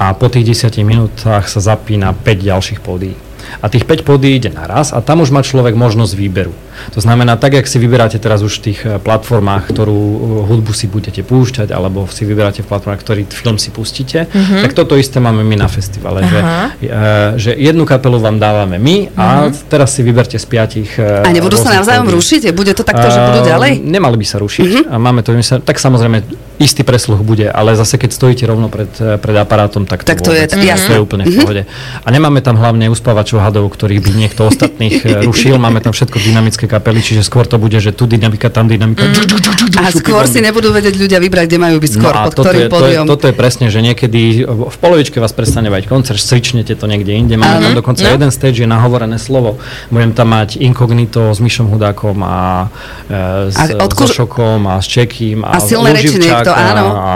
a 0.00 0.16
po 0.16 0.26
tých 0.26 0.56
10 0.66 0.82
minútach 0.82 1.46
sa 1.46 1.60
zapína 1.60 2.16
5 2.16 2.48
ďalších 2.48 2.80
pódií 2.82 3.14
a 3.62 3.66
tých 3.68 3.84
5 3.84 4.06
pódy 4.06 4.38
ide 4.38 4.50
naraz 4.50 4.92
a 4.92 5.00
tam 5.04 5.22
už 5.22 5.30
má 5.30 5.42
človek 5.44 5.74
možnosť 5.76 6.12
výberu. 6.14 6.54
To 6.96 7.00
znamená, 7.00 7.36
tak, 7.36 7.54
jak 7.54 7.66
si 7.68 7.78
vyberáte 7.78 8.18
teraz 8.18 8.42
už 8.42 8.58
v 8.58 8.72
tých 8.72 8.80
eh, 8.84 8.98
platformách, 8.98 9.70
ktorú 9.70 9.98
eh, 9.98 10.18
hudbu 10.48 10.72
si 10.74 10.88
budete 10.88 11.22
púšťať, 11.22 11.70
alebo 11.70 12.08
si 12.08 12.24
vyberáte 12.24 12.64
v 12.64 12.68
platformách, 12.68 13.02
ktorý 13.02 13.22
film 13.28 13.56
si 13.60 13.70
pustíte, 13.70 14.26
mm-hmm. 14.26 14.62
tak 14.66 14.72
toto 14.72 14.98
isté 14.98 15.20
máme 15.20 15.44
my 15.44 15.56
na 15.58 15.68
festivale, 15.68 16.24
že, 16.26 16.38
e, 16.38 16.94
že 17.38 17.50
jednu 17.56 17.84
kapelu 17.84 18.18
vám 18.18 18.36
dávame 18.38 18.76
my 18.80 19.14
a 19.14 19.48
mm-hmm. 19.48 19.68
teraz 19.68 19.94
si 19.94 20.00
vyberte 20.02 20.36
z 20.36 20.46
piatich. 20.46 20.90
A 20.98 21.28
nebudú 21.30 21.56
sa 21.58 21.72
navzájom 21.72 22.08
rušiť? 22.08 22.50
Bude 22.52 22.72
to 22.72 22.82
takto, 22.82 23.08
že 23.08 23.18
budú 23.20 23.40
ďalej? 23.46 23.82
Nemali 23.82 24.16
by 24.18 24.26
sa 24.26 24.36
rušiť. 24.40 24.64
Mm-hmm. 24.68 24.92
A 24.92 24.94
máme 24.98 25.20
to, 25.24 25.34
tak 25.62 25.76
samozrejme 25.78 26.24
istý 26.62 26.86
presluch 26.86 27.20
bude, 27.26 27.50
ale 27.50 27.74
zase 27.74 27.98
keď 27.98 28.10
stojíte 28.14 28.44
rovno 28.46 28.70
pred, 28.70 28.88
pred 28.94 29.36
aparátom, 29.36 29.82
tak 29.84 30.06
to, 30.06 30.14
tak 30.14 30.22
to, 30.22 30.30
vôbec, 30.30 30.46
je, 30.46 30.62
mm-hmm. 30.62 30.86
to 30.86 30.92
je 30.94 31.00
úplne 31.02 31.24
v 31.26 31.34
mhm. 31.34 31.38
pohode. 31.42 31.62
A 32.02 32.08
nemáme 32.14 32.38
tam 32.40 32.54
hlavne 32.54 32.86
uspávačov 32.88 33.42
hadov, 33.42 33.66
ktorých 33.74 34.00
by 34.00 34.10
niekto 34.14 34.46
ostatných 34.46 35.02
rušil, 35.28 35.58
máme 35.58 35.82
tam 35.82 35.90
všetko 35.90 36.22
dynamické 36.22 36.70
kapely, 36.70 37.02
čiže 37.02 37.26
skôr 37.26 37.44
to 37.44 37.58
bude, 37.58 37.76
že 37.82 37.90
tu 37.90 38.06
dynamika, 38.06 38.48
tam 38.48 38.70
dynamika. 38.70 39.02
Mm. 39.02 39.82
A 39.82 39.90
skôr 39.90 40.24
si 40.30 40.38
nebudú 40.38 40.70
vedieť 40.70 40.94
ľudia 40.94 41.18
vybrať, 41.18 41.44
kde 41.50 41.58
majú 41.58 41.76
byť 41.82 41.90
skôr, 41.90 42.14
no 42.14 42.24
pod 42.30 42.34
ktorým 42.38 42.70
pódium. 42.70 43.04
Toto 43.10 43.26
je 43.26 43.34
presne, 43.34 43.66
že 43.68 43.82
niekedy 43.82 44.46
v 44.46 44.76
polovičke 44.78 45.18
vás 45.18 45.34
prestane 45.34 45.66
bať 45.72 45.90
koncert, 45.90 46.22
svičnete 46.22 46.78
to 46.78 46.86
niekde 46.86 47.10
inde. 47.10 47.34
Máme 47.34 47.72
tam 47.72 47.74
dokonca 47.74 48.06
no. 48.06 48.14
jeden 48.14 48.30
stage, 48.30 48.62
je 48.62 48.68
nahovorené 48.68 49.18
slovo. 49.18 49.58
Budem 49.90 50.14
tam 50.14 50.30
mať 50.30 50.62
inkognito 50.62 51.34
s 51.34 51.42
Myšom 51.42 51.66
Hudákom 51.72 52.22
a, 52.22 52.70
e, 53.10 53.50
s, 53.50 53.58
a 53.58 53.82
odkur... 53.82 54.06
so 54.06 54.22
Šokom 54.22 54.68
a 54.70 54.78
s 54.78 54.86
Čekým 54.86 55.42
a, 55.42 55.56
a 55.56 55.58
silné 55.58 55.96
reči 55.96 56.20
niekto, 56.20 56.51
áno. 56.52 56.86
A 56.94 57.12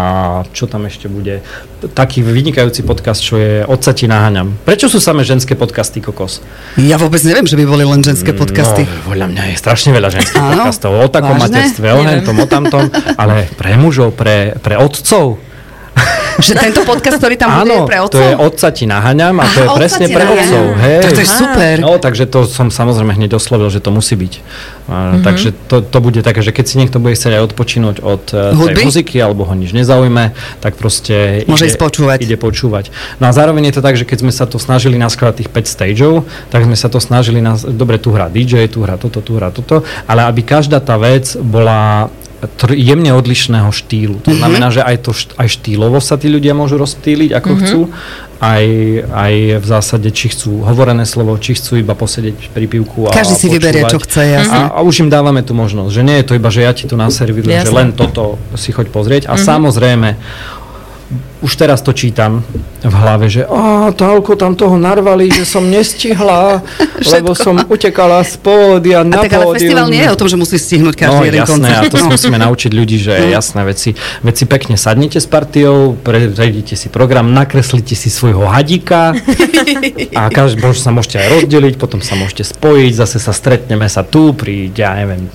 čo 0.51 0.67
tam 0.67 0.89
ešte 0.89 1.07
bude? 1.07 1.45
Taký 1.81 2.25
vynikajúci 2.25 2.83
podcast, 2.83 3.21
čo 3.21 3.37
je 3.37 3.63
Odsati 3.63 4.09
naháňam. 4.09 4.57
Prečo 4.65 4.89
sú 4.89 4.99
samé 4.99 5.23
ženské 5.23 5.55
podcasty, 5.55 6.01
kokos? 6.01 6.41
Ja 6.81 6.97
vôbec 6.97 7.21
neviem, 7.23 7.45
že 7.45 7.55
by 7.55 7.65
boli 7.69 7.85
len 7.85 8.01
ženské 8.01 8.33
mm, 8.33 8.39
podcasty. 8.41 8.83
No, 8.89 9.13
podľa 9.13 9.27
mňa 9.33 9.43
je 9.53 9.57
strašne 9.61 9.91
veľa 9.93 10.09
ženských 10.11 10.43
Áno? 10.43 10.51
podcastov 10.65 10.93
o 10.97 11.07
takom 11.13 11.37
materstve, 11.37 11.87
o 11.93 12.01
hentom, 12.03 12.37
o 12.41 12.47
tamtom, 12.49 12.85
ale 13.21 13.47
pre 13.55 13.77
mužov, 13.77 14.17
pre, 14.17 14.57
pre 14.59 14.81
otcov, 14.81 15.39
že 16.47 16.53
tento 16.57 16.85
podcast, 16.85 17.17
ktorý 17.17 17.35
tam 17.41 17.65
bude, 17.65 17.73
je 17.73 17.81
pre 17.89 17.99
otcov? 18.05 18.17
to 18.17 18.21
je 18.21 18.35
otca 18.37 18.69
ti 18.73 18.85
naháňam 18.85 19.37
a 19.41 19.45
to 19.49 19.59
je 19.65 19.69
presne 19.77 20.07
pre 20.13 20.25
otcov. 20.25 20.63
Hej. 20.77 20.99
Tak 21.01 21.11
to 21.13 21.23
je 21.23 21.29
super. 21.29 21.75
No, 21.81 21.93
takže 21.97 22.25
to 22.29 22.45
som 22.45 22.69
samozrejme 22.69 23.17
hneď 23.17 23.37
oslovil, 23.37 23.73
že 23.73 23.81
to 23.81 23.89
musí 23.89 24.15
byť. 24.17 24.35
Mm-hmm. 24.87 25.25
Takže 25.27 25.49
to, 25.67 25.77
to 25.83 25.99
bude 25.99 26.21
také, 26.23 26.41
že 26.45 26.55
keď 26.55 26.65
si 26.65 26.75
niekto 26.79 27.03
bude 27.03 27.19
chcieť 27.19 27.41
aj 27.41 27.43
odpočinúť 27.51 27.97
od 28.05 28.23
uh, 28.31 28.55
tej 28.55 28.87
muziky, 28.87 29.17
alebo 29.19 29.43
ho 29.43 29.55
nič 29.57 29.75
nezaujme, 29.75 30.37
tak 30.63 30.79
proste 30.79 31.43
Môže 31.51 31.67
ide, 31.67 31.79
počúvať. 31.81 32.19
ide 32.23 32.37
počúvať. 32.39 32.95
No 33.19 33.27
a 33.27 33.33
zároveň 33.35 33.73
je 33.73 33.75
to 33.81 33.83
tak, 33.83 33.99
že 33.99 34.07
keď 34.07 34.19
sme 34.23 34.33
sa 34.33 34.47
to 34.47 34.63
snažili 34.63 34.95
naskladať 34.95 35.43
tých 35.43 35.51
5 35.51 35.67
stageov, 35.67 36.15
tak 36.55 36.63
sme 36.69 36.79
sa 36.79 36.87
to 36.87 37.03
snažili, 37.03 37.43
na, 37.43 37.59
dobre, 37.59 37.99
tu 37.99 38.15
hrá 38.15 38.31
DJ, 38.31 38.71
tu 38.71 38.87
hrá 38.87 38.95
toto, 38.95 39.19
tu 39.19 39.35
hrá 39.35 39.51
toto, 39.51 39.83
ale 40.07 40.23
aby 40.23 40.47
každá 40.47 40.79
tá 40.79 40.95
vec 40.95 41.35
bola 41.41 42.07
jemne 42.77 43.13
odlišného 43.17 43.73
štýlu. 43.73 44.21
To 44.21 44.31
mm-hmm. 44.31 44.41
znamená, 44.41 44.69
že 44.69 44.85
aj, 44.85 44.97
to, 45.09 45.13
aj 45.15 45.49
štýlovo 45.49 45.99
sa 46.05 46.21
tí 46.21 46.29
ľudia 46.29 46.53
môžu 46.53 46.77
rozptýliť, 46.77 47.31
ako 47.33 47.49
mm-hmm. 47.49 47.65
chcú, 47.65 47.81
aj, 48.37 48.65
aj 49.09 49.35
v 49.61 49.67
zásade, 49.67 50.09
či 50.13 50.29
chcú 50.29 50.61
hovorené 50.69 51.09
slovo, 51.09 51.33
či 51.41 51.57
chcú 51.57 51.81
iba 51.81 51.97
posedieť 51.97 52.53
pri 52.53 52.69
pivku 52.69 53.09
a 53.09 53.17
Každý 53.17 53.35
si 53.41 53.49
vyberie, 53.49 53.89
čo 53.89 53.97
chce, 53.97 54.23
jasne. 54.29 54.69
A, 54.69 54.77
a 54.77 54.81
už 54.85 55.09
im 55.09 55.09
dávame 55.09 55.41
tú 55.41 55.57
možnosť, 55.57 55.91
že 55.93 56.03
nie 56.05 56.17
je 56.21 56.25
to 56.29 56.33
iba, 56.37 56.53
že 56.53 56.61
ja 56.61 56.73
ti 56.77 56.85
tu 56.85 57.01
naservírujem, 57.01 57.65
že 57.65 57.73
len 57.73 57.97
toto 57.97 58.37
si 58.53 58.77
choď 58.77 58.93
pozrieť. 58.93 59.23
A 59.33 59.35
mm-hmm. 59.35 59.49
samozrejme, 59.49 60.09
už 61.47 61.53
teraz 61.55 61.79
to 61.79 61.95
čítam 61.95 62.43
v 62.83 62.91
hlave, 62.93 63.27
že 63.27 63.47
a 63.47 63.89
toľko 63.89 64.35
tam 64.35 64.53
toho 64.53 64.75
narvali, 64.77 65.27
že 65.29 65.43
som 65.43 65.63
nestihla, 65.63 66.59
lebo 67.15 67.33
som 67.33 67.55
utekala 67.65 68.21
z 68.21 68.35
pódia 68.37 69.01
na 69.01 69.19
A 69.19 69.25
tak 69.25 69.33
ale 69.33 69.47
pódium. 69.47 69.57
festival 69.57 69.87
nie 69.87 70.03
je 70.03 70.11
o 70.11 70.17
tom, 70.17 70.27
že 70.27 70.35
musíš 70.35 70.61
stihnúť 70.65 70.95
každý 70.97 71.15
No 71.17 71.23
jeden 71.25 71.41
jasné, 71.41 71.55
koncert. 71.71 71.79
a 71.81 71.89
to 71.89 71.97
No. 71.97 72.11
musíme 72.11 72.39
naučiť 72.45 72.71
ľudí, 72.73 72.97
že 72.99 73.13
je 73.15 73.27
jasné 73.31 73.63
veci. 73.65 73.91
Veci 74.21 74.43
pekne 74.45 74.75
sadnite 74.77 75.17
s 75.17 75.27
partiou, 75.27 75.95
prejdite 75.95 76.75
si 76.75 76.87
program, 76.89 77.31
nakreslite 77.31 77.93
si 77.93 78.07
svojho 78.09 78.43
hadíka 78.45 79.15
a 80.13 80.27
každý 80.29 80.59
možno 80.61 80.81
sa 80.81 80.91
môžete 80.91 81.17
aj 81.17 81.29
rozdeliť, 81.33 81.75
potom 81.77 81.99
sa 81.99 82.15
môžete 82.15 82.43
spojiť, 82.49 82.93
zase 82.93 83.19
sa 83.19 83.31
stretneme 83.31 83.87
sa 83.87 84.03
tu 84.03 84.33
pri, 84.33 84.71
ja 84.71 84.95
neviem, 84.95 85.31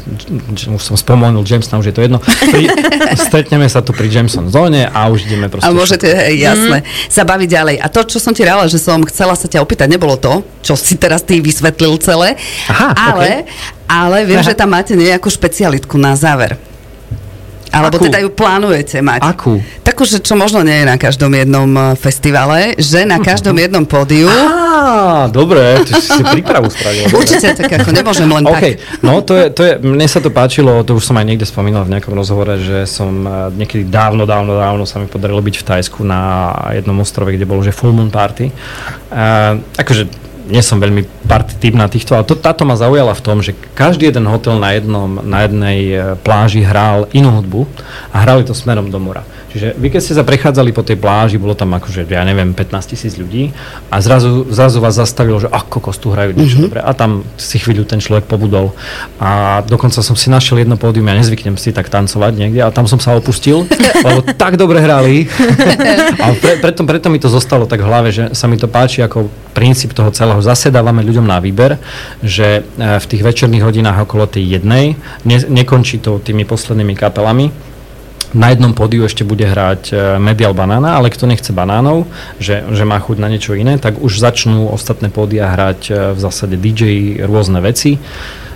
už 0.67 0.81
som 0.81 0.95
spomenul 0.95 1.41
Jamesona, 1.41 1.77
už 1.77 1.87
je 1.87 1.95
to 1.95 2.01
jedno, 2.01 2.19
pri, 2.19 2.67
stretneme 3.27 3.65
sa 3.65 3.79
tu 3.79 3.91
pri 3.91 4.07
Jameson 4.07 4.47
zóne 4.47 4.85
a 4.85 5.07
už 5.07 5.25
ideme 5.25 5.47
proste... 5.47 5.67
A 6.01 6.07
môžete, 6.07 6.09
hej, 6.17 6.35
jasné, 6.41 6.77
Mhm. 6.81 6.87
sa 7.09 7.21
baviť 7.23 7.49
ďalej. 7.49 7.75
A 7.77 7.87
to, 7.87 7.99
čo 8.03 8.17
som 8.17 8.33
ti 8.33 8.41
rala, 8.41 8.65
že 8.65 8.81
som 8.81 8.97
chcela 9.05 9.37
sa 9.37 9.45
ťa 9.45 9.61
opýtať, 9.61 9.85
nebolo 9.85 10.17
to, 10.17 10.41
čo 10.61 10.73
si 10.73 10.97
teraz 10.97 11.21
ty 11.21 11.37
vysvetlil 11.37 12.01
celé, 12.01 12.37
Aha, 12.67 12.93
ale, 12.97 13.45
ale 13.85 14.17
viem, 14.25 14.41
Aha. 14.41 14.47
že 14.49 14.57
tam 14.57 14.73
máte 14.73 14.97
nejakú 14.97 15.29
špecialitku 15.29 15.97
na 15.97 16.17
záver. 16.17 16.57
Alebo 17.71 17.95
Akú? 17.95 18.05
teda 18.05 18.19
ju 18.19 18.29
plánujete 18.29 18.99
mať. 18.99 19.23
Akú? 19.23 19.63
Takú, 19.81 20.03
že 20.03 20.19
čo 20.19 20.35
možno 20.35 20.59
nie 20.59 20.83
je 20.83 20.85
na 20.85 20.95
každom 20.95 21.31
jednom 21.31 21.65
eh, 21.71 21.83
festivale, 21.95 22.59
že 22.75 23.03
na 23.03 23.17
každom 23.17 23.55
Mhm. 23.55 23.61
jednom 23.61 23.85
pódiu. 23.85 24.27
Á, 24.27 25.27
dobre, 25.27 25.59
ty 25.81 25.95
si 25.95 26.09
si 26.09 26.19
prípravu 26.21 26.67
spravil. 26.67 27.07
Určite 27.15 27.53
tak 27.53 27.71
ako 27.71 27.89
nemôžem 27.89 28.25
len 28.25 28.43
OK, 28.43 28.55
tak. 28.75 28.99
no 28.99 29.19
to 29.19 29.33
je, 29.33 29.45
to 29.49 29.61
je, 29.61 29.73
mne 29.79 30.03
sa 30.03 30.17
to 30.17 30.29
páčilo, 30.29 30.81
to 30.81 30.93
už 30.93 31.03
som 31.03 31.15
aj 31.15 31.23
niekde 31.23 31.43
spomínal 31.43 31.83
v 31.83 31.95
nejakom 31.95 32.11
rozhovore, 32.11 32.57
že 32.57 32.83
som 32.83 33.11
eh, 33.21 33.31
niekedy 33.55 33.85
dávno, 33.85 34.23
dávno, 34.23 34.55
dávno 34.55 34.83
sa 34.83 34.97
mi 34.97 35.05
podarilo 35.05 35.39
byť 35.39 35.55
v 35.55 35.65
Tajsku 35.65 36.01
na 36.01 36.21
jednom 36.71 36.97
ostrove, 36.97 37.29
kde 37.29 37.43
bolo 37.43 37.61
že 37.61 37.71
full 37.71 37.91
moon 37.91 38.09
party. 38.09 38.51
Uh, 39.07 39.59
akože 39.75 40.07
nie 40.51 40.59
som 40.59 40.83
veľmi 40.83 41.07
party 41.25 41.57
typ 41.63 41.73
na 41.79 41.87
týchto, 41.87 42.11
ale 42.13 42.27
to, 42.27 42.35
táto 42.35 42.67
ma 42.67 42.75
zaujala 42.75 43.15
v 43.15 43.23
tom, 43.23 43.39
že 43.39 43.55
každý 43.71 44.11
jeden 44.11 44.27
hotel 44.27 44.59
na, 44.59 44.75
jednom, 44.75 45.23
na 45.23 45.47
jednej 45.47 45.79
eh, 45.89 45.99
pláži 46.19 46.61
hral 46.61 47.07
inú 47.15 47.39
hudbu 47.39 47.63
a 48.11 48.27
hrali 48.27 48.43
to 48.43 48.51
smerom 48.51 48.91
do 48.91 48.99
mora. 48.99 49.23
Čiže 49.51 49.75
vy 49.75 49.87
keď 49.91 50.01
ste 50.01 50.13
sa 50.15 50.23
prechádzali 50.23 50.71
po 50.71 50.79
tej 50.79 50.95
pláži, 50.95 51.35
bolo 51.35 51.51
tam 51.51 51.75
akože, 51.75 52.07
ja 52.07 52.23
neviem, 52.23 52.55
15 52.55 52.91
tisíc 52.95 53.19
ľudí 53.19 53.51
a 53.91 53.99
zrazu, 53.99 54.47
zrazu 54.47 54.79
vás 54.79 54.95
zastavilo, 54.95 55.43
že 55.43 55.51
ach, 55.51 55.67
kokos, 55.67 55.99
tu 55.99 56.15
hrajú 56.15 56.31
niečo 56.31 56.55
mm-hmm. 56.55 56.65
dobre. 56.71 56.79
A 56.79 56.91
tam 56.95 57.27
si 57.35 57.59
chvíľu 57.59 57.83
ten 57.83 57.99
človek 57.99 58.31
pobudol. 58.31 58.71
A 59.19 59.59
dokonca 59.67 59.99
som 59.99 60.15
si 60.15 60.31
našiel 60.31 60.63
jedno 60.63 60.79
pódium, 60.79 61.11
ja 61.11 61.19
nezvyknem 61.19 61.59
si 61.59 61.75
tak 61.75 61.91
tancovať 61.91 62.31
niekde, 62.39 62.63
a 62.63 62.71
tam 62.71 62.87
som 62.87 63.03
sa 63.03 63.11
opustil, 63.11 63.67
lebo 64.07 64.23
tak 64.23 64.55
dobre 64.55 64.79
hrali. 64.79 65.27
a 66.23 66.31
pre, 66.39 66.63
preto, 66.63 66.87
preto 66.87 67.07
mi 67.11 67.19
to 67.19 67.27
zostalo 67.27 67.67
tak 67.67 67.83
v 67.83 67.89
hlave, 67.91 68.09
že 68.15 68.23
sa 68.31 68.47
mi 68.47 68.55
to 68.55 68.71
páči 68.71 69.03
ako 69.03 69.27
princíp 69.51 69.91
toho 69.91 70.15
celého. 70.15 70.39
Zase 70.39 70.71
dávame 70.71 71.03
ľuďom 71.03 71.27
na 71.27 71.43
výber, 71.43 71.75
že 72.23 72.63
e, 72.63 72.99
v 72.99 73.05
tých 73.05 73.21
večerných 73.21 73.67
hodinách 73.67 74.07
okolo 74.07 74.31
tej 74.31 74.59
jednej 74.59 74.95
ne, 75.27 75.37
nekončí 75.43 75.99
to 75.99 76.23
tými 76.23 76.47
poslednými 76.47 76.95
kapelami, 76.95 77.51
na 78.31 78.51
jednom 78.51 78.71
pódiu 78.71 79.03
ešte 79.03 79.27
bude 79.27 79.43
hrať 79.43 79.81
e, 79.91 79.95
Medial 80.19 80.55
Banana, 80.55 80.95
ale 80.95 81.11
kto 81.11 81.27
nechce 81.27 81.51
banánov, 81.51 82.07
že, 82.39 82.63
že 82.71 82.83
má 82.87 82.99
chuť 82.99 83.17
na 83.19 83.27
niečo 83.27 83.55
iné, 83.55 83.75
tak 83.75 83.99
už 83.99 84.19
začnú 84.19 84.71
ostatné 84.71 85.11
pódia 85.11 85.51
hrať 85.51 85.79
e, 85.87 85.91
v 86.15 86.19
zásade 86.19 86.55
DJ 86.55 87.19
rôzne 87.27 87.59
veci. 87.59 87.99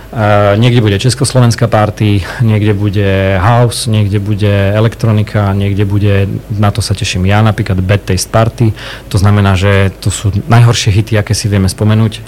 Uh, 0.06 0.54
niekde 0.56 0.80
bude 0.80 0.96
československá 1.02 1.66
party, 1.68 2.24
niekde 2.40 2.72
bude 2.72 3.36
house, 3.36 3.90
niekde 3.90 4.16
bude 4.16 4.48
elektronika, 4.72 5.52
niekde 5.52 5.84
bude, 5.84 6.30
na 6.56 6.70
to 6.70 6.80
sa 6.80 6.94
teším 6.94 7.26
ja, 7.26 7.42
napríklad 7.44 7.82
Bad 7.84 8.06
Taste 8.08 8.30
Party. 8.30 8.72
To 9.12 9.18
znamená, 9.18 9.58
že 9.58 9.92
to 10.00 10.08
sú 10.08 10.32
najhoršie 10.46 10.94
hity, 10.94 11.20
aké 11.20 11.34
si 11.34 11.50
vieme 11.50 11.68
spomenúť. 11.68 12.22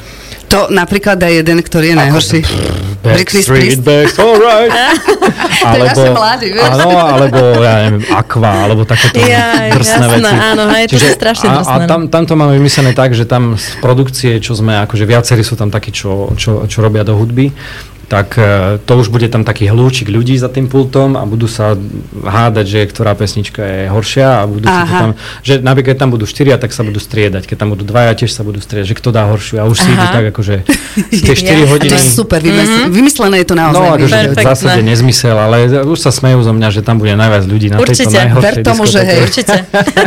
To 0.49 0.73
napríklad 0.73 1.21
aj 1.21 1.33
jeden, 1.45 1.61
ktorý 1.61 1.93
je 1.93 1.97
najhorší. 1.97 2.41
Britney 3.05 3.43
Spears. 3.77 4.17
Alright. 4.17 4.73
mladí, 6.19 6.47
vieš. 6.53 6.71
Áno, 6.77 6.89
alebo 6.99 7.39
ja 7.63 7.75
neviem, 7.89 8.03
Aqua, 8.11 8.53
alebo 8.69 8.83
takéto 8.85 9.19
Jaj, 9.19 9.69
drsné 9.75 10.07
jasné, 10.07 10.17
veci. 10.19 10.35
áno, 10.35 10.63
hej, 10.75 10.85
to 10.91 10.97
sú 10.99 11.11
strašne 11.15 11.47
a, 11.49 11.53
drsné, 11.61 11.73
A 11.73 11.77
no. 11.79 11.89
tam, 11.89 12.01
tam 12.11 12.23
to 12.27 12.35
máme 12.35 12.53
vymyslené 12.59 12.93
tak, 12.93 13.15
že 13.15 13.25
tam 13.25 13.55
z 13.57 13.67
produkcie, 13.81 14.39
čo 14.43 14.53
sme, 14.55 14.79
akože 14.85 15.05
viacerí 15.09 15.43
sú 15.43 15.55
tam 15.55 15.73
takí, 15.73 15.91
čo, 15.91 16.33
čo, 16.35 16.67
čo 16.67 16.79
robia 16.83 17.03
do 17.03 17.17
hudby, 17.17 17.51
tak 18.09 18.41
e, 18.41 18.81
to 18.89 18.93
už 18.97 19.13
bude 19.13 19.29
tam 19.29 19.45
taký 19.45 19.69
hľúčik 19.69 20.09
ľudí 20.09 20.33
za 20.41 20.49
tým 20.49 20.65
pultom 20.73 21.13
a 21.13 21.29
budú 21.29 21.45
sa 21.45 21.77
hádať, 22.25 22.65
že 22.65 22.81
ktorá 22.89 23.13
pesnička 23.13 23.61
je 23.61 23.81
horšia 23.93 24.41
a 24.41 24.49
budú 24.49 24.65
si 24.65 24.73
to 24.73 24.89
Aha. 24.89 25.01
tam, 25.05 25.11
že 25.45 25.61
napríklad 25.61 25.93
keď 25.93 25.97
tam 26.05 26.11
budú 26.13 26.25
štyria, 26.29 26.57
tak 26.61 26.73
sa 26.73 26.85
budú 26.85 27.01
striedať, 27.01 27.45
keď 27.49 27.57
tam 27.65 27.69
budú 27.73 27.85
dvaja, 27.85 28.13
tiež 28.17 28.33
sa 28.33 28.45
budú 28.45 28.61
striedať, 28.61 28.93
že 28.93 28.97
kto 28.97 29.09
dá 29.13 29.29
horšiu 29.29 29.61
a 29.61 29.65
už 29.69 29.77
si 29.77 29.89
Aha. 29.89 29.97
idú 29.97 30.07
tak 30.09 30.25
akože 30.33 30.55
tie 31.25 31.35
4 31.37 31.37
Jasné. 31.37 31.53
A 31.53 31.69
hodiny. 31.69 31.91
to 31.93 31.97
je 31.97 32.05
super, 32.05 32.41
vymysl- 32.41 32.89
vymyslené 32.89 33.37
je 33.45 33.47
to 33.49 33.57
naozaj. 33.57 33.77
No, 33.77 33.93
akože 33.97 34.17
v 34.33 34.37
zásade 34.41 34.81
nezmysel, 34.85 35.37
ale 35.37 35.57
už 35.85 35.99
sa 36.01 36.09
smejú 36.09 36.41
zo 36.41 36.53
mňa, 36.57 36.69
že 36.73 36.81
tam 36.81 36.97
bude 36.97 37.13
najviac 37.13 37.45
ľudí 37.45 37.69
na 37.69 37.77
tejto 37.85 38.09
Určite. 38.09 38.19
najhoršej 38.25 38.45
Ver 38.45 38.57
tomu, 38.65 38.83
že 38.89 39.01
hej. 39.05 39.21
Určite. 39.29 39.55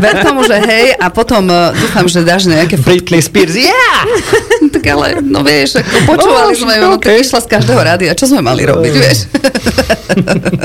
Ver 0.01 0.15
tomu, 0.25 0.39
že 0.41 0.57
hej, 0.57 0.85
a 0.97 1.07
potom 1.13 1.43
uh, 1.49 1.69
dúfam, 1.77 2.05
že 2.09 2.25
dáš 2.25 2.49
nejaké 2.49 2.81
fotky. 2.81 2.89
Britney 3.01 3.21
Spears, 3.21 3.55
yeah! 3.57 4.01
tak 4.75 4.83
ale, 4.89 5.21
no 5.21 5.45
vieš, 5.45 5.77
ako 5.81 5.97
počúvali 6.09 6.51
No, 6.51 6.59
sme 6.67 6.73
ju, 6.77 6.87
no, 6.95 6.97
išla 6.99 7.39
z 7.43 7.47
každého 7.47 7.81
rádia. 7.91 8.15
Čo 8.15 8.31
sme 8.31 8.39
mali 8.43 8.63
robiť, 8.63 8.93
vieš? 8.95 9.19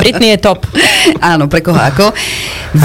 Britney 0.01 0.35
je 0.35 0.39
top. 0.43 0.67
Áno, 1.23 1.51
pre 1.51 1.63
koho 1.63 1.79
ako. 1.79 2.15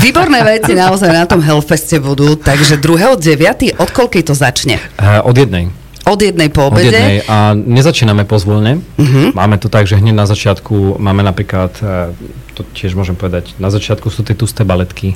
Výborné 0.02 0.42
veci 0.46 0.74
naozaj 0.74 1.10
na 1.10 1.26
tom 1.30 1.42
Hellfeste 1.42 2.02
budú, 2.02 2.38
takže 2.38 2.82
2.9. 2.82 3.78
od 3.78 3.90
koľkej 3.90 4.24
to 4.26 4.34
začne? 4.34 4.78
Uh, 4.98 5.22
od 5.26 5.36
jednej. 5.38 5.81
Od 6.02 6.18
jednej 6.18 6.50
po 6.50 6.66
Od 6.66 6.74
obede. 6.74 6.90
jednej 6.90 7.16
a 7.30 7.54
nezačíname 7.54 8.26
pozvolne. 8.26 8.82
Uh-huh. 8.98 9.30
Máme 9.38 9.62
to 9.62 9.70
tak, 9.70 9.86
že 9.86 10.02
hneď 10.02 10.18
na 10.18 10.26
začiatku 10.26 10.98
máme 10.98 11.22
napríklad, 11.22 11.78
e, 11.78 12.18
to 12.58 12.66
tiež 12.74 12.98
môžem 12.98 13.14
povedať, 13.14 13.54
na 13.62 13.70
začiatku 13.70 14.10
sú 14.10 14.26
tie 14.26 14.34
tusté 14.34 14.66
baletky, 14.66 15.14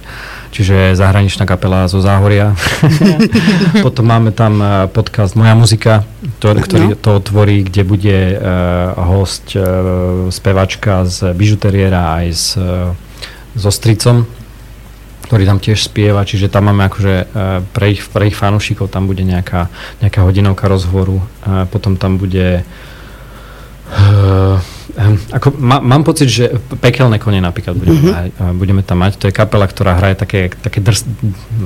čiže 0.54 0.94
zahraničná 0.94 1.50
kapela 1.50 1.90
zo 1.90 2.00
Záhoria. 2.06 2.54
Potom 3.86 4.06
máme 4.06 4.30
tam 4.30 4.62
e, 4.62 4.86
podcast 4.88 5.34
Moja 5.34 5.58
muzika, 5.58 6.06
to, 6.38 6.54
ktorý 6.54 6.94
No. 6.94 6.98
to 7.02 7.10
otvorí, 7.18 7.66
kde 7.66 7.82
bude 7.82 8.18
uh, 8.36 8.42
host, 8.98 9.54
uh, 9.56 10.28
spevačka 10.30 11.06
z 11.08 11.34
bižuteriéra 11.34 12.22
aj 12.22 12.26
s, 12.30 12.46
uh, 12.58 12.92
so 13.56 13.72
stricom, 13.72 14.28
ktorý 15.26 15.44
tam 15.50 15.58
tiež 15.58 15.82
spieva, 15.82 16.22
čiže 16.22 16.54
tam 16.54 16.70
máme 16.70 16.86
akože 16.86 17.14
e, 17.18 17.26
pre 17.74 17.98
ich, 17.98 18.06
pre 18.06 18.30
ich 18.30 18.38
fanúšikov 18.38 18.94
tam 18.94 19.10
bude 19.10 19.26
nejaká, 19.26 19.74
nejaká 20.00 20.22
hodinovka 20.22 20.70
rozhovoru, 20.70 21.20
potom 21.74 21.98
tam 21.98 22.22
bude 22.22 22.62
e, 22.62 22.64
ako, 25.30 25.60
má, 25.60 25.84
mám 25.84 26.02
pocit, 26.02 26.26
že 26.26 26.48
pekelné 26.80 27.20
kone 27.20 27.40
napríklad 27.40 27.76
budeme, 27.76 28.00
Mhm. 28.00 28.08
mať, 28.08 28.30
budeme 28.56 28.82
tam 28.82 29.04
mať. 29.04 29.20
To 29.20 29.28
je 29.28 29.34
kapela, 29.34 29.68
ktorá 29.68 30.00
hraje 30.00 30.16
také, 30.16 30.48
také 30.50 30.80
drs, 30.80 31.04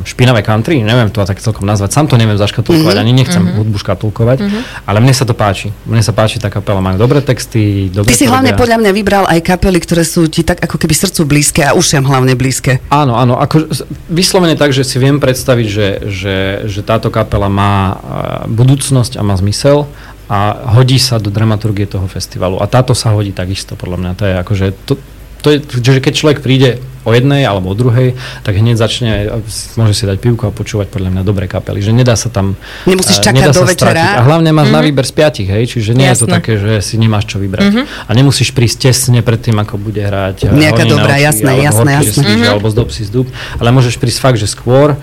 špinavé 0.03 0.41
country, 0.41 0.81
neviem 0.81 1.07
to 1.07 1.21
tak 1.21 1.37
celkom 1.37 1.63
nazvať. 1.63 1.93
Sám 1.93 2.05
to 2.05 2.17
neviem 2.17 2.35
zaškatulkovať, 2.35 2.95
ani 2.97 3.13
nechcem 3.13 3.41
hudbu 3.53 3.77
škatulkovať, 3.77 4.37
ale 4.83 4.97
mne 4.97 5.13
sa 5.13 5.23
to 5.23 5.37
páči. 5.37 5.69
Mne 5.85 6.01
sa 6.01 6.09
páči 6.09 6.37
tá 6.37 6.49
kapela, 6.49 6.81
majú 6.81 6.97
dobré 6.97 7.21
texty, 7.21 7.87
dobre 7.87 8.09
Ty 8.09 8.17
si 8.17 8.25
hlavne 8.25 8.51
robia. 8.51 8.61
podľa 8.61 8.77
mňa 8.81 8.91
vybral 8.91 9.25
aj 9.29 9.39
kapely, 9.45 9.77
ktoré 9.77 10.01
sú 10.01 10.25
ti 10.25 10.41
tak 10.41 10.57
ako 10.59 10.75
keby 10.75 10.93
srdcu 10.93 11.21
blízke 11.23 11.61
a 11.61 11.77
ušiam 11.77 12.01
hlavne 12.03 12.33
blízke. 12.33 12.81
Áno, 12.89 13.13
áno, 13.13 13.37
ako 13.37 13.69
vyslovene 14.09 14.57
tak, 14.57 14.73
že 14.73 14.81
si 14.81 14.97
viem 14.97 15.21
predstaviť, 15.21 15.67
že, 15.69 15.87
že, 16.09 16.35
že 16.65 16.81
táto 16.81 17.13
kapela 17.13 17.45
má 17.45 17.99
budúcnosť 18.47 19.15
a 19.15 19.21
má 19.21 19.35
zmysel 19.35 19.85
a 20.29 20.69
hodí 20.77 21.01
sa 21.01 21.17
do 21.17 21.33
dramaturgie 21.33 21.89
toho 21.89 22.05
festivalu. 22.05 22.61
A 22.61 22.69
táto 22.69 22.93
sa 22.93 23.09
hodí 23.17 23.33
takisto, 23.33 23.73
podľa 23.73 23.97
mňa. 23.97 24.11
To 24.13 24.23
je 24.29 24.33
akože, 24.37 24.65
to, 24.85 24.93
to 25.41 25.47
je, 25.49 25.57
že 25.81 25.99
keď 26.05 26.13
človek 26.13 26.39
príde 26.45 26.77
o 27.07 27.11
jednej 27.15 27.47
alebo 27.47 27.71
o 27.71 27.75
druhej, 27.75 28.13
tak 28.45 28.59
hneď 28.59 28.77
začne, 28.77 29.41
môže 29.79 29.97
si 29.97 30.05
dať 30.05 30.21
pivko 30.21 30.51
a 30.51 30.53
počúvať 30.53 30.93
podľa 30.93 31.09
mňa 31.15 31.21
dobré 31.25 31.49
kapely. 31.49 31.81
Že 31.81 31.97
nedá 31.97 32.13
sa 32.13 32.29
tam... 32.29 32.53
Nemusíš 32.85 33.17
eh, 33.17 33.25
čakať 33.25 33.41
nedá 33.41 33.53
do 33.55 33.63
sa 33.63 33.65
večera. 33.65 33.89
stratiť. 33.89 34.19
A 34.19 34.21
hlavne 34.21 34.51
máš 34.53 34.69
na 34.69 34.81
výber 34.85 35.05
z 35.07 35.13
piatich, 35.17 35.49
hej, 35.49 35.63
čiže 35.65 35.97
nie 35.97 36.05
je 36.11 36.17
to 36.21 36.27
Jasné. 36.29 36.35
také, 36.37 36.53
že 36.61 36.73
si 36.85 36.95
nemáš 37.01 37.25
čo 37.25 37.41
vybrať. 37.41 37.87
A 38.05 38.11
nemusíš 38.13 38.53
prísť 38.53 38.93
tesne 38.93 39.25
pred 39.25 39.41
tým, 39.41 39.57
ako 39.57 39.81
bude 39.81 40.03
hrať 40.03 40.45
eh, 40.45 40.53
Nejaká 40.53 40.83
dobrá, 40.85 41.17
oči, 41.17 41.25
jasné, 41.25 41.49
alebo 41.49 41.65
jasné, 41.65 41.89
Horký 41.89 42.05
jasné. 42.05 42.21
Restíž, 42.21 42.49
alebo 42.53 42.67
z 42.69 42.75
dob 42.77 42.89
si 42.93 43.03
z 43.07 43.11
dub, 43.11 43.27
ale 43.57 43.69
môžeš 43.73 43.95
prísť 43.97 44.19
fakt, 44.21 44.37
že 44.37 44.45
skôr 44.45 44.93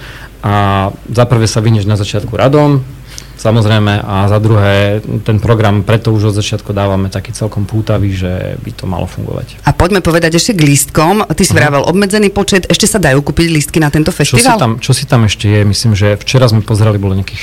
a 0.45 0.55
za 1.11 1.25
prvé 1.27 1.51
sa 1.51 1.59
vynieš 1.59 1.91
na 1.91 1.99
začiatku 1.99 2.31
radom, 2.37 2.87
samozrejme, 3.47 4.03
a 4.03 4.27
za 4.27 4.43
druhé 4.43 4.99
ten 5.23 5.39
program 5.39 5.87
preto 5.87 6.11
už 6.11 6.35
od 6.35 6.39
začiatku 6.43 6.75
dávame 6.75 7.07
taký 7.07 7.31
celkom 7.31 7.63
pútavý, 7.63 8.11
že 8.11 8.59
by 8.59 8.71
to 8.75 8.85
malo 8.91 9.07
fungovať. 9.07 9.63
A 9.63 9.71
poďme 9.71 10.03
povedať 10.03 10.35
ešte 10.35 10.59
k 10.59 10.67
lístkom. 10.67 11.23
Ty 11.23 11.43
si 11.47 11.55
vravel 11.55 11.87
obmedzený 11.87 12.35
počet, 12.35 12.67
ešte 12.67 12.91
sa 12.91 12.99
dajú 12.99 13.23
kúpiť 13.23 13.47
lístky 13.55 13.79
na 13.79 13.95
tento 13.95 14.11
Čo 14.11 14.35
si, 14.35 14.43
festival? 14.43 14.59
tam, 14.59 14.73
čo 14.83 14.91
si 14.91 15.07
tam 15.07 15.23
ešte 15.31 15.47
je? 15.47 15.61
Myslím, 15.63 15.95
že 15.95 16.19
včera 16.19 16.51
sme 16.51 16.67
pozerali, 16.67 16.99
bolo 16.99 17.15
nejakých 17.15 17.41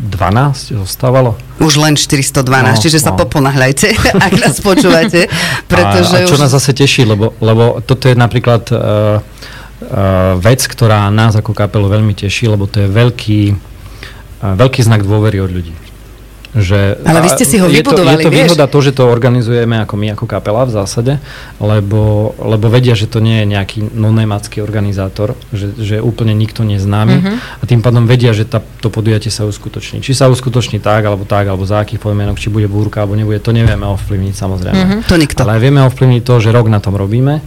412 0.00 0.80
zostávalo. 0.80 1.36
Už 1.60 1.76
len 1.76 1.94
412, 2.00 2.40
No, 2.42 2.80
čiže 2.80 2.98
sa 3.02 3.12
no. 3.12 3.20
poponáhľajte, 3.20 3.92
ak 4.26 4.32
nás 4.40 4.56
počúvate, 4.64 5.28
pretože 5.72 6.16
a, 6.16 6.24
a 6.24 6.28
čo 6.28 6.38
už... 6.38 6.40
nás 6.40 6.50
zase 6.54 6.72
teší, 6.72 7.04
lebo, 7.04 7.36
lebo 7.42 7.84
toto 7.84 8.08
je 8.08 8.16
napríklad 8.16 8.62
uh, 8.72 8.78
uh, 8.78 10.34
vec, 10.40 10.62
ktorá 10.64 11.10
nás 11.12 11.36
ako 11.36 11.52
kapelu 11.52 11.90
veľmi 11.90 12.14
teší, 12.16 12.48
lebo 12.48 12.64
to 12.70 12.86
je 12.86 12.88
veľký, 12.88 13.40
veľký 14.42 14.82
znak 14.82 15.02
dôvery 15.02 15.38
od 15.38 15.48
ľudí. 15.48 15.74
Že, 16.52 17.00
Ale 17.08 17.24
vy 17.24 17.32
ste 17.32 17.48
si 17.48 17.56
ho 17.56 17.64
je 17.64 17.80
to, 17.80 17.96
vybudovali, 17.96 18.20
je 18.20 18.26
to 18.26 18.28
vieš? 18.28 18.44
výhoda 18.52 18.68
to, 18.68 18.78
že 18.84 18.92
to 18.92 19.08
organizujeme 19.08 19.80
ako 19.80 19.96
my, 19.96 20.12
ako 20.12 20.28
kapela 20.28 20.68
v 20.68 20.72
zásade, 20.76 21.16
lebo, 21.56 22.36
lebo 22.36 22.68
vedia, 22.68 22.92
že 22.92 23.08
to 23.08 23.24
nie 23.24 23.40
je 23.40 23.46
nejaký 23.48 23.78
nonémacký 23.88 24.60
organizátor, 24.60 25.32
že, 25.48 25.72
že 25.80 25.96
úplne 25.96 26.36
nikto 26.36 26.60
neznámy 26.60 27.14
Mhm. 27.14 27.32
a 27.56 27.62
tým 27.64 27.80
pádom 27.80 28.04
vedia, 28.04 28.36
že 28.36 28.44
tá, 28.44 28.60
to 28.60 28.92
podujatie 28.92 29.32
sa 29.32 29.48
uskutoční. 29.48 30.04
Či 30.04 30.12
sa 30.12 30.28
uskutoční 30.28 30.76
tak, 30.76 31.08
alebo 31.08 31.24
tak, 31.24 31.48
alebo 31.48 31.64
za 31.64 31.80
akých 31.80 32.04
podmienok, 32.04 32.36
či 32.36 32.52
bude 32.52 32.68
búrka, 32.68 33.00
alebo 33.00 33.16
nebude, 33.16 33.40
to 33.40 33.56
nevieme 33.56 33.88
ovplyvniť 33.88 34.34
samozrejme. 34.36 34.82
Mhm. 34.84 34.96
To 35.08 35.16
nikto. 35.16 35.40
Ale 35.40 35.56
vieme 35.56 35.80
ovplyvniť 35.80 36.20
to, 36.20 36.36
že 36.36 36.52
rok 36.52 36.68
na 36.68 36.84
tom 36.84 37.00
robíme 37.00 37.40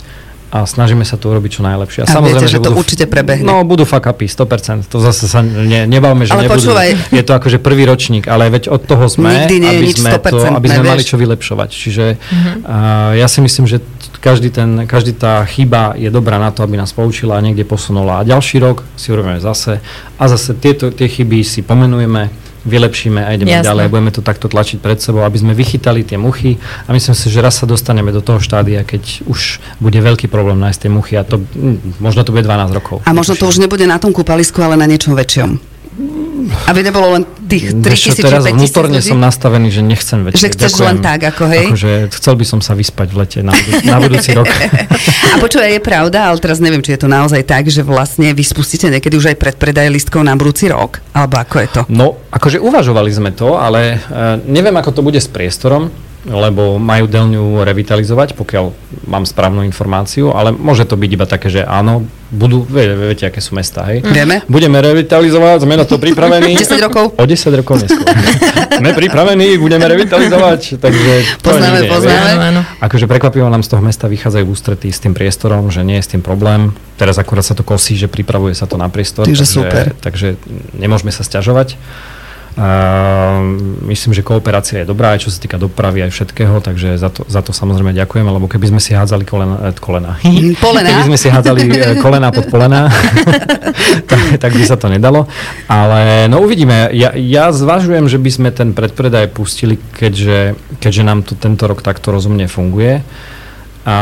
a 0.55 0.63
snažíme 0.63 1.03
sa 1.03 1.19
to 1.19 1.27
urobiť 1.35 1.59
čo 1.59 1.61
najlepšie. 1.67 2.07
A 2.07 2.23
viete, 2.23 2.47
že 2.47 2.63
to 2.63 2.71
budú, 2.71 2.79
určite 2.79 3.11
prebehne. 3.11 3.43
No, 3.43 3.67
budú 3.67 3.83
fuck 3.83 4.07
upy, 4.07 4.23
100%. 4.23 4.87
To 4.87 5.03
zase 5.03 5.27
sa 5.27 5.43
ne, 5.43 5.83
nebavme, 5.83 6.23
že 6.23 6.31
Ale 6.31 6.47
nebudú. 6.47 6.71
počúvaj. 6.71 7.11
Je 7.11 7.23
to 7.27 7.35
akože 7.35 7.59
prvý 7.59 7.83
ročník, 7.83 8.31
ale 8.31 8.47
veď 8.47 8.71
od 8.71 8.87
toho 8.87 9.11
sme, 9.11 9.35
Nikdy 9.35 9.55
nie 9.59 9.71
aby 9.83 9.87
sme, 9.91 10.15
to, 10.15 10.39
100%, 10.39 10.55
aby 10.55 10.67
sme 10.71 10.83
mali 10.87 11.03
čo 11.03 11.19
vylepšovať. 11.19 11.69
Čiže 11.75 12.05
uh, 12.15 13.11
ja 13.19 13.27
si 13.27 13.43
myslím, 13.43 13.67
že 13.67 13.83
každý, 14.23 14.47
ten, 14.47 14.87
každý 14.87 15.11
tá 15.11 15.43
chyba 15.43 15.91
je 15.99 16.07
dobrá 16.07 16.39
na 16.39 16.55
to, 16.55 16.63
aby 16.63 16.79
nás 16.79 16.95
poučila 16.95 17.35
a 17.35 17.43
niekde 17.43 17.67
posunula. 17.67 18.23
A 18.23 18.27
ďalší 18.27 18.63
rok 18.63 18.87
si 18.95 19.11
urobíme 19.11 19.43
zase 19.43 19.83
a 20.15 20.23
zase 20.31 20.55
tieto, 20.55 20.87
tie 20.87 21.11
chyby 21.11 21.43
si 21.43 21.67
pomenujeme, 21.67 22.31
vylepšíme 22.65 23.21
a 23.21 23.29
ideme 23.37 23.53
Jasné. 23.53 23.67
ďalej. 23.69 23.85
Budeme 23.93 24.11
to 24.11 24.21
takto 24.25 24.49
tlačiť 24.49 24.81
pred 24.81 24.97
sebou, 24.97 25.21
aby 25.21 25.37
sme 25.37 25.53
vychytali 25.53 26.01
tie 26.01 26.17
muchy 26.17 26.57
a 26.85 26.89
myslím 26.91 27.15
si, 27.15 27.29
že 27.29 27.39
raz 27.39 27.61
sa 27.61 27.69
dostaneme 27.69 28.09
do 28.09 28.19
toho 28.25 28.41
štádia, 28.41 28.81
keď 28.81 29.25
už 29.29 29.61
bude 29.77 30.01
veľký 30.01 30.27
problém 30.27 30.57
nájsť 30.57 30.79
tie 30.85 30.91
muchy 30.91 31.13
a 31.15 31.23
to 31.23 31.39
mm, 31.41 32.01
možno 32.01 32.25
to 32.25 32.33
bude 32.33 32.43
12 32.43 32.73
rokov. 32.73 33.05
A 33.05 33.13
možno 33.13 33.37
to 33.37 33.45
už 33.45 33.61
nebude 33.61 33.85
na 33.85 34.01
tom 34.01 34.11
kúpalisku, 34.11 34.59
ale 34.65 34.75
na 34.75 34.89
niečom 34.89 35.13
väčšom. 35.13 35.74
Aby 36.69 36.79
nebolo 36.85 37.17
len 37.17 37.23
tých 37.45 37.73
3 37.73 37.81
Vieš 37.81 38.01
čo, 38.01 38.09
tisíc 38.13 38.21
či 38.21 38.27
teraz 38.27 38.43
5 38.45 38.53
tisíc 38.53 38.57
vnútorne 38.57 38.99
ľudí. 39.01 39.09
som 39.09 39.19
nastavený, 39.21 39.67
že 39.73 39.81
nechcem 39.81 40.19
väčšie. 40.25 40.41
Že 40.41 40.49
chceš 40.55 40.73
len 40.81 40.97
tak, 41.01 41.19
ako 41.25 41.43
hej? 41.49 41.65
Akože 41.69 41.91
chcel 42.13 42.33
by 42.37 42.45
som 42.45 42.59
sa 42.61 42.73
vyspať 42.77 43.07
v 43.11 43.15
lete 43.17 43.39
na, 43.41 43.53
na 43.85 43.97
budúci 43.97 44.29
rok. 44.33 44.49
A 45.33 45.35
počúvaj, 45.41 45.75
je 45.75 45.81
pravda, 45.83 46.31
ale 46.31 46.37
teraz 46.39 46.63
neviem, 46.63 46.79
či 46.79 46.95
je 46.95 47.03
to 47.03 47.09
naozaj 47.11 47.43
tak, 47.43 47.67
že 47.67 47.83
vlastne 47.83 48.31
vy 48.31 48.43
spustíte 48.45 48.87
niekedy 48.87 49.19
už 49.19 49.35
aj 49.35 49.37
predpredaj 49.41 49.91
listkov 49.91 50.23
na 50.23 50.37
budúci 50.37 50.71
rok? 50.71 51.03
Alebo 51.11 51.35
ako 51.41 51.55
je 51.59 51.67
to? 51.69 51.81
No, 51.91 52.15
akože 52.31 52.61
uvažovali 52.63 53.11
sme 53.11 53.35
to, 53.35 53.59
ale 53.59 53.99
uh, 53.99 54.39
neviem, 54.47 54.73
ako 54.79 54.95
to 54.95 55.01
bude 55.03 55.19
s 55.19 55.27
priestorom, 55.27 55.91
lebo 56.25 56.81
majú 56.81 57.05
delňu 57.05 57.61
revitalizovať, 57.61 58.33
pokiaľ 58.33 58.65
mám 59.05 59.29
správnu 59.29 59.61
informáciu, 59.61 60.33
ale 60.33 60.49
môže 60.49 60.89
to 60.89 60.97
byť 60.97 61.09
iba 61.13 61.25
také, 61.29 61.53
že 61.53 61.61
áno, 61.61 62.09
budú, 62.33 62.65
vie, 62.65 63.13
viete, 63.13 63.29
aké 63.29 63.37
sú 63.37 63.53
mesta, 63.53 63.85
hej? 63.85 64.01
Vieme? 64.01 64.41
Budeme 64.49 64.81
revitalizovať, 64.81 65.69
sme 65.69 65.77
na 65.77 65.85
to 65.85 66.01
pripravení. 66.01 66.57
10 66.65 66.81
rokov? 66.81 67.13
O 67.13 67.23
10 67.23 67.61
rokov 67.61 67.85
neskôr. 67.85 68.09
sme 68.81 68.91
pripravení, 68.97 69.61
budeme 69.61 69.85
revitalizovať, 69.85 70.81
takže... 70.81 71.13
Poznáme, 71.45 71.85
nevie. 71.85 71.91
poznáme. 71.93 72.29
Áno, 72.33 72.45
áno. 72.49 72.61
Akože 72.81 73.05
prekvapivo 73.05 73.45
nám 73.45 73.61
z 73.61 73.77
toho 73.77 73.85
mesta 73.85 74.09
vychádzajú 74.09 74.43
v 74.43 74.51
ústretí 74.51 74.89
s 74.89 74.97
tým 74.97 75.13
priestorom, 75.13 75.69
že 75.69 75.85
nie 75.85 76.01
je 76.01 76.03
s 76.03 76.09
tým 76.17 76.25
problém. 76.25 76.73
Teraz 76.97 77.21
akurát 77.21 77.45
sa 77.45 77.53
to 77.53 77.61
kosí, 77.61 77.93
že 77.93 78.09
pripravuje 78.09 78.57
sa 78.57 78.65
to 78.65 78.81
na 78.81 78.89
priestor. 78.89 79.29
Takže 79.29 79.45
takže, 79.45 79.53
super. 79.61 79.85
Takže 80.01 80.27
nemôžeme 80.73 81.13
sa 81.13 81.21
sťažovať. 81.21 81.77
Uh, 82.55 83.59
myslím, 83.95 84.11
že 84.11 84.27
kooperácia 84.27 84.83
je 84.83 84.91
dobrá, 84.91 85.15
aj 85.15 85.23
čo 85.23 85.31
sa 85.31 85.39
týka 85.39 85.55
dopravy, 85.55 86.03
aj 86.03 86.11
všetkého, 86.11 86.59
takže 86.59 86.99
za 86.99 87.07
to, 87.07 87.23
za 87.23 87.39
to 87.39 87.55
samozrejme 87.55 87.95
ďakujeme, 87.95 88.27
lebo 88.27 88.51
keby 88.51 88.75
sme 88.75 88.81
si 88.83 88.91
hádzali 88.91 89.23
kolena, 89.23 89.71
eh, 89.71 89.79
kolena. 89.79 90.19
Mm, 90.35 90.59
polená. 90.59 90.91
keby 90.91 91.15
sme 91.15 91.19
si 91.21 91.27
hádzali 91.31 91.61
eh, 91.71 91.95
kolena 92.03 92.27
pod 92.35 92.51
polena, 92.51 92.91
tak, 94.11 94.21
tak 94.35 94.51
by 94.51 94.63
sa 94.67 94.75
to 94.75 94.91
nedalo. 94.91 95.31
Ale 95.71 96.27
no 96.27 96.43
uvidíme. 96.43 96.91
Ja, 96.91 97.15
ja 97.15 97.55
zvažujem, 97.55 98.11
že 98.11 98.19
by 98.19 98.29
sme 98.29 98.49
ten 98.51 98.75
predpredaj 98.75 99.31
pustili, 99.31 99.79
keďže, 99.79 100.59
keďže 100.83 101.03
nám 101.07 101.23
to 101.23 101.39
tento 101.39 101.63
rok 101.71 101.79
takto 101.79 102.11
rozumne 102.11 102.51
funguje. 102.51 102.99
A, 103.85 103.93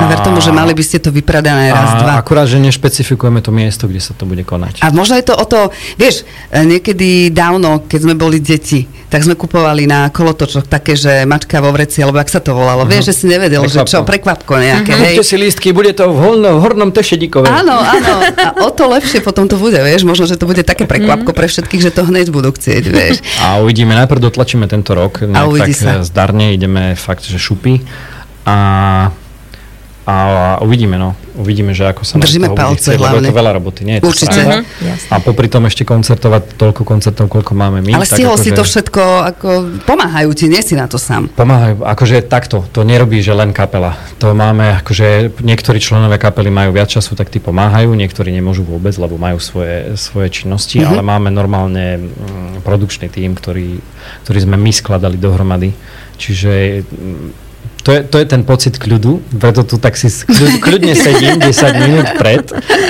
A 0.00 0.08
ver 0.08 0.20
tomu, 0.20 0.40
že 0.40 0.48
mali 0.48 0.72
by 0.72 0.80
ste 0.80 0.96
to 0.96 1.12
vypredané 1.12 1.68
raz, 1.68 1.92
a 1.92 2.00
dva. 2.00 2.12
akurát, 2.16 2.44
že 2.44 2.56
nešpecifikujeme 2.56 3.38
to 3.38 3.50
miesto, 3.50 3.84
kde 3.84 4.00
sa 4.00 4.10
to 4.10 4.24
bude 4.24 4.40
konať. 4.42 4.80
A 4.80 4.88
možno 4.88 5.12
je 5.14 5.24
to 5.24 5.34
o 5.34 5.44
to, 5.44 5.68
vieš, 5.94 6.24
e, 6.48 6.64
niekedy 6.64 7.28
dávno, 7.28 7.84
keď 7.84 8.00
sme 8.00 8.14
boli 8.14 8.38
deti, 8.38 8.82
tak 9.06 9.22
sme 9.22 9.32
kupovali 9.32 9.84
na 9.84 10.08
kolotočoch 10.08 10.64
také, 10.64 10.96
že 10.96 11.22
mačka 11.22 11.60
vo 11.60 11.68
vreci, 11.68 12.00
alebo 12.00 12.16
ak 12.16 12.26
sa 12.26 12.40
to 12.40 12.50
volalo. 12.50 12.88
Vieš, 12.88 13.04
že 13.06 13.14
si 13.14 13.24
nevedel, 13.26 13.60
že 13.62 13.84
čo, 13.84 14.02
Prekvapko. 14.02 14.08
prekvapko 14.08 14.52
nejaké, 14.56 14.92
hej. 14.94 15.14
Kúpte 15.14 15.24
si 15.24 15.36
lístky, 15.36 15.68
bude 15.70 15.92
to 15.92 16.08
v, 16.08 16.16
horno, 16.16 16.56
v 16.56 16.60
hornom 16.60 16.90
tešedíkove. 16.90 17.44
Áno, 17.46 17.76
áno. 17.76 18.14
A 18.24 18.64
o 18.64 18.72
to 18.72 18.88
lepšie 18.88 19.20
potom 19.20 19.46
to 19.46 19.54
bude, 19.54 19.76
vieš. 19.76 20.02
Možno, 20.02 20.24
že 20.24 20.34
to 20.34 20.44
bude 20.44 20.64
také 20.64 20.84
prekvapko 20.84 21.30
pre 21.30 21.44
všetkých, 21.44 21.82
že 21.82 21.92
to 21.92 22.02
hneď 22.02 22.28
budú 22.30 22.50
chcieť, 22.50 22.84
vieš. 22.88 23.20
A 23.38 23.60
uvidíme, 23.60 23.92
najprv 23.94 24.18
dotlačíme 24.22 24.64
tento 24.64 24.90
rok, 24.90 25.20
nejak 25.20 25.44
uvidí 25.44 25.70
tak 25.70 25.78
sa. 25.78 25.90
eh, 25.92 26.02
zdarne, 26.02 26.50
ideme 26.50 26.92
fakt, 26.94 27.22
že 27.22 27.36
šupy. 27.36 27.84
A, 28.44 28.56
a 30.06 30.16
uvidíme, 30.58 30.94
no. 30.94 31.18
Uvidíme, 31.34 31.74
že 31.74 31.84
ako 31.84 32.00
sa 32.00 32.16
nám 32.16 32.24
Držíme 32.24 32.46
bude 32.46 32.56
palce 32.56 32.78
chcieť, 32.80 32.96
lebo 32.96 33.04
je 33.04 33.12
hlavne. 33.12 33.28
to 33.28 33.36
veľa 33.36 33.52
roboty, 33.52 33.80
nie 33.82 33.94
je 33.94 34.00
to 34.00 34.08
Určite. 34.08 34.38
jasne. 34.38 34.58
A 35.10 35.14
popri 35.18 35.46
tom 35.46 35.66
ešte 35.66 35.82
koncertovať 35.82 36.54
toľko 36.54 36.82
koncertov, 36.82 37.26
koľko 37.26 37.52
máme 37.52 37.82
my. 37.82 37.92
Ale 37.92 38.06
stihol 38.06 38.38
si 38.38 38.48
akože 38.48 38.56
to 38.56 38.62
všetko, 38.62 39.02
ako 39.26 39.48
pomáhajú 39.82 40.30
ti, 40.32 40.46
nie 40.46 40.62
si 40.62 40.72
na 40.72 40.86
to 40.86 40.96
sám. 40.96 41.26
Pomáhajú, 41.28 41.82
akože 41.82 42.22
takto, 42.24 42.64
to 42.66 42.80
nerobí, 42.82 43.18
že 43.18 43.34
len 43.34 43.50
kapela. 43.50 43.98
To 44.16 44.30
máme, 44.30 44.80
akože 44.80 45.36
niektorí 45.36 45.76
členovia 45.76 46.16
kapely 46.16 46.48
majú 46.48 46.70
viac 46.70 46.88
času, 46.88 47.12
tak 47.12 47.28
tí 47.28 47.36
pomáhajú, 47.36 47.90
niektorí 47.90 48.30
nemôžu 48.30 48.62
vôbec, 48.62 48.94
lebo 48.94 49.18
majú 49.18 49.36
svoje, 49.36 49.92
svoje 49.96 50.30
činnosti, 50.32 50.78
Mhm. 50.78 50.88
ale 50.88 51.02
máme 51.02 51.28
normálne 51.28 51.98
mm, 51.98 52.62
produkčný 52.62 53.10
tím, 53.10 53.34
ktorý, 53.34 53.82
ktorý 54.22 54.38
sme 54.40 54.56
my 54.56 54.70
skladali 54.70 55.18
dohromady. 55.18 55.74
Čiže 56.16 56.52
mm, 56.80 57.44
to 57.86 57.94
je, 57.94 58.02
to 58.02 58.18
je 58.18 58.26
ten 58.26 58.42
pocit 58.42 58.74
kľudu, 58.82 59.22
preto 59.38 59.62
tu 59.62 59.78
tak 59.78 59.94
si 59.94 60.10
kľud, 60.10 60.58
kľudne 60.58 60.98
sedím 60.98 61.38
10 61.38 61.54
minút 61.86 62.18
pred, 62.18 62.42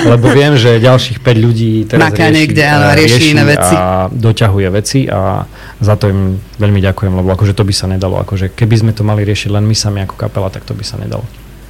lebo 0.09 0.25
viem, 0.33 0.57
že 0.57 0.81
ďalších 0.81 1.21
5 1.21 1.45
ľudí 1.45 1.85
teraz 1.85 2.01
Maká 2.01 2.33
rieši, 2.33 2.33
niekde, 2.33 2.63
áno, 2.65 2.85
a 2.89 2.97
rieši 2.97 3.21
iné 3.37 3.45
veci. 3.45 3.75
a 3.77 4.09
doťahuje 4.09 4.67
veci 4.73 4.99
a 5.05 5.45
za 5.77 5.93
to 6.01 6.09
im 6.09 6.41
veľmi 6.57 6.81
ďakujem, 6.81 7.13
lebo 7.13 7.29
akože 7.29 7.53
to 7.53 7.61
by 7.61 7.73
sa 7.77 7.85
nedalo. 7.85 8.17
Akože 8.17 8.49
keby 8.57 8.75
sme 8.81 8.91
to 8.97 9.05
mali 9.05 9.21
riešiť 9.21 9.53
len 9.53 9.69
my 9.69 9.77
sami 9.77 10.01
ako 10.01 10.17
kapela, 10.17 10.49
tak 10.49 10.65
to 10.65 10.73
by 10.73 10.81
sa 10.81 10.97
nedalo. 10.97 11.21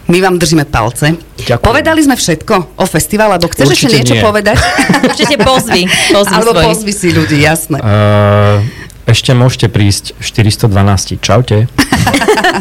My 0.07 0.23
vám 0.23 0.39
držíme 0.39 0.63
palce. 0.71 1.19
Ďakujem. 1.43 1.67
Povedali 1.67 1.99
sme 1.99 2.15
všetko 2.15 2.80
o 2.80 2.86
festivale, 2.88 3.36
alebo 3.36 3.51
chceš 3.51 3.75
ešte 3.75 3.91
niečo 3.91 4.15
nie. 4.15 4.23
povedať? 4.23 4.55
Určite 5.11 5.36
pozvy. 5.43 5.84
pozvy 6.15 6.32
Alebo 6.32 6.55
svojich. 6.55 6.67
pozvi 6.71 6.93
si 6.95 7.07
ľudí, 7.11 7.43
jasné. 7.43 7.84
Uh, 7.84 8.63
ešte 9.08 9.32
môžete 9.32 9.72
prísť 9.72 10.20
412. 10.20 11.18
Čaute. 11.24 11.72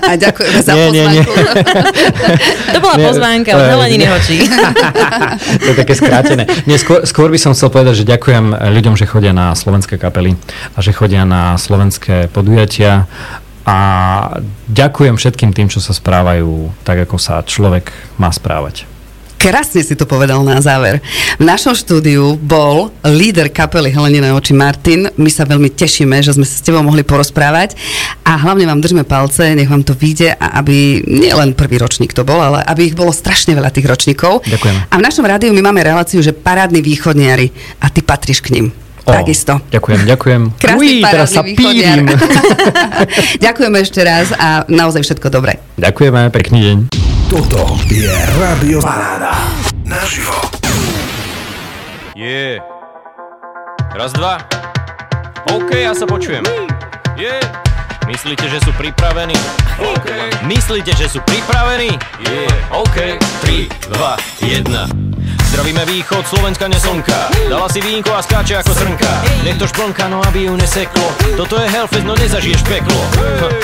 A 0.07 0.15
ďakujeme 0.25 0.59
za 0.63 0.73
Nie, 0.79 0.95
nie, 0.95 1.05
nie. 1.19 1.23
To 2.75 2.79
bola 2.79 2.95
Nie, 2.95 3.07
pozvánka 3.11 3.51
od 3.59 3.67
Heleniny 3.67 4.07
Hočí. 4.07 4.47
to 5.63 5.69
je 5.73 5.77
také 5.77 5.95
skrátené. 5.99 6.47
Nie, 6.71 6.79
skôr, 6.79 7.03
skôr 7.03 7.35
by 7.35 7.39
som 7.43 7.51
chcel 7.51 7.75
povedať, 7.75 8.03
že 8.03 8.05
ďakujem 8.07 8.55
ľuďom, 8.55 8.95
že 8.95 9.11
chodia 9.11 9.35
na 9.35 9.59
slovenské 9.59 9.99
kapely 9.99 10.39
a 10.75 10.79
že 10.79 10.95
chodia 10.95 11.27
na 11.27 11.59
slovenské 11.59 12.31
podujatia 12.31 13.11
a 13.67 13.79
ďakujem 14.71 15.19
všetkým 15.19 15.51
tým, 15.51 15.67
čo 15.67 15.83
sa 15.83 15.91
správajú 15.91 16.71
tak, 16.87 17.03
ako 17.11 17.19
sa 17.19 17.43
človek 17.43 17.91
má 18.23 18.31
správať. 18.31 18.87
Krásne 19.37 19.85
si 19.85 19.93
to 19.93 20.09
povedal 20.09 20.41
na 20.41 20.57
záver. 20.65 21.05
V 21.37 21.45
našom 21.45 21.77
štúdiu 21.77 22.41
bol 22.41 22.89
líder 23.05 23.53
kapely 23.53 23.93
Helenina 23.93 24.33
oči 24.33 24.57
Martin. 24.57 25.13
My 25.21 25.29
sa 25.29 25.45
veľmi 25.45 25.69
tešíme, 25.69 26.17
že 26.25 26.33
sme 26.33 26.49
sa 26.49 26.57
s 26.57 26.65
tebou 26.65 26.81
mohli 26.81 27.05
porozprávať 27.05 27.77
a 28.25 28.41
hlavne 28.41 28.65
vám 28.65 28.81
držíme 28.81 29.05
palce, 29.05 29.53
nech 29.53 29.69
vám 29.69 29.85
to 29.85 29.93
vyjde 29.93 30.33
a 30.35 30.65
aby 30.65 31.05
nielen 31.05 31.53
prvý 31.53 31.77
ročník 31.77 32.17
to 32.17 32.25
bol, 32.25 32.41
ale 32.41 32.65
aby 32.65 32.89
ich 32.89 32.97
bolo 32.97 33.13
strašne 33.13 33.53
veľa 33.53 33.71
tých 33.71 33.87
ročníkov. 33.87 34.49
Ďakujeme. 34.49 34.89
A 34.89 34.95
v 34.97 35.05
našom 35.05 35.29
rádiu 35.29 35.53
my 35.53 35.61
máme 35.61 35.85
reláciu, 35.85 36.25
že 36.25 36.33
parádni 36.33 36.81
východniari 36.81 37.53
a 37.85 37.93
ty 37.93 38.01
patríš 38.01 38.41
k 38.41 38.57
ním. 38.57 38.73
Ó, 39.07 39.15
Takisto. 39.15 39.63
Ďakujem, 39.71 40.03
ďakujem. 40.03 40.43
Krásny 40.59 40.83
Uí, 40.83 40.99
teraz 40.99 41.31
sa. 41.31 41.47
Ďakujeme 43.47 43.79
ešte 43.79 44.03
raz 44.03 44.35
a 44.35 44.67
naozaj 44.67 45.07
všetko 45.07 45.31
dobré. 45.31 45.63
Ďakujeme, 45.79 46.27
pekný 46.35 46.59
deň. 46.67 47.06
Toto 47.27 47.75
je 47.91 48.07
Rádio 48.39 48.79
Paráda. 48.79 49.35
Naživo. 49.83 50.47
Je. 52.15 52.63
Raz, 53.91 54.15
dva. 54.15 54.39
OK, 55.51 55.75
ja 55.75 55.91
sa 55.91 56.07
počujem. 56.07 56.47
Je. 57.19 57.35
Myslíte, 58.07 58.47
že 58.47 58.63
sú 58.63 58.71
pripravení? 58.79 59.35
OK. 59.83 60.07
Myslíte, 60.47 60.95
že 60.95 61.11
sú 61.11 61.19
pripravení? 61.27 61.99
Je. 62.23 62.47
OK. 62.71 63.19
3, 63.43 63.91
2, 63.91 64.07
1. 64.63 65.26
Zdravíme 65.57 65.89
východ, 65.89 66.29
Slovenska 66.29 66.69
neslnka 66.69 67.33
Dala 67.49 67.65
si 67.73 67.81
vínko 67.81 68.13
a 68.13 68.21
skáče 68.21 68.61
ako 68.61 68.77
srnka. 68.77 69.09
Nech 69.41 69.57
to 69.57 69.65
šplnka, 69.65 70.05
no 70.05 70.21
aby 70.29 70.53
ju 70.53 70.53
neseklo. 70.53 71.09
Toto 71.33 71.57
je 71.57 71.65
Hellfest, 71.73 72.05
no 72.05 72.13
nezažiješ 72.13 72.61
peklo. 72.69 73.01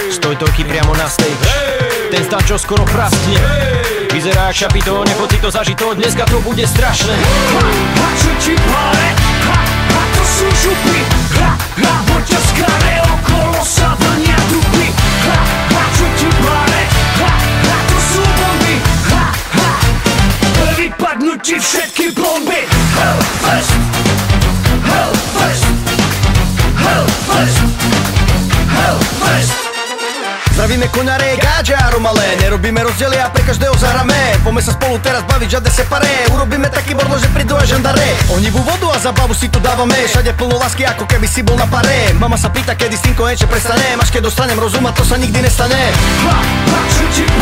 Stoj 0.09 0.41
toľky 0.41 0.65
priamo 0.65 0.97
na 0.97 1.05
stage. 1.05 1.37
Ten 2.09 2.25
stan, 2.25 2.41
čo 2.49 2.57
skoro 2.57 2.89
praskne. 2.89 3.37
Vyzerá 4.09 4.49
jak 4.49 4.65
šapito, 4.65 5.05
nepoď 5.05 5.37
si 5.37 5.39
to 5.45 5.49
zažito, 5.53 5.93
dneska 5.93 6.25
to 6.33 6.41
bude 6.41 6.65
strašné. 6.65 7.13
Ha, 7.13 8.09
čo 8.17 8.31
ti 8.41 8.57
páre? 8.57 9.09
Ha, 9.53 9.61
ha, 9.93 10.03
to 10.17 10.23
sú 10.25 10.47
župy 10.49 10.97
Ha, 11.45 11.51
ha, 11.61 11.93
poťaskané 12.09 13.05
okolo 13.05 13.61
sa 13.61 13.93
vlnia 14.01 14.41
trupy 14.49 14.89
Ha, 15.29 15.39
ha, 15.77 15.83
ti 16.17 16.29
páre? 16.41 16.72
Vypadnú 20.83 21.39
ti 21.39 21.63
všetky 21.63 22.11
plomby 22.11 22.67
Hellfest 22.99 23.75
Hellfest 24.83 25.67
Hellfest 26.75 27.59
Hellfest 28.67 29.55
Zdravíme 30.53 30.85
koňare, 30.93 31.41
gáče 31.41 31.75
a 31.75 31.91
romalé. 31.91 32.37
Nerobíme 32.39 32.85
rozdiely 32.85 33.17
a 33.19 33.33
pre 33.33 33.41
každého 33.43 33.73
zahráme. 33.73 34.37
Poďme 34.45 34.63
sa 34.63 34.77
spolu 34.77 35.01
teraz 35.01 35.25
baviť, 35.25 35.49
žiadne 35.59 35.71
separé 35.73 36.29
Urobíme 36.29 36.69
taký 36.69 36.93
bordel, 36.93 37.19
že 37.19 37.33
prídu 37.33 37.57
aj 37.57 37.73
žandare 37.73 38.05
Onivú 38.29 38.61
vodu 38.61 38.93
a 38.93 38.99
zabavu 39.01 39.33
si 39.33 39.49
tu 39.49 39.59
dávame. 39.59 39.97
Všade 40.07 40.37
plno 40.37 40.61
lásky, 40.61 40.85
ako 40.85 41.09
keby 41.09 41.25
si 41.25 41.41
bol 41.41 41.57
na 41.57 41.65
pare. 41.65 42.13
Mama 42.21 42.37
sa 42.37 42.53
pýta, 42.53 42.77
kedy 42.77 42.95
s 42.95 43.03
tým 43.03 43.17
konečne 43.17 43.49
prestanem 43.49 43.97
Až 43.97 44.13
keď 44.13 44.29
dostanem 44.29 44.59
rozum 44.61 44.85
a 44.87 44.93
to 44.93 45.03
sa 45.03 45.17
nikdy 45.17 45.41
nestane. 45.41 45.79
Ha, 46.29 46.37
ha, 46.37 46.81
čo 46.95 47.05
ti 47.17 47.25
páre? 47.27 47.42